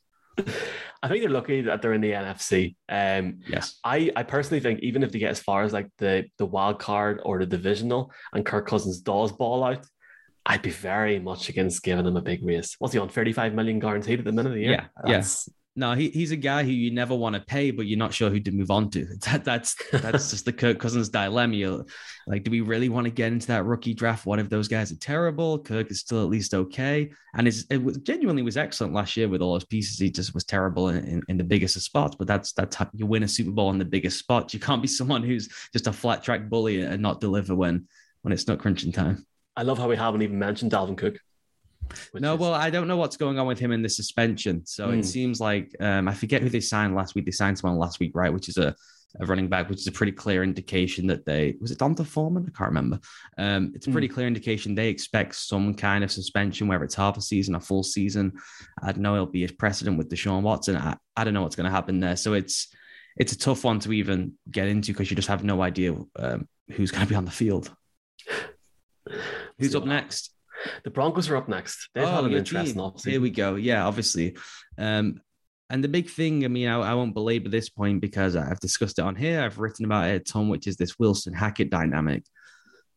I 1.02 1.08
think 1.08 1.22
they're 1.22 1.30
lucky 1.30 1.62
that 1.62 1.80
they're 1.80 1.94
in 1.94 2.00
the 2.00 2.12
NFC. 2.12 2.76
Um, 2.88 3.40
yes, 3.48 3.78
I, 3.82 4.10
I 4.14 4.24
personally 4.24 4.60
think 4.60 4.80
even 4.80 5.02
if 5.02 5.10
they 5.10 5.18
get 5.18 5.30
as 5.30 5.40
far 5.40 5.62
as 5.62 5.72
like 5.72 5.88
the 5.98 6.26
the 6.38 6.46
wild 6.46 6.78
card 6.78 7.20
or 7.24 7.38
the 7.38 7.46
divisional, 7.46 8.12
and 8.32 8.44
Kirk 8.44 8.68
Cousins 8.68 9.00
does 9.00 9.32
ball 9.32 9.64
out, 9.64 9.86
I'd 10.48 10.62
be 10.62 10.70
very 10.70 11.18
much 11.18 11.50
against 11.50 11.82
giving 11.82 12.06
him 12.06 12.16
a 12.16 12.22
big 12.22 12.42
raise. 12.42 12.74
What's 12.78 12.94
he 12.94 12.98
on? 12.98 13.10
35 13.10 13.52
million 13.52 13.78
guaranteed 13.78 14.18
at 14.18 14.24
the 14.24 14.32
minute 14.32 14.48
of 14.48 14.54
the 14.54 14.62
year? 14.62 14.72
Yeah. 14.72 14.86
Yes. 15.06 15.44
Yeah. 15.46 15.54
No, 15.76 15.92
he, 15.92 16.08
he's 16.08 16.32
a 16.32 16.36
guy 16.36 16.64
who 16.64 16.70
you 16.72 16.90
never 16.90 17.14
want 17.14 17.36
to 17.36 17.40
pay, 17.40 17.70
but 17.70 17.86
you're 17.86 17.98
not 17.98 18.12
sure 18.12 18.30
who 18.30 18.40
to 18.40 18.50
move 18.50 18.70
on 18.70 18.90
to. 18.90 19.06
That, 19.26 19.44
that's 19.44 19.76
that's 19.92 20.30
just 20.32 20.44
the 20.44 20.52
Kirk 20.52 20.80
Cousins 20.80 21.10
dilemma. 21.10 21.54
You're, 21.54 21.84
like, 22.26 22.42
do 22.42 22.50
we 22.50 22.62
really 22.62 22.88
want 22.88 23.04
to 23.04 23.12
get 23.12 23.30
into 23.30 23.46
that 23.48 23.64
rookie 23.64 23.94
draft? 23.94 24.26
What 24.26 24.40
if 24.40 24.48
those 24.48 24.66
guys 24.66 24.90
are 24.90 24.96
terrible? 24.96 25.60
Kirk 25.60 25.90
is 25.92 26.00
still 26.00 26.22
at 26.24 26.30
least 26.30 26.52
okay, 26.52 27.12
and 27.34 27.46
it 27.46 27.80
was 27.80 27.98
genuinely 27.98 28.42
was 28.42 28.56
excellent 28.56 28.92
last 28.92 29.16
year 29.16 29.28
with 29.28 29.40
all 29.40 29.52
those 29.52 29.66
pieces. 29.66 30.00
He 30.00 30.10
just 30.10 30.34
was 30.34 30.44
terrible 30.44 30.88
in, 30.88 31.04
in, 31.04 31.22
in 31.28 31.36
the 31.36 31.44
biggest 31.44 31.76
of 31.76 31.82
spots. 31.82 32.16
But 32.16 32.26
that's 32.26 32.52
that's 32.54 32.74
how 32.74 32.88
you 32.92 33.06
win 33.06 33.22
a 33.22 33.28
Super 33.28 33.52
Bowl 33.52 33.70
in 33.70 33.78
the 33.78 33.84
biggest 33.84 34.18
spots. 34.18 34.54
You 34.54 34.60
can't 34.60 34.82
be 34.82 34.88
someone 34.98 35.22
who's 35.22 35.48
just 35.72 35.86
a 35.86 35.92
flat 35.92 36.24
track 36.24 36.48
bully 36.48 36.80
and 36.80 37.00
not 37.00 37.20
deliver 37.20 37.54
when 37.54 37.86
when 38.22 38.32
it's 38.32 38.48
not 38.48 38.58
crunching 38.58 38.90
time. 38.90 39.24
I 39.58 39.62
love 39.62 39.76
how 39.76 39.88
we 39.88 39.96
haven't 39.96 40.22
even 40.22 40.38
mentioned 40.38 40.70
Dalvin 40.70 40.96
Cook. 40.96 41.18
No, 42.14 42.34
is... 42.34 42.40
well, 42.40 42.54
I 42.54 42.70
don't 42.70 42.86
know 42.86 42.96
what's 42.96 43.16
going 43.16 43.40
on 43.40 43.46
with 43.48 43.58
him 43.58 43.72
in 43.72 43.82
the 43.82 43.88
suspension. 43.88 44.64
So 44.64 44.86
mm. 44.86 44.92
it 44.92 44.96
hmm. 44.96 45.02
seems 45.02 45.40
like 45.40 45.74
um, 45.80 46.06
I 46.06 46.14
forget 46.14 46.42
who 46.42 46.48
they 46.48 46.60
signed 46.60 46.94
last 46.94 47.16
week. 47.16 47.24
They 47.24 47.32
signed 47.32 47.58
someone 47.58 47.76
last 47.76 47.98
week, 47.98 48.12
right? 48.14 48.32
Which 48.32 48.48
is 48.48 48.56
a, 48.56 48.72
a 49.18 49.26
running 49.26 49.48
back, 49.48 49.68
which 49.68 49.80
is 49.80 49.88
a 49.88 49.92
pretty 49.92 50.12
clear 50.12 50.44
indication 50.44 51.08
that 51.08 51.26
they 51.26 51.56
was 51.60 51.72
it 51.72 51.78
D'Onta 51.78 52.06
Foreman? 52.06 52.44
I 52.46 52.56
can't 52.56 52.68
remember. 52.68 53.00
Um, 53.36 53.72
it's 53.74 53.88
a 53.88 53.90
pretty 53.90 54.08
mm. 54.08 54.14
clear 54.14 54.28
indication 54.28 54.76
they 54.76 54.90
expect 54.90 55.34
some 55.34 55.74
kind 55.74 56.04
of 56.04 56.12
suspension, 56.12 56.68
whether 56.68 56.84
it's 56.84 56.94
half 56.94 57.16
a 57.16 57.20
season, 57.20 57.56
or 57.56 57.60
full 57.60 57.82
season. 57.82 58.34
I 58.80 58.92
don't 58.92 59.02
know 59.02 59.14
it'll 59.14 59.26
be 59.26 59.44
a 59.44 59.48
precedent 59.48 59.98
with 59.98 60.08
Deshaun 60.08 60.42
Watson. 60.42 60.76
I, 60.76 60.96
I 61.16 61.24
don't 61.24 61.34
know 61.34 61.42
what's 61.42 61.56
going 61.56 61.64
to 61.64 61.74
happen 61.74 61.98
there. 61.98 62.14
So 62.14 62.34
it's 62.34 62.72
it's 63.16 63.32
a 63.32 63.38
tough 63.38 63.64
one 63.64 63.80
to 63.80 63.92
even 63.92 64.34
get 64.48 64.68
into 64.68 64.92
because 64.92 65.10
you 65.10 65.16
just 65.16 65.26
have 65.26 65.42
no 65.42 65.62
idea 65.62 65.96
um, 66.14 66.46
who's 66.70 66.92
going 66.92 67.04
to 67.04 67.08
be 67.08 67.16
on 67.16 67.24
the 67.24 67.32
field. 67.32 67.74
Who's 69.58 69.74
up 69.74 69.84
next? 69.84 70.32
The 70.84 70.90
Broncos 70.90 71.28
are 71.28 71.36
up 71.36 71.48
next. 71.48 71.88
They've 71.94 72.04
oh, 72.04 72.10
had 72.10 72.24
an 72.24 72.32
interesting. 72.32 72.92
Here 73.04 73.20
we 73.20 73.30
go. 73.30 73.54
Yeah, 73.54 73.86
obviously. 73.86 74.36
Um, 74.76 75.20
and 75.70 75.84
the 75.84 75.88
big 75.88 76.08
thing, 76.08 76.44
I 76.44 76.48
mean, 76.48 76.68
I, 76.68 76.78
I, 76.80 76.94
won't 76.94 77.14
belabor 77.14 77.48
this 77.48 77.68
point 77.68 78.00
because 78.00 78.36
I've 78.36 78.60
discussed 78.60 78.98
it 78.98 79.02
on 79.02 79.14
here. 79.14 79.42
I've 79.42 79.58
written 79.58 79.84
about 79.84 80.08
it, 80.08 80.26
Tom, 80.26 80.48
which 80.48 80.66
is 80.66 80.76
this 80.76 80.98
Wilson 80.98 81.34
Hackett 81.34 81.70
dynamic, 81.70 82.24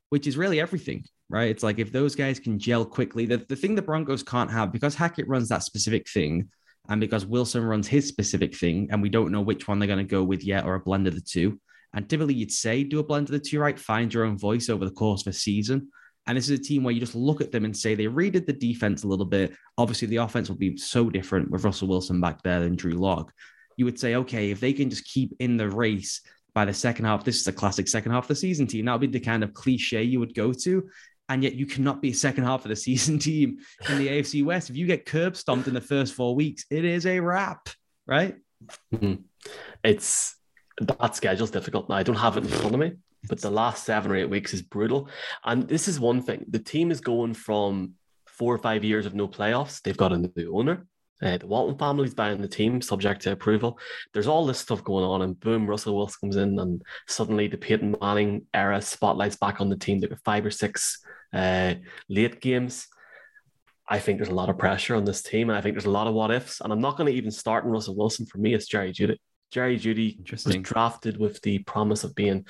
which 0.09 0.25
is 0.25 0.37
really 0.37 0.61
everything, 0.61 1.03
right? 1.29 1.49
It's 1.49 1.63
like 1.63 1.79
if 1.79 1.91
those 1.91 2.15
guys 2.15 2.39
can 2.39 2.59
gel 2.59 2.85
quickly, 2.85 3.25
the, 3.25 3.37
the 3.37 3.57
thing 3.57 3.75
the 3.75 3.81
Broncos 3.81 4.23
can't 4.23 4.51
have 4.51 4.71
because 4.71 4.95
Hackett 4.95 5.27
runs 5.27 5.49
that 5.49 5.63
specific 5.63 6.09
thing 6.09 6.49
and 6.87 7.01
because 7.01 7.25
Wilson 7.25 7.63
runs 7.63 7.87
his 7.87 8.07
specific 8.07 8.55
thing, 8.55 8.87
and 8.91 9.01
we 9.01 9.09
don't 9.09 9.31
know 9.31 9.41
which 9.41 9.67
one 9.67 9.79
they're 9.79 9.87
going 9.87 9.99
to 9.99 10.03
go 10.03 10.23
with 10.23 10.43
yet 10.43 10.65
or 10.65 10.75
a 10.75 10.79
blend 10.79 11.07
of 11.07 11.15
the 11.15 11.21
two. 11.21 11.59
And 11.93 12.09
typically, 12.09 12.33
you'd 12.33 12.51
say 12.51 12.83
do 12.83 12.99
a 12.99 13.03
blend 13.03 13.27
of 13.27 13.33
the 13.33 13.39
two, 13.39 13.59
right? 13.59 13.77
Find 13.77 14.13
your 14.13 14.23
own 14.23 14.37
voice 14.37 14.69
over 14.69 14.85
the 14.85 14.91
course 14.91 15.21
of 15.21 15.27
a 15.27 15.33
season. 15.33 15.89
And 16.27 16.37
this 16.37 16.49
is 16.49 16.59
a 16.59 16.63
team 16.63 16.83
where 16.83 16.93
you 16.93 16.99
just 16.99 17.15
look 17.15 17.41
at 17.41 17.51
them 17.51 17.65
and 17.65 17.75
say 17.75 17.95
they 17.95 18.05
redid 18.05 18.45
the 18.45 18.53
defense 18.53 19.03
a 19.03 19.07
little 19.07 19.25
bit. 19.25 19.53
Obviously, 19.77 20.07
the 20.07 20.17
offense 20.17 20.49
will 20.49 20.57
be 20.57 20.77
so 20.77 21.09
different 21.09 21.49
with 21.49 21.63
Russell 21.63 21.87
Wilson 21.87 22.21
back 22.21 22.43
there 22.43 22.59
than 22.59 22.75
Drew 22.75 22.93
Lock. 22.93 23.33
You 23.77 23.85
would 23.85 23.99
say, 23.99 24.15
okay, 24.15 24.51
if 24.51 24.59
they 24.59 24.73
can 24.73 24.89
just 24.89 25.05
keep 25.05 25.33
in 25.39 25.57
the 25.57 25.69
race 25.69 26.21
by 26.53 26.65
the 26.65 26.73
second 26.73 27.05
half, 27.05 27.23
this 27.23 27.39
is 27.39 27.47
a 27.47 27.53
classic 27.53 27.87
second 27.87 28.11
half 28.11 28.25
of 28.25 28.29
the 28.29 28.35
season 28.35 28.67
team. 28.67 28.85
That 28.85 28.93
would 28.93 29.11
be 29.11 29.19
the 29.19 29.25
kind 29.25 29.43
of 29.43 29.53
cliche 29.53 30.03
you 30.03 30.19
would 30.19 30.35
go 30.35 30.53
to. 30.53 30.89
And 31.27 31.43
yet 31.43 31.55
you 31.55 31.65
cannot 31.65 32.01
be 32.01 32.09
a 32.09 32.13
second 32.13 32.43
half 32.43 32.65
of 32.65 32.69
the 32.69 32.75
season 32.75 33.17
team 33.19 33.59
in 33.89 33.97
the 33.97 34.07
AFC 34.07 34.43
West. 34.45 34.69
If 34.69 34.75
you 34.75 34.85
get 34.85 35.05
curb 35.05 35.35
stomped 35.35 35.67
in 35.67 35.73
the 35.73 35.81
first 35.81 36.13
four 36.13 36.35
weeks, 36.35 36.65
it 36.69 36.85
is 36.85 37.05
a 37.05 37.19
wrap, 37.19 37.69
right? 38.05 38.35
Mm-hmm. 38.93 39.21
It's 39.83 40.35
that 40.79 41.15
schedule's 41.15 41.51
difficult. 41.51 41.89
I 41.89 42.03
don't 42.03 42.15
have 42.15 42.37
it 42.37 42.43
in 42.43 42.49
front 42.49 42.73
of 42.73 42.79
me, 42.79 42.93
but 43.27 43.41
the 43.41 43.51
last 43.51 43.85
seven 43.85 44.11
or 44.11 44.15
eight 44.15 44.29
weeks 44.29 44.53
is 44.53 44.61
brutal. 44.61 45.09
And 45.43 45.67
this 45.67 45.87
is 45.87 45.99
one 45.99 46.21
thing: 46.21 46.45
the 46.49 46.59
team 46.59 46.91
is 46.91 47.01
going 47.01 47.33
from 47.33 47.93
four 48.27 48.53
or 48.53 48.57
five 48.59 48.83
years 48.83 49.05
of 49.05 49.13
no 49.13 49.27
playoffs. 49.27 49.81
They've 49.81 49.97
got 49.97 50.13
a 50.13 50.17
new 50.17 50.57
owner. 50.57 50.87
Uh, 51.21 51.37
the 51.37 51.45
Walton 51.45 51.77
family's 51.77 52.15
buying 52.15 52.41
the 52.41 52.47
team, 52.47 52.81
subject 52.81 53.21
to 53.21 53.31
approval. 53.31 53.77
There's 54.11 54.27
all 54.27 54.45
this 54.45 54.57
stuff 54.57 54.83
going 54.83 55.05
on, 55.05 55.21
and 55.21 55.39
boom, 55.39 55.67
Russell 55.67 55.95
Wilson 55.95 56.17
comes 56.21 56.35
in, 56.35 56.57
and 56.57 56.81
suddenly 57.07 57.47
the 57.47 57.57
Peyton 57.57 57.95
Manning 58.01 58.47
era 58.53 58.81
spotlight's 58.81 59.35
back 59.35 59.61
on 59.61 59.69
the 59.69 59.77
team. 59.77 59.99
They've 59.99 60.09
got 60.09 60.23
five 60.25 60.45
or 60.45 60.51
six 60.51 60.99
uh, 61.31 61.75
late 62.09 62.41
games. 62.41 62.87
I 63.87 63.99
think 63.99 64.17
there's 64.17 64.29
a 64.29 64.35
lot 64.35 64.49
of 64.49 64.57
pressure 64.57 64.95
on 64.95 65.05
this 65.05 65.21
team, 65.21 65.49
and 65.49 65.57
I 65.57 65.61
think 65.61 65.75
there's 65.75 65.85
a 65.85 65.91
lot 65.91 66.07
of 66.07 66.15
what 66.15 66.31
ifs. 66.31 66.61
And 66.61 66.73
I'm 66.73 66.81
not 66.81 66.97
going 66.97 67.11
to 67.11 67.17
even 67.17 67.29
start 67.29 67.65
in 67.65 67.71
Russell 67.71 67.95
Wilson. 67.95 68.25
For 68.25 68.39
me, 68.39 68.55
it's 68.55 68.67
Jerry 68.67 68.91
Jeudy. 68.91 69.17
Jerry 69.51 69.77
Jeudy 69.77 70.31
was 70.31 70.43
drafted 70.61 71.17
with 71.17 71.41
the 71.41 71.59
promise 71.59 72.03
of 72.03 72.15
being 72.15 72.45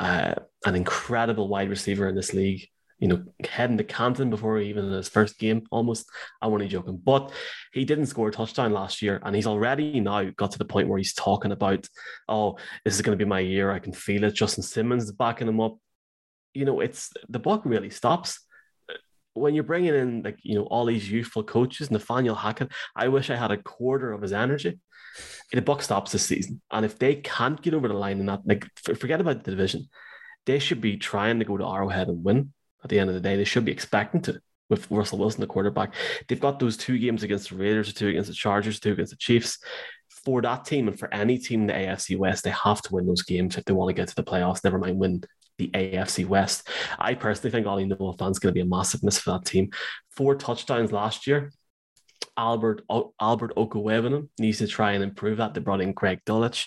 uh, 0.00 0.34
an 0.64 0.74
incredible 0.74 1.46
wide 1.46 1.70
receiver 1.70 2.08
in 2.08 2.16
this 2.16 2.34
league. 2.34 2.66
You 2.98 3.08
know, 3.08 3.24
heading 3.48 3.78
to 3.78 3.84
Canton 3.84 4.28
before 4.28 4.58
even 4.58 4.90
his 4.90 5.08
first 5.08 5.38
game, 5.38 5.66
almost. 5.70 6.06
I'm 6.42 6.52
only 6.52 6.68
joking, 6.68 7.00
but 7.02 7.32
he 7.72 7.86
didn't 7.86 8.06
score 8.06 8.28
a 8.28 8.32
touchdown 8.32 8.74
last 8.74 9.00
year, 9.00 9.22
and 9.24 9.34
he's 9.34 9.46
already 9.46 10.00
now 10.00 10.24
got 10.36 10.50
to 10.52 10.58
the 10.58 10.66
point 10.66 10.88
where 10.88 10.98
he's 10.98 11.14
talking 11.14 11.50
about, 11.50 11.86
"Oh, 12.28 12.58
this 12.84 12.94
is 12.96 13.00
going 13.00 13.16
to 13.16 13.24
be 13.24 13.28
my 13.28 13.40
year. 13.40 13.70
I 13.70 13.78
can 13.78 13.94
feel 13.94 14.24
it." 14.24 14.34
Justin 14.34 14.62
Simmons 14.62 15.12
backing 15.12 15.48
him 15.48 15.60
up. 15.60 15.78
You 16.52 16.66
know, 16.66 16.80
it's 16.80 17.10
the 17.30 17.38
buck 17.38 17.62
really 17.64 17.88
stops 17.88 18.40
when 19.34 19.54
you're 19.54 19.64
bringing 19.64 19.94
in 19.94 20.22
like 20.22 20.38
you 20.42 20.56
know 20.56 20.64
all 20.64 20.84
these 20.84 21.10
youthful 21.10 21.44
coaches, 21.44 21.90
Nathaniel 21.90 22.34
Hackett. 22.34 22.72
I 22.96 23.08
wish 23.08 23.30
I 23.30 23.36
had 23.36 23.50
a 23.50 23.62
quarter 23.62 24.12
of 24.12 24.22
his 24.22 24.32
energy 24.32 24.78
the 25.52 25.62
buck 25.62 25.82
stops 25.82 26.12
this 26.12 26.24
season, 26.24 26.60
and 26.70 26.84
if 26.84 26.98
they 26.98 27.16
can't 27.16 27.60
get 27.60 27.74
over 27.74 27.88
the 27.88 27.94
line 27.94 28.20
and 28.20 28.28
that, 28.28 28.42
like, 28.46 28.66
forget 28.96 29.20
about 29.20 29.42
the 29.42 29.50
division, 29.50 29.88
they 30.46 30.58
should 30.58 30.80
be 30.80 30.96
trying 30.96 31.38
to 31.38 31.44
go 31.44 31.56
to 31.56 31.64
Arrowhead 31.64 32.08
and 32.08 32.24
win. 32.24 32.52
At 32.82 32.90
the 32.90 32.98
end 32.98 33.10
of 33.10 33.14
the 33.14 33.20
day, 33.20 33.36
they 33.36 33.44
should 33.44 33.64
be 33.64 33.72
expecting 33.72 34.22
to 34.22 34.40
with 34.70 34.88
Russell 34.90 35.18
Wilson, 35.18 35.40
the 35.40 35.48
quarterback. 35.48 35.94
They've 36.28 36.40
got 36.40 36.60
those 36.60 36.76
two 36.76 36.96
games 36.96 37.24
against 37.24 37.50
the 37.50 37.56
Raiders, 37.56 37.92
two 37.92 38.08
against 38.08 38.28
the 38.28 38.34
Chargers, 38.34 38.78
two 38.78 38.92
against 38.92 39.10
the 39.10 39.16
Chiefs. 39.16 39.58
For 40.24 40.40
that 40.42 40.64
team 40.64 40.86
and 40.86 40.98
for 40.98 41.12
any 41.12 41.38
team 41.38 41.62
in 41.62 41.66
the 41.66 41.72
AFC 41.72 42.16
West, 42.16 42.44
they 42.44 42.50
have 42.50 42.80
to 42.82 42.94
win 42.94 43.06
those 43.06 43.22
games 43.22 43.58
if 43.58 43.64
they 43.64 43.72
want 43.72 43.88
to 43.88 44.00
get 44.00 44.08
to 44.08 44.14
the 44.14 44.22
playoffs. 44.22 44.62
Never 44.62 44.78
mind 44.78 44.98
win 44.98 45.24
the 45.60 45.68
AFC 45.68 46.26
West. 46.26 46.68
I 46.98 47.14
personally 47.14 47.50
think 47.50 47.66
Ollie 47.66 47.88
fan's 48.18 48.38
going 48.38 48.52
to 48.52 48.52
be 48.52 48.60
a 48.60 48.66
massive 48.66 49.02
miss 49.02 49.18
for 49.18 49.32
that 49.32 49.44
team. 49.44 49.70
Four 50.10 50.34
touchdowns 50.34 50.92
last 50.92 51.26
year. 51.26 51.52
Albert 52.36 52.82
Albert 53.20 53.54
Okwuegbunam 53.56 54.28
needs 54.38 54.58
to 54.58 54.66
try 54.66 54.92
and 54.92 55.04
improve 55.04 55.38
that. 55.38 55.52
They 55.52 55.60
brought 55.60 55.80
in 55.80 55.92
Greg 55.92 56.20
Dulcich. 56.24 56.66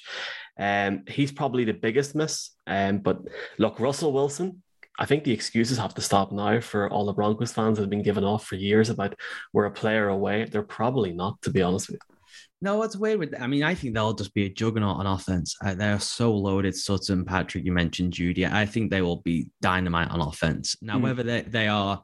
Um, 0.60 1.04
he's 1.08 1.32
probably 1.32 1.64
the 1.66 1.74
biggest 1.74 2.16
miss. 2.16 2.52
Um, 2.68 3.00
but 3.00 3.20
look, 3.58 3.80
Russell 3.80 4.14
Wilson, 4.14 4.62
I 5.00 5.06
think 5.06 5.24
the 5.24 5.32
excuses 5.32 5.80
have 5.80 5.96
to 5.96 6.02
stop 6.02 6.32
now 6.32 6.60
for 6.60 6.90
all 6.90 7.06
the 7.06 7.14
Broncos 7.14 7.52
fans 7.52 7.78
that 7.78 7.84
have 7.84 7.90
been 7.90 8.04
given 8.04 8.24
off 8.24 8.46
for 8.46 8.56
years 8.56 8.90
about 8.90 9.16
we're 9.52 9.66
a 9.66 9.72
player 9.72 10.10
away. 10.10 10.46
They're 10.46 10.62
probably 10.62 11.14
not, 11.14 11.42
to 11.44 11.50
be 11.50 11.64
honest 11.64 11.90
with 11.90 12.00
you. 12.08 12.13
No, 12.64 12.78
what's 12.78 12.96
weird 12.96 13.20
with 13.20 13.36
I 13.42 13.46
mean, 13.46 13.62
I 13.62 13.76
think 13.76 13.94
they'll 13.94 14.14
just 14.14 14.34
be 14.34 14.46
a 14.46 14.50
juggernaut 14.50 14.98
on 14.98 15.06
offense. 15.06 15.54
Uh, 15.66 15.76
they're 15.76 16.00
so 16.00 16.34
loaded. 16.34 16.74
Sutton, 16.74 17.26
Patrick, 17.26 17.66
you 17.66 17.74
mentioned 17.74 18.14
Jeudy. 18.14 18.50
I 18.50 18.66
think 18.66 18.90
they 18.90 19.02
will 19.02 19.18
be 19.18 19.50
dynamite 19.62 20.10
on 20.12 20.22
offense. 20.22 20.78
Now, 20.82 20.98
mm. 20.98 21.02
whether 21.02 21.24
they, 21.24 21.42
they 21.42 21.68
are 21.68 22.02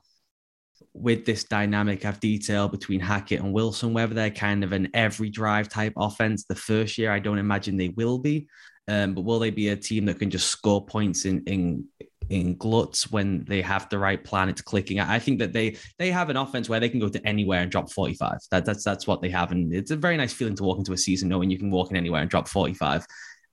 with 0.94 1.26
this 1.26 1.46
dynamic 1.46 2.04
of 2.04 2.20
detail 2.20 2.68
between 2.68 3.00
Hackett 3.00 3.40
and 3.40 3.54
Wilson, 3.54 3.94
whether 3.94 4.14
they're 4.14 4.32
kind 4.32 4.66
of 4.66 4.74
an 4.74 4.90
every 4.94 5.30
drive 5.30 5.70
type 5.70 5.94
offense 5.96 6.44
the 6.44 6.56
first 6.56 6.98
year, 6.98 7.10
I 7.10 7.20
don't 7.20 7.40
imagine 7.40 7.78
they 7.78 7.94
will 7.96 8.18
be. 8.20 8.50
Um, 8.90 9.14
but 9.14 9.22
will 9.22 9.40
they 9.40 9.52
be 9.52 9.70
a 9.70 9.78
team 9.78 10.04
that 10.06 10.20
can 10.20 10.30
just 10.30 10.48
score 10.48 10.86
points 10.86 11.24
in 11.24 11.42
in 11.46 11.86
in 12.30 12.56
gluts 12.58 13.12
when 13.12 13.44
they 13.46 13.62
have 13.62 13.90
the 13.90 14.00
right 14.00 14.24
plan? 14.24 14.50
It's 14.50 14.62
clicking. 14.62 15.00
I 15.00 15.20
think 15.20 15.40
that 15.40 15.54
they 15.54 15.78
they 15.98 16.12
have 16.12 16.30
an 16.30 16.38
offense 16.38 16.70
where 16.70 16.80
they 16.80 16.90
can 16.90 17.00
go 17.00 17.10
to 17.10 17.28
anywhere 17.28 17.62
and 17.62 17.72
drop 17.72 17.92
45. 17.92 18.40
That, 18.52 18.66
that's 18.66 18.84
that's 18.84 19.08
what 19.08 19.22
they 19.22 19.30
have, 19.30 19.52
and 19.52 19.74
it's 19.74 19.92
a 19.92 19.96
very 19.96 20.18
nice 20.18 20.34
feeling 20.34 20.56
to 20.56 20.64
walk 20.64 20.78
into 20.78 20.94
a 20.94 20.98
season 20.98 21.30
knowing 21.30 21.50
you 21.50 21.60
can 21.60 21.72
walk 21.72 21.92
in 21.92 21.98
anywhere 21.98 22.22
and 22.22 22.30
drop 22.30 22.48
45. 22.48 23.06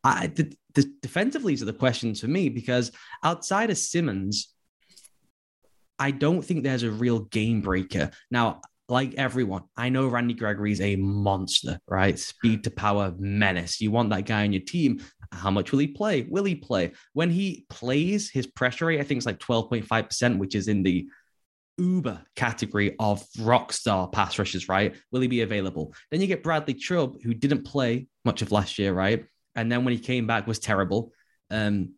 I, 0.05 0.29
the, 0.29 0.57
the 0.75 0.85
defensively 1.03 1.53
is 1.53 1.61
the 1.61 1.73
question 1.73 2.15
to 2.15 2.29
me 2.29 2.49
because 2.49 2.93
outside 3.25 3.71
of 3.71 3.79
Simmons, 3.79 4.55
I 5.99 6.13
don't 6.13 6.43
think 6.43 6.63
there's 6.63 6.85
a 6.85 6.91
real 6.91 7.21
game 7.21 7.61
breaker. 7.61 8.11
Now, 8.31 8.61
like 8.89 9.15
everyone, 9.15 9.65
I 9.77 9.89
know 9.89 10.07
Randy 10.07 10.35
Gregory 10.35 10.73
is 10.73 10.81
a 10.81 10.97
monster, 10.97 11.79
right? 11.89 12.19
Speed 12.19 12.65
to 12.65 12.71
power 12.71 13.15
menace. 13.19 13.81
You 13.81 13.91
want 13.91 14.11
that 14.11 14.27
guy 14.27 14.45
on 14.45 14.53
your 14.53 14.63
team. 14.63 15.03
How 15.33 15.51
much 15.51 15.73
will 15.73 15.81
he 15.81 15.89
play? 15.89 16.23
Will 16.23 16.45
he 16.45 16.55
play? 16.55 16.93
When 17.13 17.31
he 17.31 17.67
plays, 17.69 18.31
his 18.31 18.47
pressure 18.47 18.87
rate, 18.87 19.01
I 19.01 19.03
think, 19.03 19.19
is 19.19 19.27
like 19.27 19.41
12.5%, 19.41 20.39
which 20.39 20.55
is 20.55 20.69
in 20.69 20.83
the 20.83 21.09
uber 21.79 22.23
category 22.37 22.95
of 22.99 23.25
rock 23.41 23.73
star 23.73 24.09
pass 24.09 24.39
rushers, 24.39 24.69
right? 24.69 24.95
Will 25.11 25.21
he 25.21 25.29
be 25.29 25.43
available? 25.43 25.93
Then 26.11 26.21
you 26.21 26.27
get 26.27 26.43
Bradley 26.43 26.75
Chubb, 26.75 27.21
who 27.23 27.35
didn't 27.35 27.65
play 27.65 28.07
much 28.25 28.41
of 28.41 28.53
last 28.53 28.79
year, 28.79 28.93
right? 28.93 29.25
And 29.57 29.71
then 29.71 29.85
when 29.85 29.95
he 29.95 30.01
came 30.01 30.27
back 30.27 30.47
was 30.47 30.59
terrible. 30.59 31.13
Um, 31.51 31.95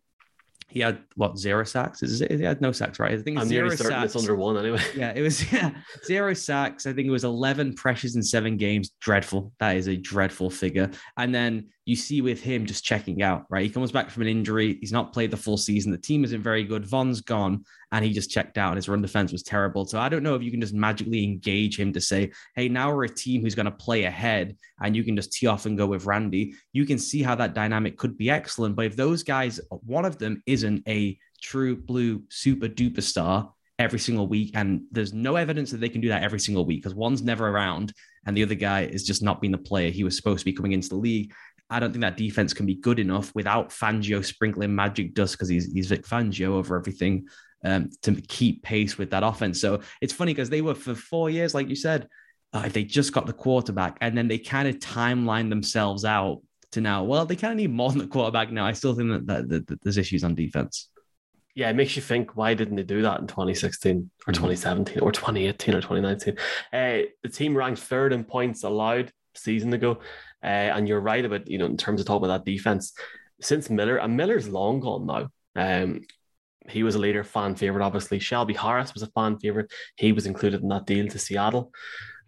he 0.69 0.79
had 0.79 0.99
what 1.15 1.37
zero 1.37 1.63
sacks? 1.63 2.03
Is 2.03 2.21
it, 2.21 2.31
he 2.31 2.43
had 2.43 2.61
no 2.61 2.71
sacks, 2.71 2.99
right? 2.99 3.11
I 3.11 3.21
think 3.21 3.39
I'm 3.39 3.47
zero 3.47 3.69
sacks. 3.71 4.15
under 4.15 4.35
one 4.35 4.57
anyway. 4.57 4.79
Yeah, 4.95 5.13
it 5.15 5.21
was 5.21 5.51
yeah 5.51 5.71
zero 6.05 6.33
sacks. 6.33 6.85
I 6.85 6.93
think 6.93 7.07
it 7.07 7.11
was 7.11 7.23
eleven 7.23 7.73
pressures 7.73 8.15
in 8.15 8.23
seven 8.23 8.55
games. 8.55 8.91
Dreadful. 9.01 9.51
That 9.59 9.77
is 9.77 9.87
a 9.87 9.95
dreadful 9.95 10.49
figure. 10.49 10.91
And 11.17 11.33
then 11.33 11.69
you 11.89 11.95
see 11.95 12.21
with 12.21 12.39
him 12.39 12.67
just 12.67 12.83
checking 12.83 13.23
out, 13.23 13.45
right? 13.49 13.63
He 13.63 13.69
comes 13.71 13.91
back 13.91 14.11
from 14.11 14.21
an 14.21 14.27
injury. 14.27 14.77
He's 14.79 14.91
not 14.91 15.11
played 15.11 15.31
the 15.31 15.37
full 15.37 15.57
season. 15.57 15.91
The 15.91 15.97
team 15.97 16.23
isn't 16.23 16.43
very 16.43 16.63
good. 16.63 16.85
Von's 16.85 17.19
gone 17.19 17.65
and 17.91 18.05
he 18.05 18.13
just 18.13 18.29
checked 18.29 18.59
out. 18.59 18.75
His 18.75 18.87
run 18.87 19.01
defense 19.01 19.31
was 19.31 19.41
terrible. 19.41 19.87
So 19.87 19.99
I 19.99 20.07
don't 20.07 20.21
know 20.21 20.35
if 20.35 20.43
you 20.43 20.51
can 20.51 20.61
just 20.61 20.75
magically 20.75 21.23
engage 21.23 21.79
him 21.79 21.91
to 21.93 21.99
say, 21.99 22.31
hey, 22.55 22.69
now 22.69 22.93
we're 22.93 23.05
a 23.05 23.09
team 23.09 23.41
who's 23.41 23.55
going 23.55 23.65
to 23.65 23.71
play 23.71 24.03
ahead 24.03 24.55
and 24.83 24.95
you 24.95 25.03
can 25.03 25.15
just 25.15 25.33
tee 25.33 25.47
off 25.47 25.65
and 25.65 25.79
go 25.79 25.87
with 25.87 26.05
Randy. 26.05 26.53
You 26.73 26.85
can 26.85 26.99
see 26.99 27.23
how 27.23 27.33
that 27.33 27.55
dynamic 27.55 27.97
could 27.97 28.19
be 28.19 28.29
excellent. 28.29 28.75
But 28.75 28.85
if 28.85 28.95
those 28.95 29.23
guys, 29.23 29.59
one 29.71 30.05
of 30.05 30.19
them 30.19 30.43
isn't 30.45 30.87
a 30.87 31.17
true 31.41 31.75
blue 31.75 32.21
super 32.29 32.67
duper 32.67 33.01
star, 33.01 33.51
every 33.79 33.97
single 33.97 34.27
week. 34.27 34.51
And 34.53 34.81
there's 34.91 35.13
no 35.13 35.37
evidence 35.37 35.71
that 35.71 35.79
they 35.79 35.89
can 35.89 36.01
do 36.01 36.09
that 36.09 36.21
every 36.21 36.39
single 36.39 36.65
week 36.65 36.83
because 36.83 36.93
one's 36.93 37.23
never 37.23 37.47
around 37.47 37.93
and 38.25 38.35
the 38.35 38.43
other 38.43 38.55
guy 38.55 38.81
is 38.81 39.03
just 39.03 39.23
not 39.23 39.39
being 39.39 39.51
the 39.51 39.57
player 39.57 39.89
he 39.89 40.03
was 40.03 40.15
supposed 40.17 40.39
to 40.39 40.45
be 40.45 40.53
coming 40.53 40.73
into 40.73 40.89
the 40.89 40.95
league. 40.95 41.33
I 41.69 41.79
don't 41.79 41.91
think 41.91 42.01
that 42.01 42.17
defense 42.17 42.53
can 42.53 42.65
be 42.65 42.75
good 42.75 42.99
enough 42.99 43.33
without 43.35 43.69
Fangio 43.69 44.23
sprinkling 44.23 44.73
magic 44.73 45.13
dust 45.13 45.33
because 45.33 45.49
he's, 45.49 45.71
he's 45.71 45.87
Vic 45.87 46.03
Fangio 46.03 46.49
over 46.49 46.75
everything 46.75 47.27
um, 47.63 47.89
to 48.01 48.13
keep 48.13 48.63
pace 48.63 48.97
with 48.97 49.11
that 49.11 49.23
offense. 49.23 49.61
So 49.61 49.81
it's 50.01 50.13
funny 50.13 50.33
because 50.33 50.49
they 50.49 50.61
were 50.61 50.75
for 50.75 50.95
four 50.95 51.29
years, 51.29 51.53
like 51.53 51.69
you 51.69 51.75
said, 51.75 52.07
uh, 52.53 52.67
they 52.69 52.83
just 52.83 53.13
got 53.13 53.27
the 53.27 53.33
quarterback 53.33 53.97
and 54.01 54.17
then 54.17 54.27
they 54.27 54.39
kind 54.39 54.67
of 54.67 54.79
timeline 54.79 55.49
themselves 55.49 56.05
out 56.05 56.41
to 56.71 56.81
now, 56.81 57.03
well, 57.03 57.25
they 57.25 57.35
kind 57.35 57.51
of 57.51 57.57
need 57.57 57.71
more 57.71 57.89
than 57.89 57.99
the 57.99 58.07
quarterback 58.07 58.51
now. 58.51 58.65
I 58.65 58.73
still 58.73 58.95
think 58.95 59.09
that, 59.09 59.27
that, 59.27 59.49
that, 59.49 59.67
that 59.67 59.81
there's 59.81 59.97
issues 59.97 60.23
on 60.23 60.35
defense. 60.35 60.89
Yeah, 61.55 61.69
it 61.69 61.75
makes 61.75 61.95
you 61.95 62.01
think 62.01 62.37
why 62.37 62.53
didn't 62.53 62.75
they 62.75 62.83
do 62.83 63.01
that 63.01 63.19
in 63.19 63.27
2016 63.27 64.09
or 64.27 64.33
2017 64.33 64.95
mm-hmm. 64.95 65.05
or 65.05 65.11
2018 65.11 65.75
or 65.75 65.81
2019? 65.81 66.37
Uh, 66.71 67.09
the 67.23 67.29
team 67.29 67.57
ranked 67.57 67.81
third 67.81 68.13
in 68.13 68.23
points 68.23 68.63
allowed 68.63 69.11
season 69.35 69.73
ago. 69.73 69.99
Uh, 70.43 70.47
and 70.75 70.87
you're 70.87 70.99
right 70.99 71.25
about, 71.25 71.47
you 71.47 71.57
know, 71.57 71.65
in 71.65 71.77
terms 71.77 71.99
of 71.99 72.07
talking 72.07 72.25
about 72.25 72.45
that 72.45 72.51
defense, 72.51 72.93
since 73.41 73.69
Miller, 73.69 73.97
and 73.97 74.15
Miller's 74.15 74.47
long 74.47 74.79
gone 74.79 75.05
now. 75.05 75.29
Um, 75.55 76.01
he 76.69 76.83
was 76.83 76.95
a 76.95 76.99
later 76.99 77.23
fan 77.23 77.55
favorite, 77.55 77.83
obviously. 77.83 78.19
Shelby 78.19 78.53
Harris 78.53 78.93
was 78.93 79.03
a 79.03 79.07
fan 79.07 79.37
favorite. 79.39 79.71
He 79.95 80.11
was 80.11 80.25
included 80.25 80.61
in 80.61 80.69
that 80.69 80.85
deal 80.85 81.07
to 81.07 81.19
Seattle. 81.19 81.71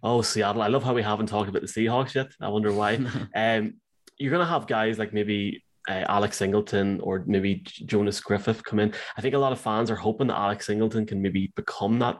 Oh, 0.04 0.22
Seattle. 0.22 0.62
I 0.62 0.68
love 0.68 0.84
how 0.84 0.94
we 0.94 1.04
haven't 1.04 1.28
talked 1.28 1.50
about 1.50 1.62
the 1.62 1.68
Seahawks 1.68 2.16
yet. 2.16 2.28
I 2.42 2.50
wonder 2.50 2.74
why. 2.74 2.96
um, 3.36 3.76
you're 4.18 4.32
going 4.32 4.46
to 4.46 4.52
have 4.52 4.68
guys 4.68 4.98
like 4.98 5.14
maybe 5.14 5.64
uh, 5.88 6.06
Alex 6.08 6.38
Singleton 6.38 7.00
or 7.02 7.24
maybe 7.26 7.64
Jonas 7.86 8.20
Griffith 8.20 8.64
come 8.64 8.80
in. 8.80 8.94
I 9.18 9.22
think 9.22 9.36
a 9.36 9.40
lot 9.40 9.52
of 9.52 9.60
fans 9.60 9.92
are 9.92 9.96
hoping 9.96 10.28
that 10.28 10.38
Alex 10.38 10.68
Singleton 10.68 11.06
can 11.06 11.22
maybe 11.22 11.52
become 11.56 12.00
that, 12.00 12.20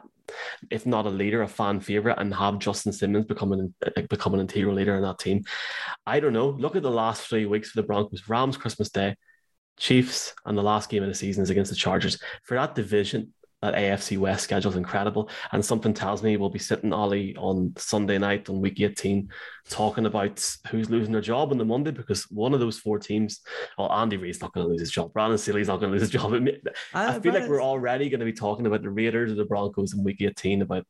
if 0.70 0.86
not 0.86 1.06
a 1.06 1.10
leader, 1.10 1.42
a 1.42 1.48
fan 1.48 1.80
favorite, 1.80 2.18
and 2.18 2.34
have 2.34 2.58
Justin 2.58 2.92
Simmons 2.92 3.26
become 3.26 3.52
an 3.52 3.74
uh, 3.84 4.02
become 4.08 4.34
an 4.34 4.40
integral 4.40 4.74
leader 4.74 4.96
in 4.96 5.02
that 5.02 5.18
team. 5.18 5.42
I 6.06 6.20
don't 6.20 6.32
know. 6.32 6.50
Look 6.50 6.76
at 6.76 6.82
the 6.82 6.90
last 6.90 7.26
three 7.28 7.46
weeks 7.46 7.70
for 7.70 7.80
the 7.80 7.86
Broncos: 7.86 8.28
Rams, 8.28 8.56
Christmas 8.56 8.90
Day, 8.90 9.16
Chiefs, 9.78 10.34
and 10.44 10.56
the 10.56 10.62
last 10.62 10.90
game 10.90 11.02
of 11.02 11.08
the 11.08 11.14
season 11.14 11.42
is 11.42 11.50
against 11.50 11.70
the 11.70 11.76
Chargers. 11.76 12.18
For 12.44 12.54
that 12.54 12.74
division, 12.74 13.32
that 13.62 13.74
AFC 13.74 14.18
West 14.18 14.42
schedule 14.44 14.72
is 14.72 14.76
incredible. 14.76 15.30
And 15.52 15.64
something 15.64 15.94
tells 15.94 16.22
me 16.22 16.36
we'll 16.36 16.50
be 16.50 16.58
sitting 16.58 16.92
Ollie 16.92 17.34
on 17.36 17.72
Sunday 17.78 18.18
night 18.18 18.50
on 18.50 18.60
week 18.60 18.80
18 18.80 19.28
talking 19.70 20.06
about 20.06 20.44
who's 20.68 20.90
losing 20.90 21.12
their 21.12 21.22
job 21.22 21.52
on 21.52 21.58
the 21.58 21.64
Monday 21.64 21.92
because 21.92 22.24
one 22.24 22.54
of 22.54 22.60
those 22.60 22.78
four 22.78 22.98
teams, 22.98 23.40
well, 23.78 23.90
Andy 23.92 24.16
Reid's 24.16 24.40
not 24.40 24.52
going 24.52 24.66
to 24.66 24.70
lose 24.70 24.80
his 24.80 24.90
job. 24.90 25.12
Brandon 25.12 25.38
Staley's 25.38 25.68
not 25.68 25.78
going 25.80 25.92
to 25.92 25.98
lose 25.98 26.02
his 26.02 26.10
job. 26.20 26.34
I, 26.92 27.14
I 27.14 27.20
feel 27.20 27.32
like 27.32 27.48
we're 27.48 27.62
already 27.62 28.10
going 28.10 28.20
to 28.20 28.26
be 28.26 28.32
talking 28.32 28.66
about 28.66 28.82
the 28.82 28.90
Raiders 28.90 29.30
or 29.30 29.36
the 29.36 29.44
Broncos 29.44 29.94
in 29.94 30.02
week 30.02 30.20
18 30.20 30.62
about 30.62 30.84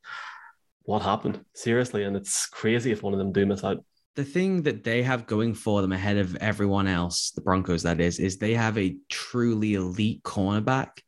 what 0.85 1.03
happened. 1.03 1.45
Seriously. 1.55 2.05
And 2.05 2.17
it's 2.17 2.47
crazy 2.47 2.91
if 2.91 3.03
one 3.03 3.13
of 3.13 3.19
them 3.19 3.33
do 3.33 3.45
miss 3.47 3.63
out 3.63 3.85
the 4.15 4.25
thing 4.25 4.61
that 4.63 4.85
they 4.85 5.03
have 5.03 5.27
going 5.27 5.55
for 5.55 5.81
them 5.81 5.93
ahead 5.93 6.19
of 6.19 6.37
everyone 6.37 6.87
else, 6.87 7.31
the 7.31 7.41
Broncos, 7.41 7.83
that 7.85 7.99
is, 7.99 8.19
is 8.19 8.37
they 8.37 8.53
have 8.53 8.77
a 8.77 8.95
truly 9.09 9.73
elite 9.73 10.23
cornerback 10.23 11.01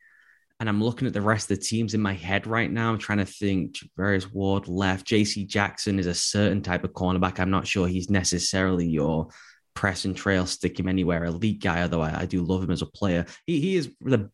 and 0.65 0.69
I'm 0.71 0.83
looking 0.83 1.07
at 1.07 1.13
the 1.13 1.21
rest 1.21 1.51
of 1.51 1.59
the 1.59 1.63
teams 1.63 1.93
in 1.93 2.01
my 2.01 2.15
head 2.15 2.47
right 2.47 2.73
now. 2.73 2.91
I'm 2.91 2.97
trying 2.97 3.19
to 3.19 3.27
think 3.27 3.77
various 3.99 4.33
Ward 4.33 4.67
left. 4.67 5.07
JC 5.07 5.47
Jackson 5.47 5.99
is 5.99 6.07
a 6.07 6.15
certain 6.15 6.63
type 6.63 6.85
of 6.85 6.95
cornerback. 6.95 7.39
I'm 7.39 7.51
not 7.51 7.67
sure 7.67 7.87
he's 7.87 8.09
necessarily 8.09 8.89
your 8.89 9.29
press 9.75 10.07
and 10.07 10.17
trail, 10.17 10.47
stick 10.47 10.81
him 10.81 10.89
anywhere 10.89 11.27
elite 11.27 11.61
guy, 11.61 11.83
although 11.83 12.01
I, 12.01 12.21
I 12.21 12.25
do 12.25 12.43
love 12.43 12.65
him 12.65 12.71
as 12.71 12.81
a 12.81 12.87
player. 12.87 13.27
He, 13.45 13.61
he 13.61 13.77
is 13.77 13.91
the, 14.01 14.31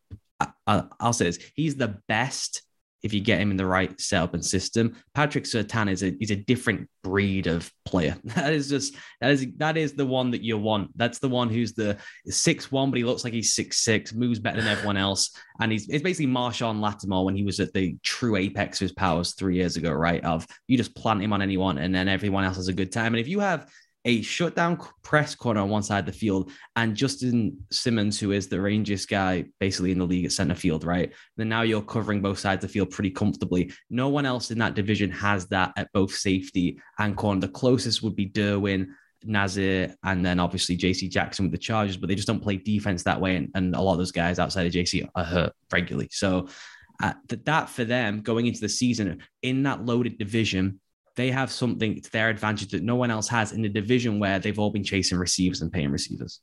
I'll 0.65 1.11
say 1.11 1.25
this, 1.25 1.39
he's 1.53 1.75
the 1.75 1.99
best 2.07 2.61
if 3.03 3.13
you 3.13 3.21
get 3.21 3.39
him 3.39 3.51
in 3.51 3.57
the 3.57 3.65
right 3.65 3.99
setup 3.99 4.33
and 4.33 4.45
system. 4.45 4.95
Patrick 5.13 5.45
Surtain 5.45 5.89
is 5.89 6.03
a 6.03 6.15
is 6.21 6.31
a 6.31 6.35
different 6.35 6.89
breed 7.03 7.47
of 7.47 7.71
player. 7.85 8.15
That 8.41 8.53
is 8.53 8.69
just 8.69 8.95
that 9.19 9.31
is 9.31 9.47
that 9.57 9.77
is 9.77 9.93
the 9.93 10.05
one 10.05 10.31
that 10.31 10.41
you 10.41 10.57
want. 10.57 10.97
That's 10.97 11.19
the 11.19 11.29
one 11.29 11.49
who's 11.49 11.73
the 11.73 11.97
six 12.27 12.71
one, 12.71 12.89
but 12.89 12.97
he 12.97 13.03
looks 13.03 13.23
like 13.23 13.33
he's 13.33 13.53
six 13.53 13.77
six, 13.77 14.13
moves 14.13 14.39
better 14.39 14.61
than 14.61 14.71
everyone 14.71 14.97
else, 14.97 15.35
and 15.59 15.71
he's 15.71 15.87
it's 15.89 16.03
basically 16.03 16.31
Marshon 16.31 16.79
Lattimore 16.79 17.25
when 17.25 17.35
he 17.35 17.43
was 17.43 17.59
at 17.59 17.73
the 17.73 17.95
true 18.03 18.35
apex 18.35 18.79
of 18.79 18.85
his 18.85 18.93
powers 18.93 19.33
three 19.33 19.55
years 19.55 19.77
ago, 19.77 19.91
right? 19.91 20.23
Of 20.23 20.47
you 20.67 20.77
just 20.77 20.95
plant 20.95 21.21
him 21.21 21.33
on 21.33 21.41
anyone, 21.41 21.77
and 21.77 21.93
then 21.93 22.07
everyone 22.07 22.43
else 22.43 22.57
has 22.57 22.67
a 22.67 22.73
good 22.73 22.91
time. 22.91 23.13
And 23.13 23.19
if 23.19 23.27
you 23.27 23.39
have 23.39 23.69
a 24.05 24.21
shutdown 24.21 24.79
press 25.03 25.35
corner 25.35 25.61
on 25.61 25.69
one 25.69 25.83
side 25.83 25.99
of 25.99 26.05
the 26.05 26.11
field 26.11 26.51
and 26.75 26.95
Justin 26.95 27.57
Simmons, 27.71 28.19
who 28.19 28.31
is 28.31 28.47
the 28.47 28.55
rangiest 28.55 29.07
guy 29.07 29.45
basically 29.59 29.91
in 29.91 29.99
the 29.99 30.05
league 30.05 30.25
at 30.25 30.31
center 30.31 30.55
field, 30.55 30.83
right? 30.83 31.13
Then 31.37 31.49
now 31.49 31.61
you're 31.61 31.81
covering 31.81 32.21
both 32.21 32.39
sides 32.39 32.63
of 32.63 32.69
the 32.69 32.73
field 32.73 32.89
pretty 32.89 33.11
comfortably. 33.11 33.71
No 33.89 34.09
one 34.09 34.25
else 34.25 34.49
in 34.49 34.57
that 34.59 34.73
division 34.73 35.11
has 35.11 35.47
that 35.47 35.73
at 35.77 35.91
both 35.93 36.13
safety 36.13 36.79
and 36.97 37.15
corner. 37.15 37.41
The 37.41 37.49
closest 37.49 38.01
would 38.01 38.15
be 38.15 38.29
Derwin, 38.29 38.87
Nasir, 39.23 39.95
and 40.03 40.25
then 40.25 40.39
obviously 40.39 40.77
JC 40.77 41.09
Jackson 41.09 41.45
with 41.45 41.51
the 41.51 41.57
Chargers, 41.59 41.97
but 41.97 42.09
they 42.09 42.15
just 42.15 42.27
don't 42.27 42.41
play 42.41 42.57
defense 42.57 43.03
that 43.03 43.21
way. 43.21 43.35
And, 43.35 43.49
and 43.53 43.75
a 43.75 43.81
lot 43.81 43.93
of 43.93 43.99
those 43.99 44.11
guys 44.11 44.39
outside 44.39 44.65
of 44.65 44.73
JC 44.73 45.07
are 45.15 45.23
hurt 45.23 45.53
regularly. 45.71 46.09
So 46.11 46.47
uh, 47.01 47.13
that 47.29 47.69
for 47.69 47.83
them 47.83 48.21
going 48.21 48.47
into 48.47 48.61
the 48.61 48.69
season 48.69 49.19
in 49.41 49.63
that 49.63 49.85
loaded 49.85 50.17
division, 50.17 50.79
they 51.15 51.31
have 51.31 51.51
something 51.51 52.01
to 52.01 52.11
their 52.11 52.29
advantage 52.29 52.71
that 52.71 52.83
no 52.83 52.95
one 52.95 53.11
else 53.11 53.27
has 53.27 53.51
in 53.51 53.61
the 53.61 53.69
division 53.69 54.19
where 54.19 54.39
they've 54.39 54.59
all 54.59 54.71
been 54.71 54.83
chasing 54.83 55.17
receivers 55.17 55.61
and 55.61 55.71
paying 55.71 55.91
receivers. 55.91 56.39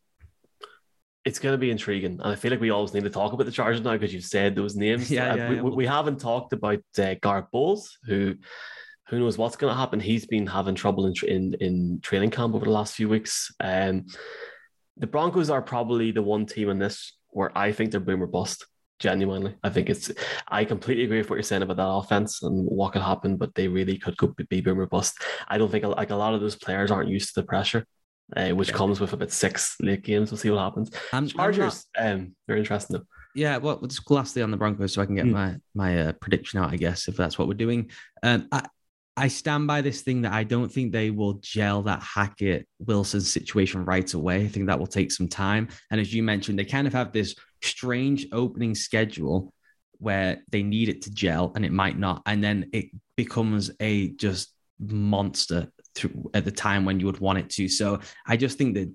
It's 1.24 1.38
going 1.38 1.52
to 1.52 1.58
be 1.58 1.70
intriguing, 1.70 2.20
and 2.22 2.32
I 2.32 2.36
feel 2.36 2.50
like 2.50 2.60
we 2.60 2.70
always 2.70 2.94
need 2.94 3.04
to 3.04 3.10
talk 3.10 3.32
about 3.32 3.44
the 3.44 3.52
Chargers 3.52 3.82
now 3.82 3.92
because 3.92 4.14
you've 4.14 4.24
said 4.24 4.54
those 4.54 4.76
names. 4.76 5.10
Yeah, 5.10 5.32
uh, 5.32 5.36
yeah, 5.36 5.48
we, 5.50 5.56
yeah. 5.56 5.62
we, 5.62 5.86
haven't 5.86 6.20
talked 6.20 6.52
about 6.52 6.80
uh, 6.98 7.14
Garett 7.20 7.50
Bolles, 7.52 7.98
who 8.04 8.36
who 9.08 9.18
knows 9.18 9.36
what's 9.36 9.56
going 9.56 9.72
to 9.72 9.78
happen. 9.78 10.00
He's 10.00 10.26
been 10.26 10.46
having 10.46 10.74
trouble 10.74 11.06
in 11.06 11.14
in, 11.26 11.54
in 11.60 12.00
training 12.02 12.30
camp 12.30 12.54
over 12.54 12.64
the 12.64 12.70
last 12.70 12.94
few 12.94 13.08
weeks. 13.08 13.52
Um, 13.60 14.06
the 14.96 15.06
Broncos 15.06 15.50
are 15.50 15.62
probably 15.62 16.12
the 16.12 16.22
one 16.22 16.46
team 16.46 16.70
in 16.70 16.78
this 16.78 17.16
where 17.30 17.56
I 17.56 17.72
think 17.72 17.90
they're 17.90 18.00
boom 18.00 18.22
or 18.22 18.26
bust 18.26 18.64
genuinely. 18.98 19.54
I 19.62 19.70
think 19.70 19.90
it's, 19.90 20.10
I 20.48 20.64
completely 20.64 21.04
agree 21.04 21.18
with 21.18 21.30
what 21.30 21.36
you're 21.36 21.42
saying 21.42 21.62
about 21.62 21.76
that 21.76 21.88
offense 21.88 22.42
and 22.42 22.66
what 22.66 22.92
could 22.92 23.02
happen, 23.02 23.36
but 23.36 23.54
they 23.54 23.68
really 23.68 23.98
could 23.98 24.16
go 24.16 24.34
be 24.48 24.60
boomer 24.60 24.86
bust. 24.86 25.22
I 25.48 25.58
don't 25.58 25.70
think 25.70 25.84
like 25.84 26.10
a 26.10 26.16
lot 26.16 26.34
of 26.34 26.40
those 26.40 26.56
players 26.56 26.90
aren't 26.90 27.10
used 27.10 27.34
to 27.34 27.40
the 27.40 27.46
pressure. 27.46 27.86
Uh, 28.36 28.50
which 28.50 28.74
comes 28.74 29.00
with 29.00 29.14
about 29.14 29.30
six 29.30 29.74
late 29.80 30.04
games. 30.04 30.30
We'll 30.30 30.36
see 30.36 30.50
what 30.50 30.58
happens. 30.58 30.90
I'm, 31.14 31.28
Chargers, 31.28 31.86
not, 31.96 32.12
um, 32.12 32.36
they're 32.46 32.58
interesting 32.58 32.98
though. 32.98 33.04
Yeah, 33.34 33.56
well, 33.56 33.80
just 33.86 34.10
lastly 34.10 34.42
on 34.42 34.50
the 34.50 34.58
Broncos, 34.58 34.92
so 34.92 35.00
I 35.00 35.06
can 35.06 35.14
get 35.14 35.24
mm. 35.24 35.32
my 35.32 35.56
my 35.74 35.98
uh, 35.98 36.12
prediction 36.12 36.60
out, 36.60 36.70
I 36.70 36.76
guess, 36.76 37.08
if 37.08 37.16
that's 37.16 37.38
what 37.38 37.48
we're 37.48 37.54
doing. 37.54 37.90
Um, 38.22 38.46
I, 38.52 38.66
I 39.16 39.28
stand 39.28 39.66
by 39.66 39.80
this 39.80 40.02
thing 40.02 40.22
that 40.22 40.32
I 40.32 40.44
don't 40.44 40.70
think 40.70 40.92
they 40.92 41.10
will 41.10 41.40
gel 41.40 41.82
that 41.84 42.02
Hackett 42.02 42.68
Wilson 42.78 43.22
situation 43.22 43.86
right 43.86 44.12
away. 44.12 44.44
I 44.44 44.48
think 44.48 44.66
that 44.66 44.78
will 44.78 44.86
take 44.86 45.10
some 45.10 45.26
time. 45.26 45.68
And 45.90 45.98
as 45.98 46.12
you 46.12 46.22
mentioned, 46.22 46.58
they 46.58 46.66
kind 46.66 46.86
of 46.86 46.92
have 46.92 47.12
this 47.12 47.34
strange 47.62 48.26
opening 48.32 48.74
schedule 48.74 49.52
where 49.98 50.42
they 50.50 50.62
need 50.62 50.88
it 50.88 51.02
to 51.02 51.10
gel 51.10 51.52
and 51.54 51.64
it 51.64 51.72
might 51.72 51.98
not. 51.98 52.22
And 52.26 52.42
then 52.42 52.70
it 52.72 52.86
becomes 53.16 53.70
a 53.80 54.10
just 54.10 54.52
monster 54.78 55.68
through, 55.94 56.30
at 56.34 56.44
the 56.44 56.52
time 56.52 56.84
when 56.84 57.00
you 57.00 57.06
would 57.06 57.20
want 57.20 57.38
it 57.38 57.50
to. 57.50 57.68
So 57.68 58.00
I 58.26 58.36
just 58.36 58.58
think 58.58 58.74
that 58.74 58.92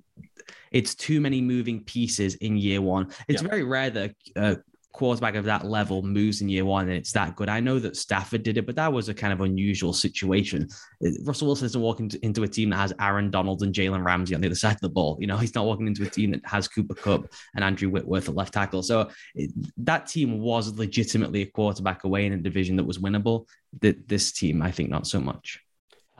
it's 0.72 0.96
too 0.96 1.22
many 1.22 1.42
moving 1.42 1.84
pieces 1.84 2.36
in 2.36 2.58
year 2.58 2.82
one. 2.82 3.12
It's 3.28 3.42
yeah. 3.42 3.50
very 3.50 3.64
rare 3.64 3.90
that 3.90 4.16
uh, 4.36 4.56
quarterback 4.94 5.34
of 5.34 5.46
that 5.46 5.66
level 5.66 6.04
moves 6.04 6.42
in 6.42 6.48
year 6.48 6.64
one 6.64 6.88
and 6.88 6.96
it's 6.96 7.12
that 7.12 7.36
good. 7.36 7.50
I 7.50 7.60
know 7.60 7.80
that 7.80 7.98
Stafford 7.98 8.44
did 8.44 8.58
it, 8.58 8.66
but 8.68 8.76
that 8.76 8.94
was 8.94 9.10
a 9.10 9.14
kind 9.14 9.34
of 9.34 9.42
unusual 9.42 9.92
situation. 9.92 10.68
Uh, 11.06 11.10
Russell 11.24 11.48
Wilson 11.48 11.66
doesn't 11.66 11.82
walk 11.82 12.00
into, 12.00 12.44
a 12.44 12.48
team 12.48 12.70
that 12.70 12.78
has 12.78 12.94
Aaron 13.00 13.32
Donald 13.32 13.64
and 13.64 13.74
Jalen 13.74 14.06
Ramsey 14.06 14.36
on 14.36 14.42
the 14.42 14.48
other 14.48 14.56
side 14.64 14.76
of 14.76 14.82
the 14.82 14.90
ball. 14.90 15.18
You 15.20 15.28
know, 15.28 15.38
he's 15.38 15.56
not 15.56 15.66
walking 15.66 15.88
into 15.88 16.04
a 16.04 16.10
team 16.10 16.32
that 16.32 16.46
has 16.46 16.68
Cooper 16.68 16.94
Kupp 16.94 17.26
and 17.56 17.64
Andrew 17.64 17.90
Whitworth 17.90 18.30
at 18.30 18.36
left 18.36 18.54
tackle. 18.54 18.84
So 18.84 19.10
it, 19.34 19.52
that 19.78 20.06
team 20.06 20.40
was 20.40 20.78
legitimately 20.78 21.42
a 21.42 21.48
quarterback 21.48 22.04
away 22.04 22.26
in 22.28 22.34
a 22.34 22.38
division 22.38 22.76
that 22.76 22.86
was 22.86 23.00
winnable. 23.00 23.48
That 23.82 24.08
this 24.08 24.32
team, 24.32 24.62
I 24.62 24.70
think, 24.70 24.90
not 24.90 25.08
so 25.08 25.20
much. 25.20 25.60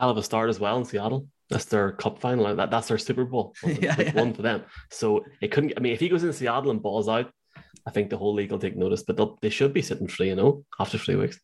Hell 0.00 0.10
of 0.10 0.16
a 0.16 0.22
start 0.22 0.50
as 0.50 0.58
well 0.58 0.76
in 0.78 0.84
Seattle. 0.84 1.28
That's 1.48 1.66
their 1.66 1.92
cup 1.92 2.18
final. 2.18 2.56
That, 2.56 2.70
that's 2.70 2.88
their 2.88 2.98
Super 2.98 3.24
Bowl. 3.24 3.54
yeah, 3.64 3.94
yeah. 4.00 4.12
One 4.14 4.34
for 4.34 4.42
them. 4.42 4.64
So 4.90 5.24
it 5.40 5.52
couldn't. 5.52 5.74
I 5.76 5.80
mean, 5.80 5.92
if 5.92 6.00
he 6.00 6.08
goes 6.08 6.24
in 6.24 6.32
Seattle 6.32 6.72
and 6.72 6.82
balls 6.82 7.08
out, 7.08 7.30
I 7.86 7.90
think 7.90 8.10
the 8.10 8.16
whole 8.16 8.34
league 8.34 8.50
will 8.50 8.58
take 8.58 8.76
notice, 8.76 9.02
but 9.02 9.40
they 9.40 9.50
should 9.50 9.72
be 9.72 9.82
sitting 9.82 10.08
free, 10.08 10.28
you 10.28 10.36
know, 10.36 10.64
after 10.80 10.98
three 10.98 11.16
weeks. 11.16 11.38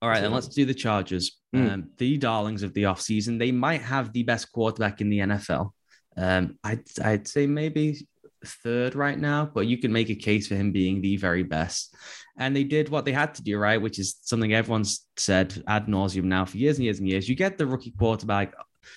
All 0.00 0.08
right, 0.08 0.20
then 0.20 0.32
let's 0.32 0.48
do 0.48 0.64
the 0.64 0.74
Chargers. 0.74 1.38
Mm. 1.54 1.70
Um, 1.70 1.90
the 1.98 2.18
darlings 2.18 2.62
of 2.62 2.74
the 2.74 2.84
offseason. 2.84 3.38
They 3.38 3.52
might 3.52 3.82
have 3.82 4.12
the 4.12 4.22
best 4.22 4.50
quarterback 4.52 5.00
in 5.00 5.10
the 5.10 5.18
NFL. 5.18 5.70
Um, 6.16 6.58
I'd, 6.64 6.82
I'd 7.02 7.28
say 7.28 7.46
maybe 7.46 8.06
third 8.44 8.94
right 8.94 9.18
now, 9.18 9.50
but 9.52 9.66
you 9.66 9.78
can 9.78 9.92
make 9.92 10.10
a 10.10 10.14
case 10.14 10.48
for 10.48 10.56
him 10.56 10.72
being 10.72 11.00
the 11.00 11.16
very 11.16 11.42
best. 11.42 11.94
And 12.36 12.56
they 12.56 12.64
did 12.64 12.88
what 12.88 13.04
they 13.04 13.12
had 13.12 13.34
to 13.34 13.42
do, 13.42 13.58
right? 13.58 13.80
Which 13.80 13.98
is 13.98 14.16
something 14.22 14.52
everyone's 14.52 15.06
said 15.16 15.62
ad 15.66 15.86
nauseum 15.86 16.24
now 16.24 16.44
for 16.44 16.56
years 16.56 16.78
and 16.78 16.84
years 16.84 16.98
and 16.98 17.08
years. 17.08 17.28
You 17.28 17.34
get 17.34 17.58
the 17.58 17.66
rookie 17.66 17.92
quarterback 17.92 18.54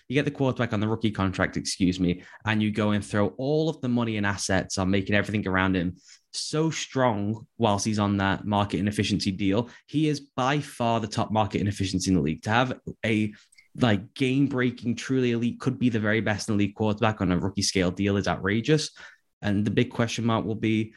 you 0.07 0.13
get 0.13 0.25
the 0.25 0.31
quarterback 0.31 0.73
on 0.73 0.79
the 0.79 0.87
rookie 0.87 1.11
contract, 1.11 1.57
excuse 1.57 1.99
me, 1.99 2.23
and 2.45 2.61
you 2.61 2.71
go 2.71 2.91
and 2.91 3.05
throw 3.05 3.27
all 3.37 3.69
of 3.69 3.79
the 3.81 3.89
money 3.89 4.17
and 4.17 4.25
assets 4.25 4.77
on 4.77 4.89
making 4.89 5.15
everything 5.15 5.47
around 5.47 5.75
him 5.75 5.95
so 6.31 6.69
strong 6.69 7.45
whilst 7.57 7.85
he's 7.85 7.99
on 7.99 8.17
that 8.17 8.45
market 8.45 8.79
inefficiency 8.79 9.31
deal. 9.31 9.69
He 9.87 10.09
is 10.09 10.19
by 10.19 10.59
far 10.59 10.99
the 10.99 11.07
top 11.07 11.31
market 11.31 11.61
inefficiency 11.61 12.11
in 12.11 12.15
the 12.15 12.21
league. 12.21 12.43
To 12.43 12.49
have 12.49 12.79
a 13.05 13.33
like 13.77 14.13
game 14.13 14.47
breaking, 14.47 14.95
truly 14.95 15.31
elite, 15.31 15.59
could 15.59 15.79
be 15.79 15.89
the 15.89 15.99
very 15.99 16.21
best 16.21 16.49
in 16.49 16.55
the 16.55 16.59
league 16.59 16.75
quarterback 16.75 17.21
on 17.21 17.31
a 17.31 17.37
rookie 17.37 17.61
scale 17.61 17.91
deal 17.91 18.17
is 18.17 18.27
outrageous. 18.27 18.91
And 19.41 19.65
the 19.65 19.71
big 19.71 19.89
question 19.89 20.25
mark 20.25 20.45
will 20.45 20.55
be 20.55 20.93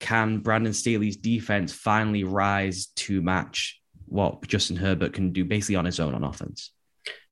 can 0.00 0.38
Brandon 0.38 0.74
Staley's 0.74 1.16
defense 1.16 1.72
finally 1.72 2.24
rise 2.24 2.86
to 2.96 3.22
match 3.22 3.80
what 4.06 4.46
Justin 4.46 4.76
Herbert 4.76 5.12
can 5.12 5.32
do 5.32 5.44
basically 5.44 5.76
on 5.76 5.84
his 5.84 6.00
own 6.00 6.14
on 6.14 6.24
offense? 6.24 6.72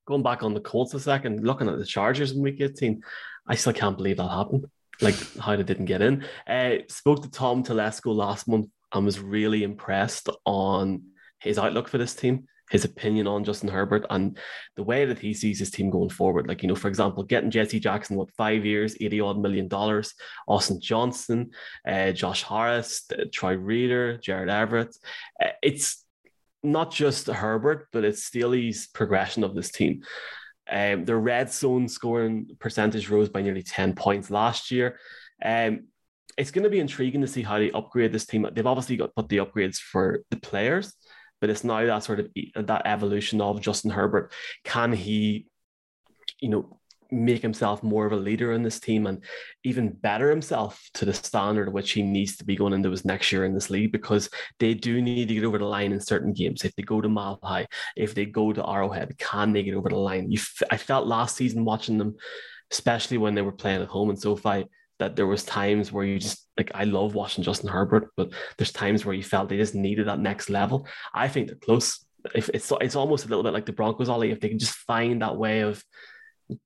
Going 0.06 0.22
back 0.22 0.42
on 0.42 0.54
the 0.54 0.60
Colts 0.60 0.94
a 0.94 1.00
second, 1.00 1.44
looking 1.44 1.68
at 1.68 1.78
the 1.78 1.84
Chargers 1.86 2.32
in 2.32 2.42
week 2.42 2.60
18, 2.60 3.02
I 3.46 3.54
still 3.54 3.72
can't 3.72 3.96
believe 3.96 4.18
that 4.18 4.28
happened. 4.28 4.66
Like 5.00 5.16
how 5.38 5.56
they 5.56 5.62
didn't 5.62 5.86
get 5.86 6.02
in. 6.02 6.24
Uh, 6.46 6.76
spoke 6.88 7.22
to 7.22 7.30
Tom 7.30 7.64
Telesco 7.64 8.14
last 8.14 8.46
month 8.46 8.68
and 8.92 9.04
was 9.04 9.20
really 9.20 9.64
impressed 9.64 10.28
on 10.44 11.02
his 11.40 11.58
outlook 11.58 11.88
for 11.88 11.98
this 11.98 12.14
team, 12.14 12.46
his 12.70 12.84
opinion 12.84 13.26
on 13.26 13.44
Justin 13.44 13.68
Herbert, 13.68 14.06
and 14.08 14.38
the 14.76 14.84
way 14.84 15.04
that 15.04 15.18
he 15.18 15.34
sees 15.34 15.58
his 15.58 15.70
team 15.70 15.90
going 15.90 16.10
forward. 16.10 16.46
Like, 16.46 16.62
you 16.62 16.68
know, 16.68 16.76
for 16.76 16.88
example, 16.88 17.24
getting 17.24 17.50
JC 17.50 17.80
Jackson, 17.80 18.16
what, 18.16 18.30
five 18.32 18.64
years, 18.64 18.96
80 19.00 19.20
odd 19.20 19.38
million 19.40 19.68
dollars, 19.68 20.14
Austin 20.46 20.80
Johnson, 20.80 21.50
uh, 21.86 22.12
Josh 22.12 22.44
Harris, 22.44 23.08
Troy 23.32 23.56
Reeder, 23.56 24.16
Gerald 24.18 24.48
Everett. 24.48 24.96
Uh, 25.42 25.48
it's 25.60 26.03
not 26.64 26.90
just 26.90 27.26
Herbert, 27.26 27.88
but 27.92 28.04
it's 28.04 28.24
Staley's 28.24 28.86
progression 28.88 29.44
of 29.44 29.54
this 29.54 29.70
team. 29.70 30.02
Um, 30.70 31.04
the 31.04 31.16
red 31.16 31.52
zone 31.52 31.88
scoring 31.88 32.56
percentage 32.58 33.10
rose 33.10 33.28
by 33.28 33.42
nearly 33.42 33.62
10 33.62 33.94
points 33.94 34.30
last 34.30 34.70
year. 34.70 34.98
Um, 35.44 35.88
it's 36.36 36.50
going 36.50 36.64
to 36.64 36.70
be 36.70 36.80
intriguing 36.80 37.20
to 37.20 37.26
see 37.26 37.42
how 37.42 37.58
they 37.58 37.70
upgrade 37.70 38.12
this 38.12 38.26
team. 38.26 38.48
They've 38.52 38.66
obviously 38.66 38.96
got 38.96 39.14
put 39.14 39.28
the 39.28 39.38
upgrades 39.38 39.76
for 39.76 40.22
the 40.30 40.38
players, 40.38 40.94
but 41.40 41.50
it's 41.50 41.64
now 41.64 41.84
that 41.84 42.02
sort 42.02 42.20
of 42.20 42.28
that 42.66 42.82
evolution 42.86 43.40
of 43.40 43.60
Justin 43.60 43.90
Herbert. 43.90 44.32
Can 44.64 44.92
he, 44.92 45.46
you 46.40 46.48
know, 46.48 46.80
make 47.14 47.42
himself 47.42 47.82
more 47.82 48.06
of 48.06 48.12
a 48.12 48.16
leader 48.16 48.52
in 48.52 48.62
this 48.62 48.80
team 48.80 49.06
and 49.06 49.22
even 49.62 49.90
better 49.90 50.30
himself 50.30 50.82
to 50.94 51.04
the 51.04 51.14
standard 51.14 51.72
which 51.72 51.92
he 51.92 52.02
needs 52.02 52.36
to 52.36 52.44
be 52.44 52.56
going 52.56 52.72
into 52.72 52.90
his 52.90 53.04
next 53.04 53.32
year 53.32 53.44
in 53.44 53.54
this 53.54 53.70
league 53.70 53.92
because 53.92 54.28
they 54.58 54.74
do 54.74 55.00
need 55.00 55.28
to 55.28 55.34
get 55.34 55.44
over 55.44 55.58
the 55.58 55.64
line 55.64 55.92
in 55.92 56.00
certain 56.00 56.32
games. 56.32 56.64
If 56.64 56.74
they 56.74 56.82
go 56.82 57.00
to 57.00 57.08
Mile 57.08 57.38
High, 57.42 57.66
if 57.96 58.14
they 58.14 58.26
go 58.26 58.52
to 58.52 58.68
Arrowhead, 58.68 59.16
can 59.18 59.52
they 59.52 59.62
get 59.62 59.74
over 59.74 59.88
the 59.88 59.96
line? 59.96 60.30
You, 60.30 60.38
f- 60.38 60.68
I 60.70 60.76
felt 60.76 61.06
last 61.06 61.36
season 61.36 61.64
watching 61.64 61.98
them, 61.98 62.16
especially 62.70 63.18
when 63.18 63.34
they 63.34 63.42
were 63.42 63.52
playing 63.52 63.82
at 63.82 63.88
home 63.88 64.10
in 64.10 64.16
SoFi, 64.16 64.66
that 64.98 65.16
there 65.16 65.26
was 65.26 65.42
times 65.44 65.92
where 65.92 66.04
you 66.04 66.18
just 66.18 66.48
like 66.56 66.70
I 66.74 66.84
love 66.84 67.14
watching 67.14 67.44
Justin 67.44 67.68
Herbert, 67.68 68.10
but 68.16 68.32
there's 68.56 68.72
times 68.72 69.04
where 69.04 69.14
you 69.14 69.22
felt 69.22 69.48
they 69.48 69.56
just 69.56 69.74
needed 69.74 70.06
that 70.06 70.20
next 70.20 70.50
level. 70.50 70.86
I 71.12 71.28
think 71.28 71.48
they're 71.48 71.56
close. 71.56 72.04
If 72.34 72.48
it's 72.50 72.72
it's 72.80 72.96
almost 72.96 73.26
a 73.26 73.28
little 73.28 73.42
bit 73.42 73.52
like 73.52 73.66
the 73.66 73.72
Broncos, 73.72 74.08
Ollie. 74.08 74.30
If 74.30 74.40
they 74.40 74.48
can 74.48 74.58
just 74.58 74.74
find 74.74 75.20
that 75.22 75.36
way 75.36 75.60
of 75.60 75.82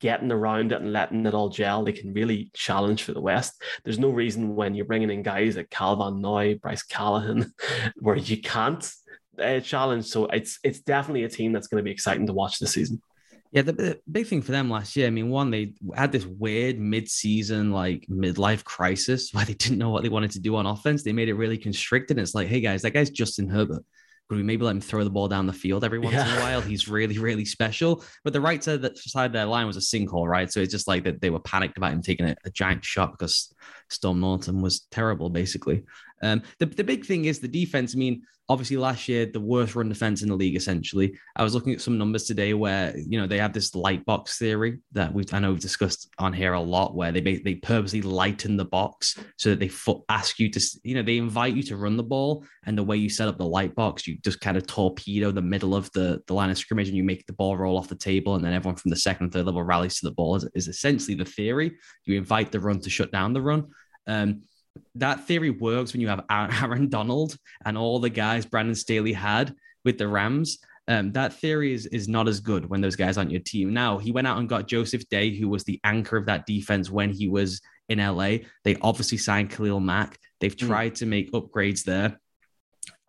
getting 0.01 0.33
around 0.33 0.73
it 0.73 0.81
and 0.81 0.93
letting 0.93 1.27
it 1.27 1.35
all 1.35 1.49
gel, 1.49 1.85
they 1.85 1.93
can 1.93 2.13
really 2.13 2.51
challenge 2.55 3.03
for 3.03 3.13
the 3.13 3.21
West. 3.21 3.63
There's 3.85 3.99
no 3.99 4.11
reason 4.11 4.55
when 4.55 4.75
you're 4.75 4.87
bringing 4.87 5.11
in 5.11 5.23
guys 5.23 5.57
like 5.57 5.75
Van 5.77 6.21
Noy, 6.21 6.57
Bryce 6.57 6.83
Callahan, 6.83 7.53
where 7.97 8.17
you 8.17 8.41
can't 8.41 8.91
uh, 9.41 9.61
challenge. 9.61 10.07
So 10.07 10.27
it's 10.27 10.59
it's 10.63 10.81
definitely 10.81 11.25
a 11.25 11.29
team 11.29 11.53
that's 11.53 11.69
going 11.69 11.81
to 11.81 11.85
be 11.85 11.93
exciting 11.93 12.27
to 12.27 12.33
watch 12.33 12.59
this 12.59 12.73
season. 12.73 13.01
Yeah, 13.51 13.63
the, 13.63 13.73
the, 13.73 14.01
big 14.11 14.27
thing 14.27 14.43
for 14.43 14.53
them 14.53 14.69
last 14.69 14.95
year, 14.95 15.07
I 15.07 15.11
mean, 15.11 15.31
one, 15.31 15.51
they 15.51 15.73
had 15.97 16.13
this 16.13 16.27
weird 16.27 16.79
mid-season, 16.79 17.73
like 17.73 18.05
midlife 18.11 18.63
crisis 18.63 19.31
where 19.33 19.47
they 19.47 19.55
didn't 19.55 19.79
know 19.79 19.89
what 19.89 20.03
they 20.03 20.11
wanted 20.11 20.33
to 20.33 20.41
do 20.41 20.57
on 20.57 20.67
offense. 20.67 21.03
They 21.03 21.15
made 21.15 21.31
it 21.31 21.35
really 21.35 21.57
constricted. 21.57 22.19
And 22.19 22.25
It's 22.25 22.35
like, 22.35 22.49
hey 22.49 22.61
guys, 22.61 22.83
that 22.83 22.91
guy's 22.91 23.11
Justin 23.11 23.49
Herbert. 23.49 23.85
Could 24.29 24.37
we 24.37 24.43
maybe 24.43 24.65
let 24.65 24.73
him 24.73 24.81
throw 24.81 25.05
the 25.05 25.11
ball 25.11 25.27
down 25.27 25.47
the 25.47 25.55
field 25.55 25.85
every 25.85 25.99
once 25.99 26.15
yeah. 26.15 26.31
in 26.31 26.39
a 26.39 26.41
while? 26.43 26.61
He's 26.61 26.87
really, 26.87 27.19
really 27.19 27.47
special. 27.47 28.05
But 28.25 28.35
the 28.35 28.41
right 28.41 28.63
side 28.63 28.75
of, 28.75 28.83
the, 28.83 28.95
side 28.95 29.27
of 29.27 29.33
their 29.33 29.47
line 29.47 29.67
was 29.67 29.79
a 29.79 29.81
sinkhole, 29.81 30.29
right? 30.29 30.53
So 30.53 30.61
it's 30.61 30.73
just 30.73 30.87
like 30.87 31.05
that 31.05 31.23
they 31.23 31.31
were 31.31 31.41
panicked 31.41 31.79
about 31.79 31.93
him 31.93 32.03
taking 32.03 32.27
a, 32.27 32.37
a 32.45 32.51
giant 32.51 32.85
shot 32.85 33.13
because 33.13 33.53
Storm 33.89 34.21
Norton 34.21 34.61
was 34.61 34.87
terrible, 34.91 35.31
basically. 35.31 35.85
Um, 36.23 36.43
the, 36.59 36.67
the 36.67 36.85
big 36.85 37.05
thing 37.05 37.27
is 37.27 37.39
the 37.39 37.49
defense. 37.49 37.95
I 37.95 37.99
mean, 37.99 38.23
obviously 38.49 38.77
last 38.77 39.09
year, 39.09 39.27
the 39.27 39.41
worst 39.41 39.75
run 39.75 39.89
defense 39.89 40.23
in 40.23 40.29
the 40.29 40.35
league, 40.35 40.57
essentially. 40.57 41.17
I 41.37 41.43
was 41.43 41.55
looking 41.55 41.75
at 41.75 41.81
some 41.81 41.99
numbers 41.99 42.25
today 42.25 42.55
where, 42.55 42.97
you 42.97 43.21
know, 43.21 43.27
they 43.27 43.39
have 43.39 43.53
this 43.53 43.75
light 43.75 44.05
box 44.07 44.39
theory 44.39 44.79
that 44.93 45.13
we 45.13 45.25
I 45.33 45.39
know 45.39 45.51
we've 45.51 45.61
discussed 45.61 46.09
on 46.19 46.33
here 46.33 46.55
a 46.55 46.61
lot, 46.61 46.95
where 46.95 47.13
they 47.13 47.21
they 47.21 47.57
purposely 47.57 48.03
lighten 48.03 48.57
the 48.57 48.65
box 48.65 49.19
so 49.37 49.51
that 49.51 49.61
they 49.61 49.71
ask 50.09 50.39
you 50.39 50.51
to, 50.51 50.61
you 50.83 50.95
know, 50.95 51.03
they 51.03 51.19
invite 51.19 51.55
you 51.55 51.63
to 51.65 51.77
run 51.77 51.97
the 51.97 52.03
ball. 52.03 52.45
And 52.65 52.77
the 52.77 52.85
way 52.85 52.97
you 52.97 53.11
set 53.11 53.29
up 53.29 53.39
the 53.39 53.47
light 53.47 53.75
box, 53.75 54.07
you 54.07 54.19
just 54.25 54.41
kind 54.41 54.57
of 54.57 54.67
torpedo 54.67 55.31
the 55.31 55.43
middle 55.43 55.75
of 55.75 55.91
the, 55.93 56.23
the 56.27 56.35
line 56.35 56.51
of 56.51 56.59
scrimmage 56.59 56.89
and 56.89 56.97
you 56.97 57.05
make 57.05 57.27
the 57.27 57.33
ball 57.35 57.57
roll 57.57 57.79
off 57.79 57.89
the 57.89 57.95
table. 57.95 58.35
And 58.35 58.45
then 58.45 58.53
everyone 58.53 58.77
from 58.77 58.91
the 58.91 58.97
second 58.97 59.25
and 59.25 59.33
third 59.33 59.47
level 59.47 59.63
rallies 59.63 60.01
to 60.01 60.07
the 60.07 60.15
ball 60.15 60.37
is, 60.37 60.49
is 60.55 60.69
essentially 60.69 61.15
the 61.15 61.25
theory. 61.25 61.77
You 62.05 62.17
invite 62.17 62.51
the 62.51 62.61
run 62.61 62.81
to 62.81 62.91
shut 62.91 63.13
down 63.13 63.33
the 63.33 63.43
run. 63.43 63.69
Um, 64.07 64.43
that 64.97 65.27
theory 65.27 65.51
works 65.51 65.93
when 65.93 66.01
you 66.01 66.09
have 66.09 66.25
Aaron 66.31 66.89
Donald 66.89 67.37
and 67.65 67.77
all 67.77 67.99
the 67.99 68.11
guys 68.11 68.47
Brandon 68.47 68.75
Staley 68.75 69.13
had 69.13 69.55
with 69.85 69.99
the 69.99 70.09
Rams. 70.09 70.59
Um, 70.89 71.13
that 71.13 71.35
theory 71.35 71.75
is, 71.75 71.85
is 71.87 72.09
not 72.09 72.29
as 72.29 72.41
good 72.41 72.69
when 72.69 72.81
those 72.81 72.97
guys 72.97 73.19
aren't 73.19 73.31
your 73.31 73.43
team. 73.43 73.75
Now, 73.75 73.99
he 73.99 74.11
went 74.11 74.27
out 74.27 74.39
and 74.39 74.49
got 74.49 74.69
Joseph 74.69 75.07
Day, 75.11 75.37
who 75.37 75.49
was 75.49 75.65
the 75.65 75.79
anchor 75.85 76.17
of 76.17 76.27
that 76.27 76.47
defense 76.47 76.91
when 76.91 77.11
he 77.11 77.29
was 77.29 77.61
in 77.91 77.99
LA. 77.99 78.39
They 78.65 78.77
obviously 78.81 79.19
signed 79.19 79.51
Khalil 79.51 79.81
Mack. 79.81 80.19
They've 80.41 80.59
hmm. 80.59 80.67
tried 80.67 80.93
mm. 80.93 80.99
to 80.99 81.07
make 81.07 81.33
upgrades 81.33 81.85
there. 81.85 82.19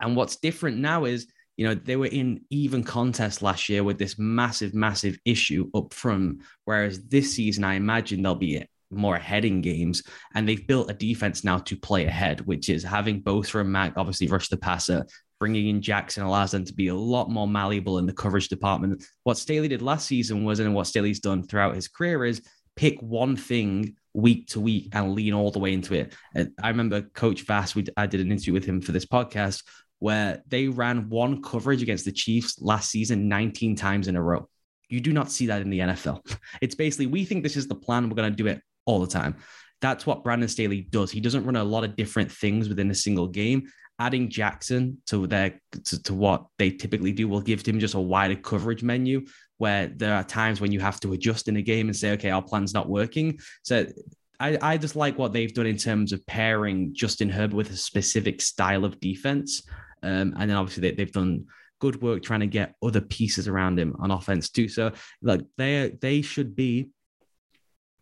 And 0.00 0.14
what's 0.14 0.36
different 0.36 0.78
now 0.78 1.04
is, 1.04 1.26
you 1.56 1.66
know, 1.66 1.74
they 1.74 1.96
were 1.96 2.06
in 2.06 2.42
even 2.50 2.84
contest 2.84 3.42
last 3.42 3.68
year 3.68 3.84
with 3.84 3.98
this 3.98 4.18
massive, 4.18 4.74
massive 4.74 5.18
issue 5.24 5.70
up 5.74 5.92
front. 5.94 6.42
Whereas 6.64 7.06
this 7.08 7.34
season, 7.34 7.64
I 7.64 7.74
imagine 7.74 8.22
they'll 8.22 8.34
be 8.34 8.64
more 8.90 9.16
ahead 9.16 9.44
in 9.44 9.60
games. 9.60 10.02
And 10.34 10.48
they've 10.48 10.66
built 10.66 10.90
a 10.90 10.94
defense 10.94 11.44
now 11.44 11.58
to 11.58 11.76
play 11.76 12.06
ahead, 12.06 12.40
which 12.42 12.68
is 12.68 12.82
having 12.82 13.20
both 13.20 13.48
from 13.48 13.72
Mack, 13.72 13.94
obviously 13.96 14.26
rush 14.26 14.48
the 14.48 14.56
passer, 14.56 15.06
bringing 15.38 15.68
in 15.68 15.80
Jackson 15.80 16.22
allows 16.22 16.50
them 16.50 16.64
to 16.64 16.74
be 16.74 16.88
a 16.88 16.94
lot 16.94 17.30
more 17.30 17.48
malleable 17.48 17.98
in 17.98 18.06
the 18.06 18.12
coverage 18.12 18.48
department. 18.48 19.04
What 19.24 19.38
Staley 19.38 19.68
did 19.68 19.82
last 19.82 20.06
season 20.06 20.44
was, 20.44 20.60
and 20.60 20.74
what 20.74 20.86
Staley's 20.86 21.20
done 21.20 21.42
throughout 21.42 21.74
his 21.74 21.88
career 21.88 22.24
is 22.24 22.42
pick 22.76 23.00
one 23.00 23.36
thing 23.36 23.96
week 24.12 24.48
to 24.48 24.60
week 24.60 24.88
and 24.92 25.14
lean 25.14 25.32
all 25.32 25.50
the 25.50 25.58
way 25.58 25.72
into 25.72 25.94
it. 25.94 26.14
And 26.34 26.52
I 26.62 26.68
remember 26.68 27.02
Coach 27.02 27.42
Vass, 27.42 27.74
we, 27.74 27.86
I 27.96 28.06
did 28.06 28.20
an 28.20 28.30
interview 28.30 28.52
with 28.52 28.64
him 28.64 28.80
for 28.80 28.92
this 28.92 29.06
podcast 29.06 29.64
where 29.98 30.42
they 30.48 30.68
ran 30.68 31.08
one 31.08 31.42
coverage 31.42 31.82
against 31.82 32.04
the 32.04 32.12
Chiefs 32.12 32.60
last 32.60 32.90
season 32.90 33.28
19 33.28 33.76
times 33.76 34.08
in 34.08 34.16
a 34.16 34.22
row. 34.22 34.48
You 34.88 35.00
do 35.00 35.12
not 35.12 35.30
see 35.30 35.46
that 35.46 35.62
in 35.62 35.70
the 35.70 35.80
NFL. 35.80 36.20
It's 36.60 36.74
basically, 36.74 37.06
we 37.06 37.24
think 37.24 37.42
this 37.42 37.56
is 37.56 37.68
the 37.68 37.74
plan. 37.74 38.08
We're 38.08 38.16
going 38.16 38.32
to 38.32 38.36
do 38.36 38.48
it 38.48 38.60
all 38.84 39.00
the 39.00 39.06
time. 39.06 39.36
That's 39.80 40.06
what 40.06 40.24
Brandon 40.24 40.48
Staley 40.48 40.82
does. 40.82 41.10
He 41.10 41.20
doesn't 41.20 41.44
run 41.44 41.56
a 41.56 41.64
lot 41.64 41.84
of 41.84 41.96
different 41.96 42.30
things 42.30 42.68
within 42.68 42.90
a 42.90 42.94
single 42.94 43.28
game. 43.28 43.68
Adding 43.98 44.30
Jackson 44.30 44.98
to 45.06 45.26
their 45.26 45.60
to, 45.84 46.02
to 46.04 46.14
what 46.14 46.46
they 46.58 46.70
typically 46.70 47.12
do 47.12 47.28
will 47.28 47.40
give 47.40 47.66
him 47.66 47.78
just 47.78 47.94
a 47.94 48.00
wider 48.00 48.36
coverage 48.36 48.82
menu 48.82 49.26
where 49.58 49.88
there 49.88 50.14
are 50.14 50.24
times 50.24 50.60
when 50.60 50.72
you 50.72 50.80
have 50.80 51.00
to 51.00 51.12
adjust 51.12 51.48
in 51.48 51.56
a 51.56 51.62
game 51.62 51.88
and 51.88 51.96
say, 51.96 52.12
okay, 52.12 52.30
our 52.30 52.40
plan's 52.40 52.72
not 52.72 52.88
working. 52.88 53.38
So 53.62 53.86
I, 54.40 54.56
I 54.62 54.78
just 54.78 54.96
like 54.96 55.18
what 55.18 55.34
they've 55.34 55.52
done 55.52 55.66
in 55.66 55.76
terms 55.76 56.12
of 56.12 56.26
pairing 56.26 56.94
Justin 56.94 57.28
Herbert 57.28 57.56
with 57.56 57.70
a 57.70 57.76
specific 57.76 58.40
style 58.40 58.86
of 58.86 58.98
defense. 59.00 59.62
Um, 60.02 60.34
and 60.38 60.48
then 60.48 60.56
obviously 60.56 60.90
they, 60.90 61.02
have 61.02 61.12
done 61.12 61.44
good 61.78 62.00
work 62.00 62.22
trying 62.22 62.40
to 62.40 62.46
get 62.46 62.74
other 62.82 63.02
pieces 63.02 63.48
around 63.48 63.78
him 63.78 63.96
on 63.98 64.10
offense 64.10 64.48
too. 64.48 64.68
So 64.68 64.92
like 65.20 65.42
they 65.58 65.96
they 66.00 66.22
should 66.22 66.56
be 66.56 66.88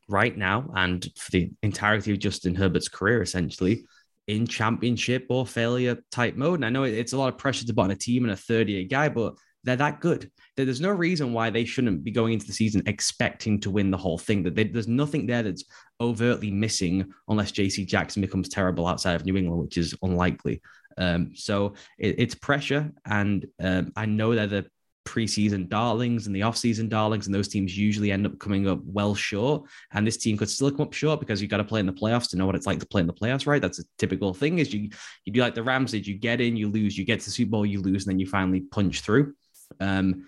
right 0.09 0.37
now 0.37 0.71
and 0.75 1.07
for 1.17 1.31
the 1.31 1.51
entirety 1.63 2.13
of 2.13 2.19
Justin 2.19 2.55
Herbert's 2.55 2.89
career, 2.89 3.23
essentially 3.23 3.85
in 4.27 4.47
championship 4.47 5.27
or 5.31 5.47
failure 5.47 5.99
type 6.13 6.37
mode. 6.37 6.57
And 6.57 6.67
I 6.67 6.71
know 6.71 6.85
it's 6.85 7.15
a 7.15 7.19
lot 7.19 7.33
of 7.33 7.39
pressure 7.39 7.67
to 7.67 7.75
put 7.75 7.83
on 7.85 7.91
a 7.91 7.97
team 7.97 8.25
and 8.25 8.33
a 8.33 8.37
third 8.37 8.69
year 8.69 8.85
guy, 8.85 9.09
but 9.09 9.35
they're 9.65 9.77
that 9.77 10.01
good. 10.01 10.31
There's 10.57 10.81
no 10.81 10.91
reason 10.91 11.33
why 11.33 11.51
they 11.51 11.65
shouldn't 11.65 12.05
be 12.05 12.11
going 12.11 12.33
into 12.33 12.47
the 12.47 12.53
season 12.53 12.83
expecting 12.87 13.59
to 13.61 13.71
win 13.71 13.91
the 13.91 13.97
whole 13.97 14.19
thing. 14.19 14.43
That 14.43 14.55
there's 14.55 14.89
nothing 14.89 15.27
there 15.27 15.43
that's 15.43 15.65
overtly 16.01 16.51
missing 16.51 17.11
unless 17.29 17.53
JC 17.53 17.87
Jackson 17.87 18.23
becomes 18.23 18.49
terrible 18.49 18.87
outside 18.87 19.15
of 19.15 19.25
New 19.25 19.37
England, 19.37 19.63
which 19.63 19.79
is 19.79 19.95
unlikely. 20.03 20.61
Um, 20.97 21.33
so 21.35 21.75
it, 21.99 22.17
it's 22.19 22.35
pressure, 22.35 22.91
and 23.07 23.47
um, 23.61 23.93
I 23.97 24.07
know 24.07 24.35
they're 24.35 24.47
the 24.47 24.67
preseason 25.09 25.69
darlings 25.69 26.27
and 26.27 26.37
the 26.37 26.41
offseason 26.41 26.89
darlings, 26.89 27.27
and 27.27 27.35
those 27.35 27.49
teams 27.49 27.77
usually 27.77 28.13
end 28.13 28.27
up 28.27 28.39
coming 28.39 28.69
up 28.69 28.81
well 28.85 29.15
short. 29.15 29.63
And 29.93 30.07
this 30.07 30.19
team 30.19 30.37
could 30.37 30.51
still 30.51 30.71
come 30.71 30.83
up 30.83 30.93
short 30.93 31.19
because 31.19 31.41
you've 31.41 31.51
got 31.51 31.57
to 31.57 31.65
play 31.65 31.81
in 31.81 31.87
the 31.87 31.93
playoffs 31.93 32.29
to 32.31 32.37
know 32.37 32.45
what 32.45 32.55
it's 32.55 32.67
like 32.67 32.79
to 32.81 32.87
play 32.87 33.01
in 33.01 33.07
the 33.07 33.15
playoffs, 33.15 33.47
right? 33.47 33.63
That's 33.63 33.79
a 33.79 33.85
typical 33.97 34.35
thing. 34.35 34.59
Is 34.59 34.73
you 34.73 34.91
you 35.25 35.33
do 35.33 35.41
like 35.41 35.55
the 35.55 35.63
Rams, 35.63 35.93
did 35.93 36.07
you 36.07 36.15
get 36.15 36.41
in, 36.41 36.57
you 36.57 36.69
lose, 36.69 36.99
you 36.99 37.07
get 37.07 37.21
to 37.21 37.27
the 37.27 37.31
Super 37.31 37.51
Bowl, 37.51 37.67
you 37.67 37.81
lose, 37.81 38.07
and 38.07 38.13
then 38.13 38.21
you 38.21 38.27
finally 38.27 38.61
punch 38.61 39.01
through. 39.01 39.35
Um, 39.81 40.27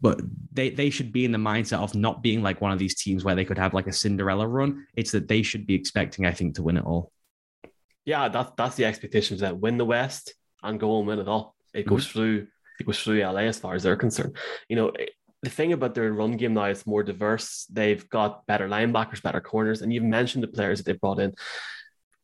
but 0.00 0.20
they 0.52 0.70
they 0.70 0.90
should 0.90 1.10
be 1.10 1.24
in 1.24 1.32
the 1.32 1.38
mindset 1.38 1.82
of 1.82 1.94
not 1.94 2.22
being 2.22 2.42
like 2.42 2.60
one 2.60 2.72
of 2.72 2.78
these 2.78 2.94
teams 2.94 3.24
where 3.24 3.34
they 3.34 3.44
could 3.44 3.58
have 3.58 3.74
like 3.74 3.86
a 3.86 3.92
Cinderella 3.92 4.46
run. 4.46 4.86
It's 4.94 5.12
that 5.12 5.28
they 5.28 5.42
should 5.42 5.66
be 5.66 5.74
expecting, 5.74 6.26
I 6.26 6.32
think, 6.32 6.54
to 6.56 6.62
win 6.62 6.76
it 6.76 6.84
all. 6.84 7.12
Yeah, 8.04 8.28
that's 8.28 8.52
that's 8.56 8.76
the 8.76 8.84
expectations 8.84 9.40
that 9.40 9.58
win 9.58 9.78
the 9.78 9.84
West 9.84 10.34
and 10.62 10.78
go 10.78 10.98
and 10.98 11.06
win 11.06 11.18
it 11.18 11.28
all. 11.28 11.54
It 11.74 11.86
goes 11.86 12.06
mm-hmm. 12.06 12.18
through 12.18 12.46
through 12.86 13.22
LA 13.22 13.40
as 13.40 13.58
far 13.58 13.74
as 13.74 13.82
they're 13.82 13.96
concerned. 13.96 14.36
You 14.68 14.76
know, 14.76 14.88
eh, 14.90 15.06
the 15.42 15.50
thing 15.50 15.72
about 15.72 15.94
their 15.94 16.12
run 16.12 16.36
game 16.36 16.54
now 16.54 16.66
is 16.66 16.86
more 16.86 17.02
diverse. 17.02 17.66
They've 17.70 18.08
got 18.08 18.46
better 18.46 18.68
linebackers, 18.68 19.22
better 19.22 19.40
corners, 19.40 19.82
and 19.82 19.92
you've 19.92 20.04
mentioned 20.04 20.42
the 20.42 20.48
players 20.48 20.78
that 20.78 20.86
they've 20.86 21.00
brought 21.00 21.20
in. 21.20 21.34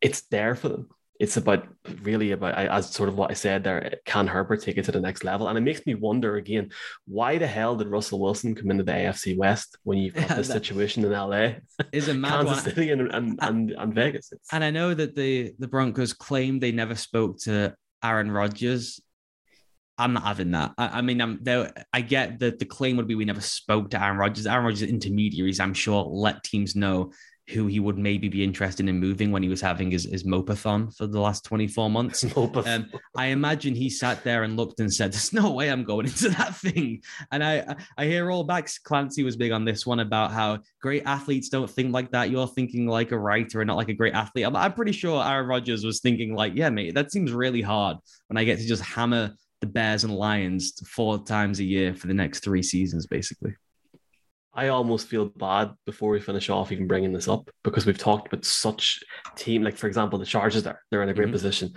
It's 0.01 0.23
there 0.23 0.55
for 0.55 0.69
them. 0.69 0.89
It's 1.21 1.37
about 1.37 1.69
really 2.03 2.33
about 2.33 2.55
as 2.59 2.91
sort 2.91 3.09
of 3.09 3.17
what 3.17 3.31
I 3.31 3.35
said 3.35 3.63
there. 3.63 3.85
Eh, 3.85 3.95
can 4.05 4.27
Herbert 4.27 4.63
take 4.63 4.79
it 4.79 4.85
to 4.87 4.93
the 4.93 5.01
next 5.01 5.23
level? 5.23 5.47
And 5.47 5.57
it 5.57 5.61
makes 5.61 5.87
me 5.87 5.95
wonder 5.95 6.37
again, 6.37 6.71
why 7.07 7.39
the 7.39 7.47
hell 7.47 7.77
did 7.77 7.87
Russell 7.87 8.19
Wilson 8.19 8.57
come 8.57 8.73
into 8.73 8.83
the 8.83 8.93
AFC 8.93 9.37
West 9.37 9.79
when 9.85 9.99
you've 9.99 10.15
got 10.15 10.29
this 10.37 10.49
situation 10.49 11.05
in 11.05 11.13
LA? 11.13 11.53
Is 11.93 12.09
a 12.09 12.15
mad 12.15 12.47
Kansas 12.47 12.65
City 12.65 12.91
and, 12.91 13.13
and, 13.15 13.39
and, 13.41 13.71
and 13.71 13.95
Vegas. 13.95 14.33
It's... 14.33 14.53
And 14.53 14.65
I 14.65 14.71
know 14.73 14.93
that 14.93 15.15
the 15.15 15.55
the 15.61 15.69
Broncos 15.69 16.13
claimed 16.13 16.61
they 16.61 16.73
never 16.73 16.97
spoke 16.97 17.39
to 17.43 17.77
Aaron 18.03 18.31
Rodgers 18.31 19.01
I'm 19.97 20.13
not 20.13 20.25
having 20.25 20.51
that. 20.53 20.73
I, 20.77 20.99
I 20.99 21.01
mean, 21.03 21.21
I'm 21.21 21.39
there. 21.43 21.73
I 21.93 22.01
get 22.01 22.41
that 22.41 22.59
the 22.59 22.65
claim 22.65 22.97
would 22.97 23.07
be 23.07 23.15
we 23.15 23.25
never 23.25 23.41
spoke 23.41 23.91
to 23.91 24.03
Aaron 24.03 24.19
Rodgers. 24.19 24.47
Aaron 24.47 24.65
Rodgers 24.65 24.83
intermediaries, 24.83 25.61
I'm 25.61 25.75
sure, 25.75 26.03
let 26.05 26.43
teams 26.43 26.75
know 26.75 27.13
who 27.51 27.67
he 27.67 27.79
would 27.79 27.99
maybe 27.99 28.29
be 28.29 28.43
interested 28.43 28.89
in 28.89 28.99
moving 28.99 29.31
when 29.31 29.43
he 29.43 29.51
was 29.51 29.61
having 29.61 29.91
his, 29.91 30.05
his 30.05 30.25
mopathon 30.25 30.95
for 30.97 31.07
the 31.07 31.21
last 31.21 31.45
24 31.45 31.91
months. 31.91 32.25
um, 32.37 32.91
I 33.15 33.27
imagine 33.27 33.75
he 33.75 33.91
sat 33.91 34.25
there 34.25 34.45
and 34.45 34.57
looked 34.57 34.81
and 34.81 34.93
said, 34.93 35.13
There's 35.13 35.33
no 35.33 35.51
way 35.51 35.71
I'm 35.71 35.85
going 35.85 36.07
into 36.07 36.31
that 36.31 36.57
thing. 36.57 37.03
And 37.31 37.45
I 37.45 37.77
I 37.99 38.07
hear 38.07 38.31
all 38.31 38.45
back 38.45 38.71
Clancy 38.85 39.23
was 39.23 39.37
big 39.37 39.53
on 39.53 39.65
this 39.65 39.87
one 39.87 40.01
about 40.01 40.33
how 40.33 40.61
great 40.81 41.03
athletes 41.05 41.51
don't 41.51 41.69
think 41.69 41.93
like 41.93 42.13
that. 42.13 42.31
You're 42.31 42.49
thinking 42.49 42.87
like 42.87 43.13
a 43.13 43.19
writer 43.19 43.61
and 43.61 43.69
not 43.69 43.77
like 43.77 43.91
a 43.91 43.95
great 43.95 44.15
athlete. 44.15 44.47
I'm, 44.47 44.57
I'm 44.57 44.73
pretty 44.73 44.93
sure 44.93 45.23
Aaron 45.23 45.47
Rodgers 45.47 45.85
was 45.85 46.01
thinking 46.01 46.35
like, 46.35 46.55
yeah, 46.57 46.71
mate, 46.71 46.95
that 46.95 47.13
seems 47.13 47.31
really 47.31 47.63
hard 47.63 47.99
when 48.29 48.39
I 48.39 48.45
get 48.45 48.59
to 48.59 48.67
just 48.67 48.83
hammer 48.83 49.35
the 49.65 49.73
Bears 49.73 50.05
and 50.05 50.15
Lions 50.15 50.75
four 50.87 51.25
times 51.25 51.59
a 51.59 51.65
year 51.65 51.95
for 51.95 52.07
the 52.07 52.15
next 52.15 52.45
three 52.45 52.63
seasons, 52.63 53.07
basically. 53.07 53.55
I 54.53 54.69
almost 54.69 55.09
feel 55.09 55.25
bad 55.25 55.73
before 55.87 56.11
we 56.11 56.21
finish 56.21 56.51
off 56.51 56.71
even 56.71 56.87
bringing 56.87 57.13
this 57.13 57.29
up 57.29 57.51
because 57.63 57.87
we've 57.87 57.99
talked 57.99 58.29
about 58.29 58.45
such 58.45 59.01
team, 59.37 59.63
like 59.63 59.79
for 59.79 59.87
example, 59.87 60.19
the 60.19 60.27
Chargers 60.27 60.63
there, 60.63 60.83
they're 60.91 61.03
in 61.03 61.09
a 61.09 61.15
great 61.15 61.27
mm-hmm. 61.27 61.33
position. 61.33 61.73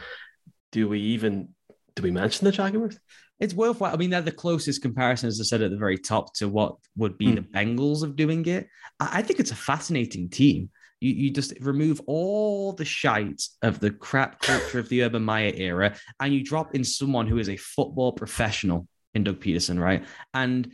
Do 0.73 0.89
we 0.89 0.99
even 0.99 1.49
do 1.95 2.03
we 2.03 2.11
mention 2.11 2.43
the 2.45 2.51
Jaguars? 2.51 2.99
It's 3.39 3.53
worthwhile. 3.53 3.93
I 3.93 3.97
mean, 3.97 4.09
they're 4.09 4.21
the 4.21 4.31
closest 4.31 4.81
comparison, 4.81 5.29
as 5.29 5.39
I 5.39 5.43
said 5.43 5.61
at 5.61 5.71
the 5.71 5.77
very 5.77 5.97
top, 5.97 6.33
to 6.35 6.49
what 6.49 6.75
would 6.97 7.17
be 7.17 7.27
mm. 7.27 7.35
the 7.35 7.41
Bengals 7.41 8.03
of 8.03 8.15
doing 8.15 8.45
it. 8.45 8.67
I 8.99 9.21
think 9.21 9.39
it's 9.39 9.51
a 9.51 9.55
fascinating 9.55 10.29
team. 10.29 10.69
You, 10.99 11.11
you 11.11 11.31
just 11.31 11.53
remove 11.61 12.01
all 12.07 12.73
the 12.73 12.85
shite 12.85 13.43
of 13.61 13.79
the 13.79 13.91
crap 13.91 14.41
culture 14.41 14.79
of 14.79 14.89
the 14.89 15.03
Urban 15.03 15.23
Meyer 15.23 15.51
era, 15.55 15.95
and 16.19 16.33
you 16.33 16.43
drop 16.43 16.75
in 16.75 16.83
someone 16.83 17.27
who 17.27 17.37
is 17.37 17.49
a 17.49 17.57
football 17.57 18.11
professional 18.11 18.87
in 19.13 19.23
Doug 19.23 19.39
Pederson, 19.39 19.79
right? 19.79 20.05
And 20.33 20.71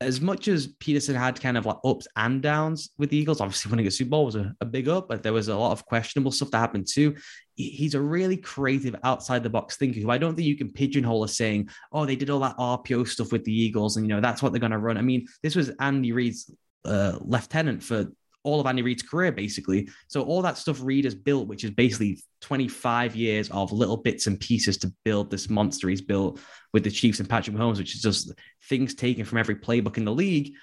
as 0.00 0.20
much 0.20 0.48
as 0.48 0.68
Pederson 0.68 1.14
had 1.14 1.40
kind 1.40 1.56
of 1.56 1.64
like 1.64 1.76
ups 1.84 2.06
and 2.16 2.42
downs 2.42 2.90
with 2.98 3.10
the 3.10 3.16
Eagles, 3.16 3.40
obviously 3.40 3.70
winning 3.70 3.86
a 3.86 3.90
Super 3.90 4.10
Bowl 4.10 4.26
was 4.26 4.36
a, 4.36 4.54
a, 4.60 4.64
big 4.64 4.88
up, 4.88 5.08
but 5.08 5.22
there 5.22 5.32
was 5.32 5.48
a 5.48 5.56
lot 5.56 5.72
of 5.72 5.86
questionable 5.86 6.30
stuff 6.30 6.50
that 6.50 6.58
happened 6.58 6.86
too. 6.90 7.14
He's 7.54 7.94
a 7.94 8.00
really 8.00 8.36
creative 8.36 8.94
outside 9.04 9.42
the 9.42 9.50
box 9.50 9.76
thinker 9.76 10.00
who 10.00 10.10
I 10.10 10.18
don't 10.18 10.34
think 10.34 10.46
you 10.46 10.56
can 10.56 10.70
pigeonhole 10.70 11.24
as 11.24 11.36
saying, 11.36 11.70
oh, 11.92 12.04
they 12.04 12.16
did 12.16 12.30
all 12.30 12.40
that 12.40 12.58
RPO 12.58 13.08
stuff 13.08 13.32
with 13.32 13.44
the 13.44 13.58
Eagles 13.58 13.96
and, 13.96 14.06
you 14.06 14.14
know, 14.14 14.20
that's 14.20 14.42
what 14.42 14.52
they're 14.52 14.60
going 14.60 14.72
to 14.72 14.78
run. 14.78 14.98
I 14.98 15.02
mean, 15.02 15.26
this 15.42 15.56
was 15.56 15.70
Andy 15.80 16.12
Reid's 16.12 16.50
uh, 16.84 17.18
lieutenant 17.20 17.82
for 17.82 18.06
all 18.46 18.60
of 18.60 18.66
Andy 18.66 18.82
Reid's 18.82 19.02
career, 19.02 19.32
basically. 19.32 19.88
So 20.06 20.22
all 20.22 20.40
that 20.42 20.56
stuff 20.56 20.80
Reid 20.80 21.04
has 21.04 21.16
built, 21.16 21.48
which 21.48 21.64
is 21.64 21.72
basically 21.72 22.22
25 22.42 23.16
years 23.16 23.50
of 23.50 23.72
little 23.72 23.96
bits 23.96 24.28
and 24.28 24.38
pieces 24.38 24.76
to 24.78 24.92
build 25.04 25.30
this 25.30 25.50
monster 25.50 25.88
he's 25.88 26.00
built 26.00 26.38
with 26.72 26.84
the 26.84 26.90
Chiefs 26.90 27.18
and 27.18 27.28
Patrick 27.28 27.56
Mahomes, 27.56 27.78
which 27.78 27.96
is 27.96 28.00
just 28.00 28.32
things 28.68 28.94
taken 28.94 29.24
from 29.24 29.38
every 29.38 29.56
playbook 29.56 29.96
in 29.96 30.04
the 30.04 30.12
league. 30.12 30.54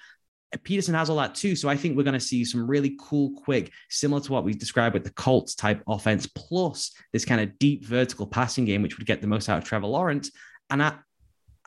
Pederson 0.58 0.94
has 0.94 1.10
all 1.10 1.16
that 1.16 1.34
too. 1.34 1.54
So 1.54 1.68
I 1.68 1.76
think 1.76 1.96
we're 1.96 2.04
going 2.04 2.14
to 2.14 2.20
see 2.20 2.44
some 2.44 2.66
really 2.66 2.96
cool, 2.98 3.32
quick, 3.42 3.70
similar 3.90 4.22
to 4.22 4.32
what 4.32 4.44
we 4.44 4.54
described 4.54 4.94
with 4.94 5.04
the 5.04 5.10
Colts 5.10 5.54
type 5.54 5.82
offense, 5.86 6.26
plus 6.26 6.92
this 7.12 7.24
kind 7.24 7.40
of 7.40 7.58
deep 7.58 7.84
vertical 7.84 8.26
passing 8.26 8.64
game, 8.64 8.80
which 8.80 8.96
would 8.96 9.06
get 9.06 9.20
the 9.20 9.26
most 9.26 9.48
out 9.48 9.58
of 9.58 9.64
Trevor 9.64 9.88
Lawrence. 9.88 10.30
And 10.70 10.82
I, 10.82 10.94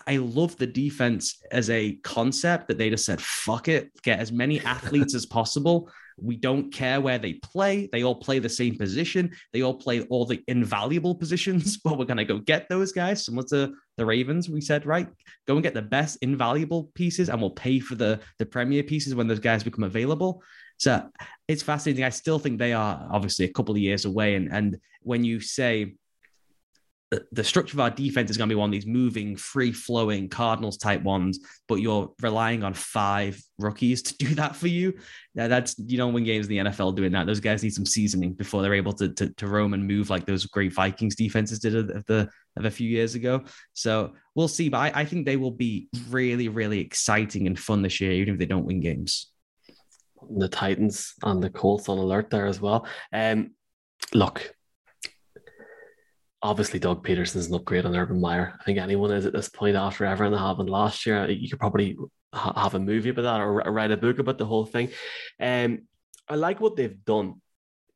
I 0.08 0.18
love 0.18 0.56
the 0.56 0.68
defense 0.68 1.44
as 1.52 1.70
a 1.70 1.96
concept 1.98 2.70
that 2.70 2.78
they 2.78 2.90
just 2.90 3.06
said, 3.06 3.22
fuck 3.22 3.68
it, 3.68 3.92
get 4.02 4.20
as 4.20 4.32
many 4.32 4.60
athletes 4.66 5.14
as 5.14 5.26
possible 5.26 5.92
we 6.22 6.36
don't 6.36 6.74
care 6.74 7.00
where 7.00 7.20
they 7.20 7.34
play. 7.34 7.88
They 7.92 8.04
all 8.04 8.16
play 8.16 8.40
the 8.40 8.50
same 8.50 8.78
position. 8.78 9.32
They 9.54 9.62
all 9.62 9.76
play 9.76 10.02
all 10.02 10.26
the 10.26 10.44
invaluable 10.48 11.16
positions, 11.24 11.78
but 11.78 11.98
we're 11.98 12.06
going 12.06 12.18
to 12.18 12.26
go 12.26 12.40
get 12.40 12.68
those 12.70 12.92
guys, 12.92 13.26
similar 13.26 13.48
to 13.50 13.74
the 13.98 14.06
Ravens. 14.06 14.50
We 14.50 14.62
said, 14.62 14.86
right, 14.86 15.08
go 15.48 15.56
and 15.56 15.64
get 15.64 15.74
the 15.74 15.82
best 15.82 16.18
invaluable 16.22 16.90
pieces, 16.96 17.30
and 17.30 17.40
we'll 17.40 17.52
pay 17.52 17.80
for 17.80 17.96
the, 17.96 18.20
the 18.40 18.46
premier 18.46 18.84
pieces 18.84 19.16
when 19.16 19.28
those 19.28 19.40
guys 19.40 19.64
become 19.64 19.84
available. 19.84 20.42
So 20.78 21.10
it's 21.48 21.64
fascinating. 21.64 22.04
I 22.04 22.10
still 22.10 22.40
think 22.40 22.60
they 22.60 22.74
are 22.74 23.08
obviously 23.12 23.46
a 23.46 23.54
couple 23.54 23.74
of 23.74 23.82
years 23.82 24.06
away. 24.06 24.36
And, 24.36 24.52
and 24.52 24.78
when 25.02 25.24
you 25.24 25.40
say, 25.40 25.96
the, 27.32 27.44
structure 27.44 27.76
of 27.76 27.80
our 27.80 27.90
defense 27.90 28.30
is 28.30 28.38
going 28.38 28.50
to 28.50 28.54
be 28.54 28.60
one 28.60 28.70
of 28.70 28.72
these 28.74 28.86
moving, 28.86 29.38
free 29.38 29.72
flowing 29.72 30.28
Cardinals 30.28 30.78
type 30.78 31.02
ones, 31.04 31.40
but 31.68 31.76
you're 31.76 32.12
relying 32.22 32.64
on 32.64 32.74
five 32.74 33.42
rookies 33.58 34.02
to 34.04 34.18
do 34.20 34.36
that 34.36 34.56
for 34.56 34.68
you. 34.68 34.94
Now 35.34 35.48
that's 35.48 35.78
you 35.80 35.98
don't 35.98 36.14
win 36.14 36.26
games 36.26 36.48
in 36.48 36.50
the 36.50 36.72
NFL 36.72 36.96
doing 36.96 37.14
that. 37.14 37.26
Those 37.26 37.40
guys 37.40 37.64
need 37.64 37.74
some 37.74 37.86
seasoning 37.86 38.34
before 38.34 38.62
they're 38.62 38.74
able 38.74 38.94
to 38.94 39.14
to, 39.14 39.30
to 39.34 39.48
roam 39.48 39.74
and 39.74 39.88
move 39.88 40.10
like 40.10 40.26
those 40.26 40.46
great 40.46 40.74
Vikings 40.74 41.16
defenses 41.16 41.60
did 41.60 41.76
of 41.76 42.06
the 42.06 42.30
of 42.58 42.66
a 42.66 42.72
few 42.72 42.90
years 42.90 43.16
ago. 43.16 43.44
So 43.74 44.14
we'll 44.36 44.48
see, 44.48 44.68
but 44.68 44.80
I, 44.80 45.02
I 45.02 45.06
think 45.06 45.26
they 45.26 45.38
will 45.38 45.52
be 45.52 45.88
really, 46.10 46.50
really 46.50 46.80
exciting 46.80 47.48
and 47.48 47.58
fun 47.58 47.84
this 47.84 48.02
year, 48.02 48.12
even 48.12 48.34
if 48.34 48.40
they 48.40 48.46
don't 48.46 48.66
win 48.66 48.82
games. 48.82 49.32
The 50.30 50.50
Titans 50.50 51.14
and 51.24 51.42
the 51.42 51.52
Colts 51.52 51.88
on 51.88 52.00
alert 52.00 52.32
there 52.32 52.48
as 52.48 52.60
well. 52.60 52.88
Um, 53.14 53.52
look, 54.14 54.52
obviously 56.42 56.80
Doug 56.80 57.06
Pederson's 57.06 57.48
an 57.48 57.56
upgrade 57.56 57.86
on 57.86 57.96
Urban 57.96 58.22
Meyer. 58.22 58.54
I 58.60 58.64
think 58.64 58.78
anyone 58.78 59.12
is 59.12 59.26
at 59.26 59.34
this 59.34 59.50
point 59.50 59.76
after 59.76 60.06
everything 60.06 60.34
that 60.34 60.40
happened 60.40 60.70
last 60.70 61.06
year. 61.06 61.30
You 61.30 61.50
could 61.50 61.60
probably 61.60 61.98
ha- 62.34 62.62
have 62.62 62.76
a 62.76 62.80
movie 62.80 63.10
about 63.10 63.24
that 63.24 63.42
or 63.42 63.54
write 63.54 63.92
a 63.92 63.98
book 63.98 64.20
about 64.20 64.38
the 64.38 64.46
whole 64.46 64.66
thing. 64.66 64.90
Um, 65.40 65.88
I 66.28 66.36
like 66.36 66.60
what 66.60 66.76
they've 66.76 67.04
done. 67.06 67.42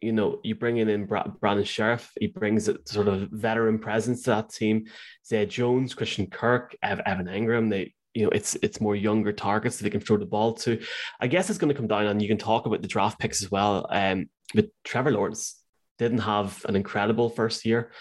You 0.01 0.13
know, 0.13 0.39
you 0.43 0.55
bring 0.55 0.77
in, 0.77 0.89
in 0.89 1.05
Brandon 1.05 1.63
Scherff. 1.63 2.09
he 2.19 2.27
brings 2.27 2.67
a 2.67 2.77
sort 2.85 3.07
of 3.07 3.29
veteran 3.29 3.77
presence 3.77 4.23
to 4.23 4.31
that 4.31 4.49
team. 4.49 4.85
Zay 5.27 5.45
Jones, 5.45 5.93
Christian 5.93 6.25
Kirk, 6.25 6.75
Ev- 6.81 7.01
Evan 7.05 7.27
Engram, 7.27 7.69
they 7.69 7.93
you 8.13 8.23
know, 8.23 8.29
it's 8.31 8.57
it's 8.61 8.81
more 8.81 8.95
younger 8.95 9.31
targets 9.31 9.77
that 9.77 9.83
they 9.83 9.89
can 9.89 10.01
throw 10.01 10.17
the 10.17 10.25
ball 10.25 10.53
to. 10.53 10.81
I 11.21 11.27
guess 11.27 11.49
it's 11.49 11.59
going 11.59 11.69
to 11.69 11.77
come 11.77 11.87
down, 11.87 12.07
and 12.07 12.21
you 12.21 12.27
can 12.27 12.37
talk 12.37 12.65
about 12.65 12.81
the 12.81 12.87
draft 12.87 13.19
picks 13.19 13.41
as 13.41 13.49
well. 13.49 13.87
Um, 13.89 14.29
but 14.53 14.67
Trevor 14.83 15.11
Lawrence 15.11 15.61
didn't 15.97 16.17
have 16.17 16.65
an 16.67 16.75
incredible 16.75 17.29
first 17.29 17.63
year 17.63 17.91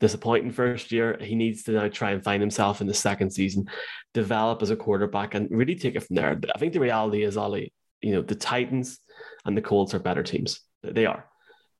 disappointing 0.00 0.50
first 0.50 0.90
year. 0.90 1.16
He 1.20 1.34
needs 1.34 1.62
to 1.64 1.72
now 1.72 1.88
try 1.88 2.10
and 2.10 2.24
find 2.24 2.42
himself 2.42 2.80
in 2.80 2.86
the 2.86 2.94
second 2.94 3.30
season, 3.30 3.68
develop 4.14 4.62
as 4.62 4.70
a 4.70 4.76
quarterback, 4.76 5.34
and 5.34 5.48
really 5.50 5.76
take 5.76 5.94
it 5.94 6.00
from 6.00 6.16
there. 6.16 6.34
But 6.34 6.50
I 6.54 6.58
think 6.58 6.72
the 6.72 6.80
reality 6.80 7.22
is, 7.22 7.36
Ollie, 7.36 7.72
you 8.00 8.12
know, 8.12 8.22
the 8.22 8.34
Titans 8.34 8.98
and 9.44 9.56
the 9.56 9.62
Colts 9.62 9.94
are 9.94 9.98
better 9.98 10.22
teams. 10.22 10.60
They 10.82 11.06
are. 11.06 11.26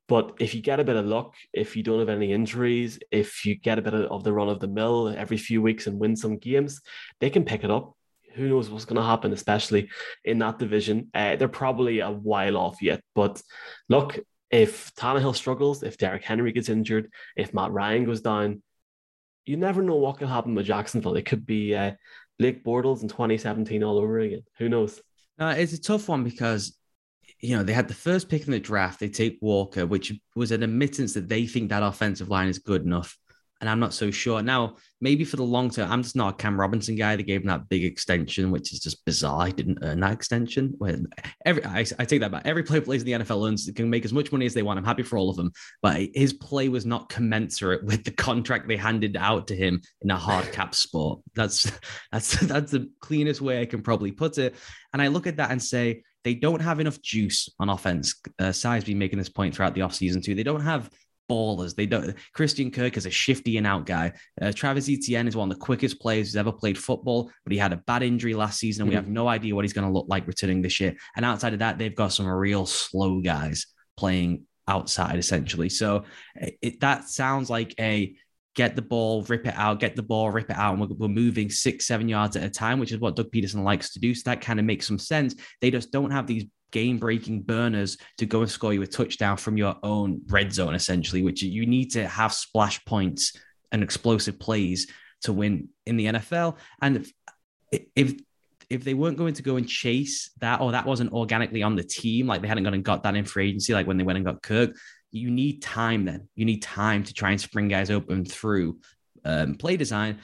But 0.07 0.33
if 0.39 0.53
you 0.53 0.61
get 0.61 0.79
a 0.79 0.83
bit 0.83 0.97
of 0.97 1.05
luck, 1.05 1.35
if 1.53 1.75
you 1.75 1.83
don't 1.83 1.99
have 1.99 2.09
any 2.09 2.33
injuries, 2.33 2.99
if 3.11 3.45
you 3.45 3.55
get 3.55 3.79
a 3.79 3.81
bit 3.81 3.93
of 3.93 4.23
the 4.23 4.33
run 4.33 4.49
of 4.49 4.59
the 4.59 4.67
mill 4.67 5.07
every 5.07 5.37
few 5.37 5.61
weeks 5.61 5.87
and 5.87 5.99
win 5.99 6.15
some 6.15 6.37
games, 6.37 6.81
they 7.21 7.29
can 7.29 7.45
pick 7.45 7.63
it 7.63 7.71
up. 7.71 7.95
Who 8.33 8.49
knows 8.49 8.69
what's 8.69 8.85
going 8.85 9.01
to 9.01 9.07
happen, 9.07 9.33
especially 9.33 9.89
in 10.25 10.39
that 10.39 10.59
division? 10.59 11.09
Uh, 11.13 11.37
they're 11.37 11.47
probably 11.47 11.99
a 11.99 12.11
while 12.11 12.57
off 12.57 12.81
yet. 12.81 13.01
But 13.15 13.41
look, 13.89 14.19
if 14.51 14.93
Tannehill 14.95 15.35
struggles, 15.35 15.83
if 15.83 15.97
Derrick 15.97 16.23
Henry 16.23 16.51
gets 16.51 16.69
injured, 16.69 17.11
if 17.35 17.53
Matt 17.53 17.71
Ryan 17.71 18.05
goes 18.05 18.21
down, 18.21 18.61
you 19.45 19.57
never 19.57 19.81
know 19.81 19.95
what 19.95 20.17
can 20.17 20.27
happen 20.27 20.53
with 20.53 20.65
Jacksonville. 20.65 21.15
It 21.15 21.25
could 21.25 21.45
be 21.45 21.73
uh, 21.73 21.93
Blake 22.37 22.63
Bortles 22.63 23.01
in 23.01 23.07
2017 23.07 23.83
all 23.83 23.97
over 23.97 24.19
again. 24.19 24.43
Who 24.57 24.69
knows? 24.69 25.01
Uh, 25.39 25.55
it's 25.57 25.73
a 25.73 25.81
tough 25.81 26.09
one 26.09 26.23
because 26.23 26.77
you 27.39 27.55
know 27.55 27.63
they 27.63 27.73
had 27.73 27.87
the 27.87 27.93
first 27.93 28.29
pick 28.29 28.45
in 28.45 28.51
the 28.51 28.59
draft. 28.59 28.99
They 28.99 29.09
take 29.09 29.39
Walker, 29.41 29.85
which 29.85 30.13
was 30.35 30.51
an 30.51 30.63
admittance 30.63 31.13
that 31.13 31.29
they 31.29 31.47
think 31.47 31.69
that 31.69 31.81
offensive 31.81 32.29
line 32.29 32.49
is 32.49 32.59
good 32.59 32.83
enough 32.83 33.17
and 33.61 33.69
I'm 33.69 33.79
not 33.79 33.93
so 33.93 34.09
sure. 34.09 34.41
Now, 34.41 34.77
maybe 34.99 35.23
for 35.23 35.37
the 35.37 35.43
long 35.43 35.69
term, 35.69 35.89
I'm 35.91 36.01
just 36.01 36.15
not 36.15 36.33
a 36.33 36.37
Cam 36.37 36.59
Robinson 36.59 36.95
guy. 36.95 37.15
They 37.15 37.23
gave 37.23 37.41
him 37.41 37.47
that 37.47 37.69
big 37.69 37.85
extension, 37.85 38.49
which 38.49 38.73
is 38.73 38.79
just 38.79 39.05
bizarre. 39.05 39.45
He 39.45 39.53
didn't 39.53 39.79
earn 39.83 39.99
that 39.99 40.13
extension. 40.13 40.73
When 40.79 41.07
every 41.45 41.63
I, 41.63 41.85
I 41.99 42.05
take 42.05 42.21
that 42.21 42.31
back. 42.31 42.41
Every 42.45 42.63
player 42.63 42.81
plays 42.81 43.03
in 43.03 43.05
the 43.05 43.23
NFL 43.23 43.47
earns 43.47 43.69
can 43.75 43.89
make 43.89 44.03
as 44.03 44.13
much 44.13 44.31
money 44.31 44.47
as 44.47 44.55
they 44.55 44.63
want. 44.63 44.79
I'm 44.79 44.85
happy 44.85 45.03
for 45.03 45.17
all 45.17 45.29
of 45.29 45.35
them, 45.35 45.51
but 45.83 46.01
his 46.15 46.33
play 46.33 46.69
was 46.69 46.87
not 46.87 47.09
commensurate 47.09 47.83
with 47.83 48.03
the 48.03 48.11
contract 48.11 48.67
they 48.67 48.77
handed 48.77 49.15
out 49.15 49.47
to 49.47 49.55
him 49.55 49.79
in 50.01 50.09
a 50.09 50.17
hard 50.17 50.51
cap 50.51 50.73
sport. 50.73 51.19
That's 51.35 51.71
that's 52.11 52.39
that's 52.39 52.71
the 52.71 52.89
cleanest 52.99 53.41
way 53.41 53.61
I 53.61 53.67
can 53.67 53.83
probably 53.83 54.11
put 54.11 54.39
it. 54.39 54.55
And 54.91 55.01
I 55.01 55.07
look 55.07 55.27
at 55.27 55.37
that 55.37 55.51
and 55.51 55.61
say 55.61 56.01
they 56.23 56.33
don't 56.33 56.61
have 56.61 56.79
enough 56.79 57.01
juice 57.01 57.49
on 57.59 57.69
offense. 57.69 58.19
Uh, 58.39 58.51
Si's 58.51 58.83
been 58.83 58.99
making 58.99 59.19
this 59.19 59.29
point 59.29 59.55
throughout 59.55 59.75
the 59.75 59.81
offseason 59.81 60.23
too. 60.23 60.35
They 60.35 60.43
don't 60.43 60.61
have 60.61 60.89
ballers. 61.31 61.75
They 61.75 61.85
don't. 61.85 62.15
Christian 62.33 62.71
Kirk 62.71 62.97
is 62.97 63.05
a 63.05 63.09
shifty 63.09 63.57
and 63.57 63.65
out 63.65 63.85
guy. 63.85 64.11
Uh, 64.41 64.51
Travis 64.51 64.89
Etienne 64.89 65.27
is 65.27 65.35
one 65.35 65.49
of 65.49 65.57
the 65.57 65.63
quickest 65.63 66.01
players 66.01 66.27
who's 66.27 66.35
ever 66.35 66.51
played 66.51 66.77
football, 66.77 67.31
but 67.43 67.53
he 67.53 67.59
had 67.59 67.73
a 67.73 67.77
bad 67.77 68.03
injury 68.03 68.33
last 68.33 68.59
season, 68.59 68.81
and 68.81 68.87
mm-hmm. 68.87 68.91
we 68.91 68.95
have 68.95 69.07
no 69.07 69.27
idea 69.27 69.55
what 69.55 69.63
he's 69.63 69.73
going 69.73 69.87
to 69.87 69.93
look 69.93 70.07
like 70.09 70.27
returning 70.27 70.61
this 70.61 70.79
year. 70.79 70.95
And 71.15 71.25
outside 71.25 71.53
of 71.53 71.59
that, 71.59 71.77
they've 71.77 71.95
got 71.95 72.13
some 72.13 72.27
real 72.27 72.65
slow 72.65 73.21
guys 73.21 73.67
playing 73.97 74.45
outside 74.67 75.17
essentially. 75.17 75.69
So 75.69 76.05
it, 76.35 76.79
that 76.81 77.09
sounds 77.09 77.49
like 77.49 77.73
a 77.79 78.15
get 78.55 78.75
the 78.75 78.81
ball, 78.81 79.23
rip 79.23 79.47
it 79.47 79.53
out, 79.55 79.79
get 79.79 79.95
the 79.95 80.03
ball, 80.03 80.29
rip 80.29 80.49
it 80.49 80.57
out. 80.57 80.73
And 80.73 80.81
we're, 80.81 80.95
we're, 80.95 81.07
moving 81.07 81.49
six, 81.49 81.87
seven 81.87 82.09
yards 82.09 82.35
at 82.35 82.43
a 82.43 82.49
time, 82.49 82.79
which 82.79 82.91
is 82.91 82.99
what 82.99 83.15
Doug 83.15 83.31
Pederson 83.31 83.63
likes 83.63 83.93
to 83.93 83.99
do. 83.99 84.13
So 84.13 84.23
that 84.25 84.41
kind 84.41 84.59
of 84.59 84.65
makes 84.65 84.87
some 84.87 84.99
sense. 84.99 85.35
They 85.61 85.71
just 85.71 85.91
don't 85.91 86.11
have 86.11 86.27
these 86.27 86.45
game 86.71 86.97
breaking 86.97 87.41
burners 87.41 87.97
to 88.17 88.25
go 88.25 88.41
and 88.41 88.49
score 88.49 88.73
you 88.73 88.81
a 88.81 88.87
touchdown 88.87 89.37
from 89.37 89.57
your 89.57 89.75
own 89.83 90.21
red 90.27 90.53
zone, 90.53 90.73
essentially, 90.73 91.21
which 91.21 91.41
you 91.41 91.65
need 91.65 91.91
to 91.91 92.07
have 92.07 92.33
splash 92.33 92.83
points 92.85 93.33
and 93.71 93.83
explosive 93.83 94.39
plays 94.39 94.87
to 95.23 95.33
win 95.33 95.69
in 95.85 95.97
the 95.97 96.05
NFL. 96.05 96.57
And 96.81 97.05
if, 97.71 97.81
if 97.95 98.13
if 98.69 98.85
they 98.85 98.93
weren't 98.93 99.17
going 99.17 99.33
to 99.33 99.43
go 99.43 99.57
and 99.57 99.67
chase 99.67 100.31
that, 100.39 100.61
or 100.61 100.71
that 100.71 100.85
wasn't 100.85 101.11
organically 101.11 101.61
on 101.61 101.75
the 101.75 101.83
team, 101.83 102.25
like 102.25 102.41
they 102.41 102.47
hadn't 102.47 102.63
gone 102.63 102.73
and 102.73 102.85
got 102.85 103.03
that 103.03 103.17
in 103.17 103.25
free 103.25 103.49
agency, 103.49 103.73
like 103.73 103.85
when 103.85 103.97
they 103.97 104.03
went 104.05 104.15
and 104.15 104.25
got 104.25 104.41
Kirk, 104.41 104.71
you 105.11 105.29
need 105.29 105.61
time 105.61 106.05
then. 106.05 106.29
You 106.35 106.45
need 106.45 106.61
time 106.61 107.03
to 107.03 107.13
try 107.13 107.31
and 107.31 107.41
spring 107.41 107.67
guys 107.67 107.91
open 107.91 108.23
through 108.23 108.79
um, 109.25 109.55
play 109.55 109.75
design 109.75 110.19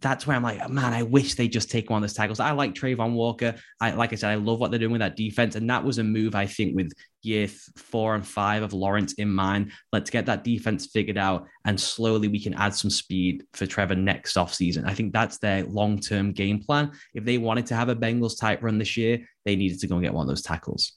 that's 0.00 0.26
where 0.26 0.36
I'm 0.36 0.42
like, 0.42 0.68
man, 0.68 0.92
I 0.92 1.02
wish 1.02 1.34
they 1.34 1.48
just 1.48 1.70
take 1.70 1.88
one 1.88 2.02
of 2.02 2.02
those 2.02 2.14
tackles. 2.14 2.40
I 2.40 2.50
like 2.52 2.74
Travon 2.74 3.14
Walker. 3.14 3.54
I 3.80 3.92
like 3.92 4.12
I 4.12 4.16
said, 4.16 4.30
I 4.30 4.34
love 4.34 4.60
what 4.60 4.70
they're 4.70 4.78
doing 4.78 4.92
with 4.92 5.00
that 5.00 5.16
defense, 5.16 5.56
and 5.56 5.68
that 5.70 5.82
was 5.82 5.98
a 5.98 6.04
move 6.04 6.34
I 6.34 6.46
think 6.46 6.76
with 6.76 6.92
year 7.22 7.48
four 7.76 8.14
and 8.14 8.26
five 8.26 8.62
of 8.62 8.72
Lawrence 8.72 9.14
in 9.14 9.30
mind. 9.30 9.72
Let's 9.92 10.10
get 10.10 10.26
that 10.26 10.44
defense 10.44 10.86
figured 10.86 11.16
out, 11.16 11.46
and 11.64 11.80
slowly 11.80 12.28
we 12.28 12.42
can 12.42 12.54
add 12.54 12.74
some 12.74 12.90
speed 12.90 13.44
for 13.54 13.66
Trevor 13.66 13.94
next 13.94 14.36
off 14.36 14.52
season. 14.52 14.84
I 14.84 14.94
think 14.94 15.12
that's 15.12 15.38
their 15.38 15.64
long 15.64 15.98
term 15.98 16.32
game 16.32 16.62
plan. 16.62 16.90
If 17.14 17.24
they 17.24 17.38
wanted 17.38 17.66
to 17.66 17.74
have 17.74 17.88
a 17.88 17.96
Bengals 17.96 18.38
type 18.38 18.62
run 18.62 18.78
this 18.78 18.96
year, 18.96 19.26
they 19.44 19.56
needed 19.56 19.80
to 19.80 19.86
go 19.86 19.94
and 19.94 20.04
get 20.04 20.12
one 20.12 20.24
of 20.24 20.28
those 20.28 20.42
tackles. 20.42 20.92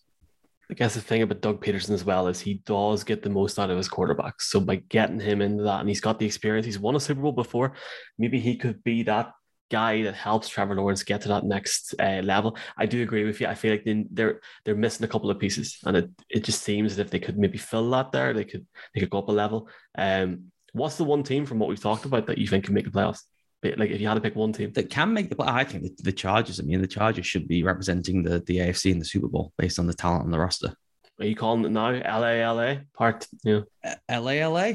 I 0.70 0.74
guess 0.74 0.96
the 0.96 1.02
thing 1.02 1.22
about 1.22 1.42
Doug 1.42 1.64
Pederson 1.64 1.92
as 1.92 2.04
well 2.04 2.28
is 2.28 2.40
he 2.40 2.56
does 2.66 3.04
get 3.04 3.22
the 3.22 3.30
most 3.30 3.60
out 3.60 3.70
of 3.70 3.78
his 3.78 3.90
quarterbacks. 3.90 4.42
So 4.42 4.60
by 4.60 4.78
getting 4.78 5.20
him 5.20 5.42
into 5.42 5.64
that, 5.64 5.80
and 5.82 5.90
he's 5.90 6.02
got 6.02 6.20
the 6.20 6.26
experience, 6.26 6.66
he's 6.66 6.80
won 6.80 6.96
a 6.96 7.00
Super 7.00 7.22
Bowl 7.22 7.32
before. 7.32 7.74
Maybe 8.18 8.40
he 8.40 8.58
could 8.58 8.84
be 8.84 9.04
that 9.04 9.32
guy 9.72 10.04
that 10.04 10.16
helps 10.16 10.50
Trevor 10.50 10.76
Lawrence 10.76 11.04
get 11.04 11.22
to 11.22 11.28
that 11.30 11.44
next 11.44 11.96
uh, 12.00 12.22
level. 12.24 12.58
I 12.78 12.86
do 12.86 13.02
agree 13.02 13.26
with 13.26 13.42
you. 13.42 13.48
I 13.48 13.56
feel 13.56 13.72
like 13.72 13.88
they're 14.12 14.42
they're 14.64 14.76
missing 14.76 15.04
a 15.06 15.08
couple 15.08 15.30
of 15.30 15.40
pieces, 15.40 15.78
and 15.86 15.98
it, 15.98 16.10
it 16.30 16.44
just 16.44 16.64
seems 16.64 16.94
as 16.94 17.00
if 17.00 17.10
they 17.10 17.20
could 17.20 17.38
maybe 17.38 17.58
fill 17.58 17.90
that 17.92 18.12
there. 18.12 18.34
They 18.34 18.46
could 18.46 18.66
they 18.94 19.02
could 19.02 19.10
go 19.10 19.20
up 19.20 19.30
a 19.30 19.32
level. 19.32 19.70
Um, 19.98 20.52
what's 20.74 20.98
the 20.98 21.04
one 21.04 21.24
team 21.24 21.46
from 21.46 21.60
what 21.60 21.70
we've 21.70 21.82
talked 21.82 22.06
about 22.06 22.28
that 22.28 22.38
you 22.38 22.48
think 22.48 22.66
can 22.66 22.74
make 22.74 22.86
the 22.86 22.92
playoffs? 22.92 23.22
Like 23.64 23.90
if 23.90 24.00
you 24.00 24.08
had 24.08 24.14
to 24.14 24.22
pick 24.22 24.36
one 24.36 24.54
team 24.54 24.72
that 24.74 24.92
can 24.92 25.12
make 25.12 25.30
the, 25.30 25.44
I 25.44 25.64
think 25.64 25.84
the, 25.84 26.04
the 26.04 26.12
Chargers. 26.12 26.60
I 26.60 26.64
mean, 26.64 26.82
the 26.82 26.88
Chargers 26.88 27.26
should 27.26 27.48
be 27.48 27.64
representing 27.64 28.22
the 28.22 28.40
the 28.46 28.58
AFC 28.58 28.92
in 28.92 29.00
the 29.00 29.06
Super 29.06 29.28
Bowl 29.28 29.54
based 29.58 29.80
on 29.80 29.88
the 29.88 29.94
talent 29.94 30.26
on 30.26 30.32
the 30.32 30.40
roster. 30.40 30.76
Are 31.20 31.26
you 31.26 31.36
calling 31.36 31.66
it 31.66 31.72
now? 31.72 31.92
LA, 31.92 32.52
LA 32.52 32.76
part, 32.94 33.26
yeah. 33.44 33.62
Uh, 33.84 33.96
LA, 34.10 34.48
LA. 34.48 34.74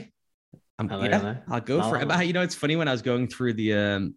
I'm, 0.78 0.88
LA, 0.88 1.04
yeah, 1.04 1.18
LA. 1.18 1.34
I'll 1.48 1.60
go 1.60 1.82
for 1.82 2.00
it. 2.00 2.08
But 2.08 2.26
you 2.26 2.32
know, 2.32 2.42
it's 2.42 2.54
funny 2.54 2.76
when 2.76 2.88
I 2.88 2.92
was 2.92 3.02
going 3.02 3.28
through 3.28 3.52
the 3.52 3.74
um, 3.74 4.14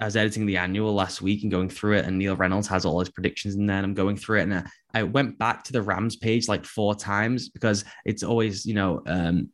I 0.00 0.04
was 0.04 0.16
editing 0.16 0.46
the 0.46 0.56
annual 0.56 0.92
last 0.92 1.22
week 1.22 1.42
and 1.42 1.50
going 1.50 1.68
through 1.68 1.98
it, 1.98 2.04
and 2.04 2.18
Neil 2.18 2.36
Reynolds 2.36 2.68
has 2.68 2.84
all 2.84 3.00
his 3.00 3.08
predictions 3.08 3.54
in 3.54 3.66
there. 3.66 3.78
And 3.78 3.86
I'm 3.86 3.94
going 3.94 4.16
through 4.16 4.40
it, 4.40 4.42
and 4.42 4.54
I, 4.54 4.64
I 4.92 5.02
went 5.04 5.38
back 5.38 5.64
to 5.64 5.72
the 5.72 5.82
Rams 5.82 6.16
page 6.16 6.48
like 6.48 6.64
four 6.64 6.94
times 6.94 7.48
because 7.48 7.84
it's 8.04 8.22
always, 8.22 8.66
you 8.66 8.74
know, 8.74 9.02
um, 9.06 9.50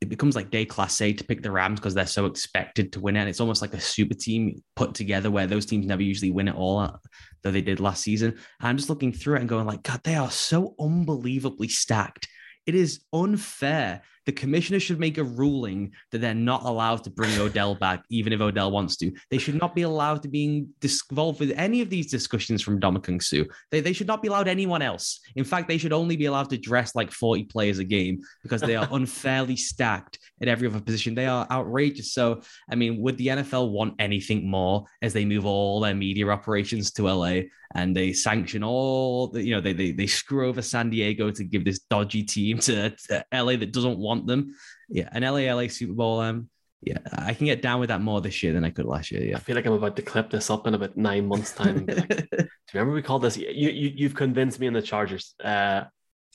it 0.00 0.08
becomes 0.08 0.36
like 0.36 0.50
déclassé 0.50 1.16
to 1.16 1.24
pick 1.24 1.42
the 1.42 1.50
Rams 1.50 1.80
because 1.80 1.94
they're 1.94 2.06
so 2.06 2.26
expected 2.26 2.92
to 2.92 3.00
win 3.00 3.16
it. 3.16 3.20
And 3.20 3.28
it's 3.28 3.40
almost 3.40 3.62
like 3.62 3.74
a 3.74 3.80
super 3.80 4.14
team 4.14 4.62
put 4.76 4.94
together 4.94 5.30
where 5.30 5.46
those 5.46 5.66
teams 5.66 5.86
never 5.86 6.02
usually 6.02 6.30
win 6.30 6.48
it 6.48 6.54
all, 6.54 6.78
uh, 6.78 6.96
though 7.42 7.50
they 7.50 7.62
did 7.62 7.80
last 7.80 8.02
season. 8.02 8.30
And 8.30 8.68
I'm 8.68 8.76
just 8.76 8.90
looking 8.90 9.12
through 9.12 9.36
it 9.36 9.40
and 9.40 9.48
going 9.48 9.66
like, 9.66 9.82
God, 9.82 10.00
they 10.04 10.16
are 10.16 10.30
so 10.30 10.74
unbelievably 10.78 11.68
stacked. 11.68 12.28
It 12.66 12.74
is 12.74 13.00
unfair 13.12 14.02
the 14.30 14.36
commissioner 14.36 14.78
should 14.78 15.00
make 15.00 15.18
a 15.18 15.24
ruling 15.24 15.90
that 16.12 16.20
they're 16.20 16.34
not 16.34 16.62
allowed 16.62 17.02
to 17.02 17.10
bring 17.10 17.36
Odell 17.40 17.74
back, 17.74 18.04
even 18.10 18.32
if 18.32 18.40
Odell 18.40 18.70
wants 18.70 18.94
to. 18.98 19.10
They 19.28 19.38
should 19.38 19.56
not 19.56 19.74
be 19.74 19.82
allowed 19.82 20.22
to 20.22 20.28
be 20.28 20.66
involved 21.10 21.40
with 21.40 21.50
any 21.56 21.80
of 21.80 21.90
these 21.90 22.08
discussions 22.08 22.62
from 22.62 22.80
Ndamukong 22.80 23.20
Suh. 23.20 23.42
They, 23.72 23.80
they 23.80 23.92
should 23.92 24.06
not 24.06 24.22
be 24.22 24.28
allowed 24.28 24.46
anyone 24.46 24.82
else. 24.82 25.18
In 25.34 25.42
fact, 25.42 25.66
they 25.66 25.78
should 25.78 25.92
only 25.92 26.16
be 26.16 26.26
allowed 26.26 26.48
to 26.50 26.58
dress 26.58 26.94
like 26.94 27.10
40 27.10 27.42
players 27.46 27.80
a 27.80 27.84
game 27.84 28.20
because 28.44 28.60
they 28.60 28.76
are 28.76 28.86
unfairly 28.92 29.56
stacked 29.56 30.20
at 30.40 30.46
every 30.46 30.68
other 30.68 30.80
position. 30.80 31.16
They 31.16 31.26
are 31.26 31.48
outrageous. 31.50 32.12
So, 32.12 32.42
I 32.70 32.76
mean, 32.76 33.00
would 33.00 33.18
the 33.18 33.26
NFL 33.26 33.72
want 33.72 33.94
anything 33.98 34.48
more 34.48 34.84
as 35.02 35.12
they 35.12 35.24
move 35.24 35.44
all 35.44 35.80
their 35.80 35.96
media 35.96 36.28
operations 36.28 36.92
to 36.92 37.10
LA 37.10 37.40
and 37.74 37.96
they 37.96 38.12
sanction 38.12 38.64
all 38.64 39.28
the, 39.28 39.42
you 39.42 39.54
know, 39.54 39.60
they, 39.60 39.72
they, 39.72 39.92
they 39.92 40.06
screw 40.06 40.48
over 40.48 40.60
San 40.60 40.90
Diego 40.90 41.30
to 41.30 41.44
give 41.44 41.64
this 41.64 41.80
dodgy 41.80 42.22
team 42.22 42.58
to, 42.58 42.90
to 42.90 43.24
LA 43.32 43.56
that 43.56 43.72
doesn't 43.72 43.98
want 43.98 44.19
want 44.20 44.26
them. 44.26 44.54
Yeah, 44.88 45.08
an 45.12 45.22
LA 45.22 45.52
LA 45.52 45.68
Super 45.68 45.92
Bowl. 45.92 46.20
Um, 46.20 46.48
yeah, 46.82 46.98
I 47.12 47.34
can 47.34 47.46
get 47.46 47.60
down 47.60 47.80
with 47.80 47.90
that 47.90 48.00
more 48.00 48.20
this 48.20 48.42
year 48.42 48.54
than 48.54 48.64
I 48.64 48.70
could 48.70 48.86
last 48.86 49.10
year. 49.10 49.22
Yeah, 49.22 49.36
I 49.36 49.40
feel 49.40 49.54
like 49.54 49.66
I'm 49.66 49.72
about 49.74 49.96
to 49.96 50.02
clip 50.02 50.30
this 50.30 50.48
up 50.48 50.66
in 50.66 50.74
about 50.74 50.96
nine 50.96 51.26
months' 51.26 51.52
time. 51.52 51.84
Like, 51.86 52.08
do 52.30 52.36
you 52.38 52.48
remember 52.72 52.94
we 52.94 53.02
called 53.02 53.22
this? 53.22 53.36
You, 53.36 53.48
you 53.50 53.92
you've 53.94 54.14
convinced 54.14 54.58
me 54.58 54.66
in 54.66 54.72
the 54.72 54.80
Chargers. 54.80 55.34
Uh, 55.42 55.84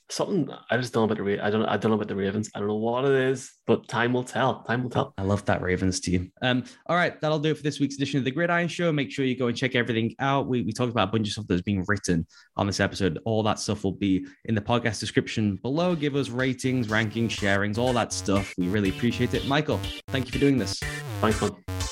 something 0.10 0.48
I 0.70 0.78
just 0.78 0.94
don't 0.94 1.08
know 1.08 1.14
about 1.14 1.26
the 1.26 1.40
I 1.40 1.50
don't 1.50 1.66
I 1.66 1.78
don't 1.78 1.92
know 1.92 1.96
about 1.96 2.08
the 2.08 2.16
Ravens. 2.16 2.50
I 2.56 2.60
don't 2.60 2.68
know 2.68 2.76
what 2.76 3.06
it 3.06 3.12
is, 3.12 3.52
but 3.66 3.88
time 3.88 4.14
will 4.14 4.24
tell. 4.24 4.64
Time 4.64 4.84
will 4.84 4.90
tell. 4.90 5.14
I 5.18 5.24
love 5.24 5.46
that 5.46 5.62
Ravens 5.62 6.00
team. 6.00 6.32
Um, 6.42 6.64
all 6.88 6.96
right, 6.96 7.20
that'll 7.22 7.40
do 7.40 7.52
it 7.52 7.58
for 7.58 7.64
this 7.64 7.80
week's 7.80 7.96
edition 7.96 8.20
of 8.20 8.26
the 8.26 8.32
Gridiron 8.32 8.68
Show. 8.68 8.92
Make 8.92 9.12
sure 9.12 9.26
you 9.26 9.38
go 9.38 9.48
and 9.48 9.58
check 9.58 9.76
everything 9.76 10.16
out. 10.20 10.48
We 10.48 10.62
we 10.62 10.72
talked 10.72 10.92
about 10.92 11.10
a 11.10 11.12
bunch 11.12 11.28
of 11.28 11.34
stuff 11.34 11.46
that's 11.48 11.62
being 11.62 11.84
written 11.88 12.26
on 12.58 12.68
this 12.68 12.80
episode. 12.80 13.20
All 13.26 13.44
that 13.44 13.60
stuff 13.60 13.84
will 13.84 13.94
be 13.94 14.26
in 14.46 14.56
the 14.56 14.62
podcast 14.62 15.00
description 15.00 15.58
below. 15.58 15.96
Give 15.96 16.16
us 16.16 16.30
ratings, 16.30 16.88
rankings, 16.88 17.32
sharings, 17.32 17.78
all 17.78 17.94
that 17.94 18.14
stuff. 18.14 18.54
We 18.58 18.68
really 18.68 18.90
appreciate 18.90 19.34
it. 19.34 19.48
Michael, 19.48 19.80
thank 20.08 20.28
you 20.28 20.32
for 20.32 20.40
doing 20.40 20.58
this. 20.58 20.80
Thanks, 21.22 21.42
man. 21.42 21.85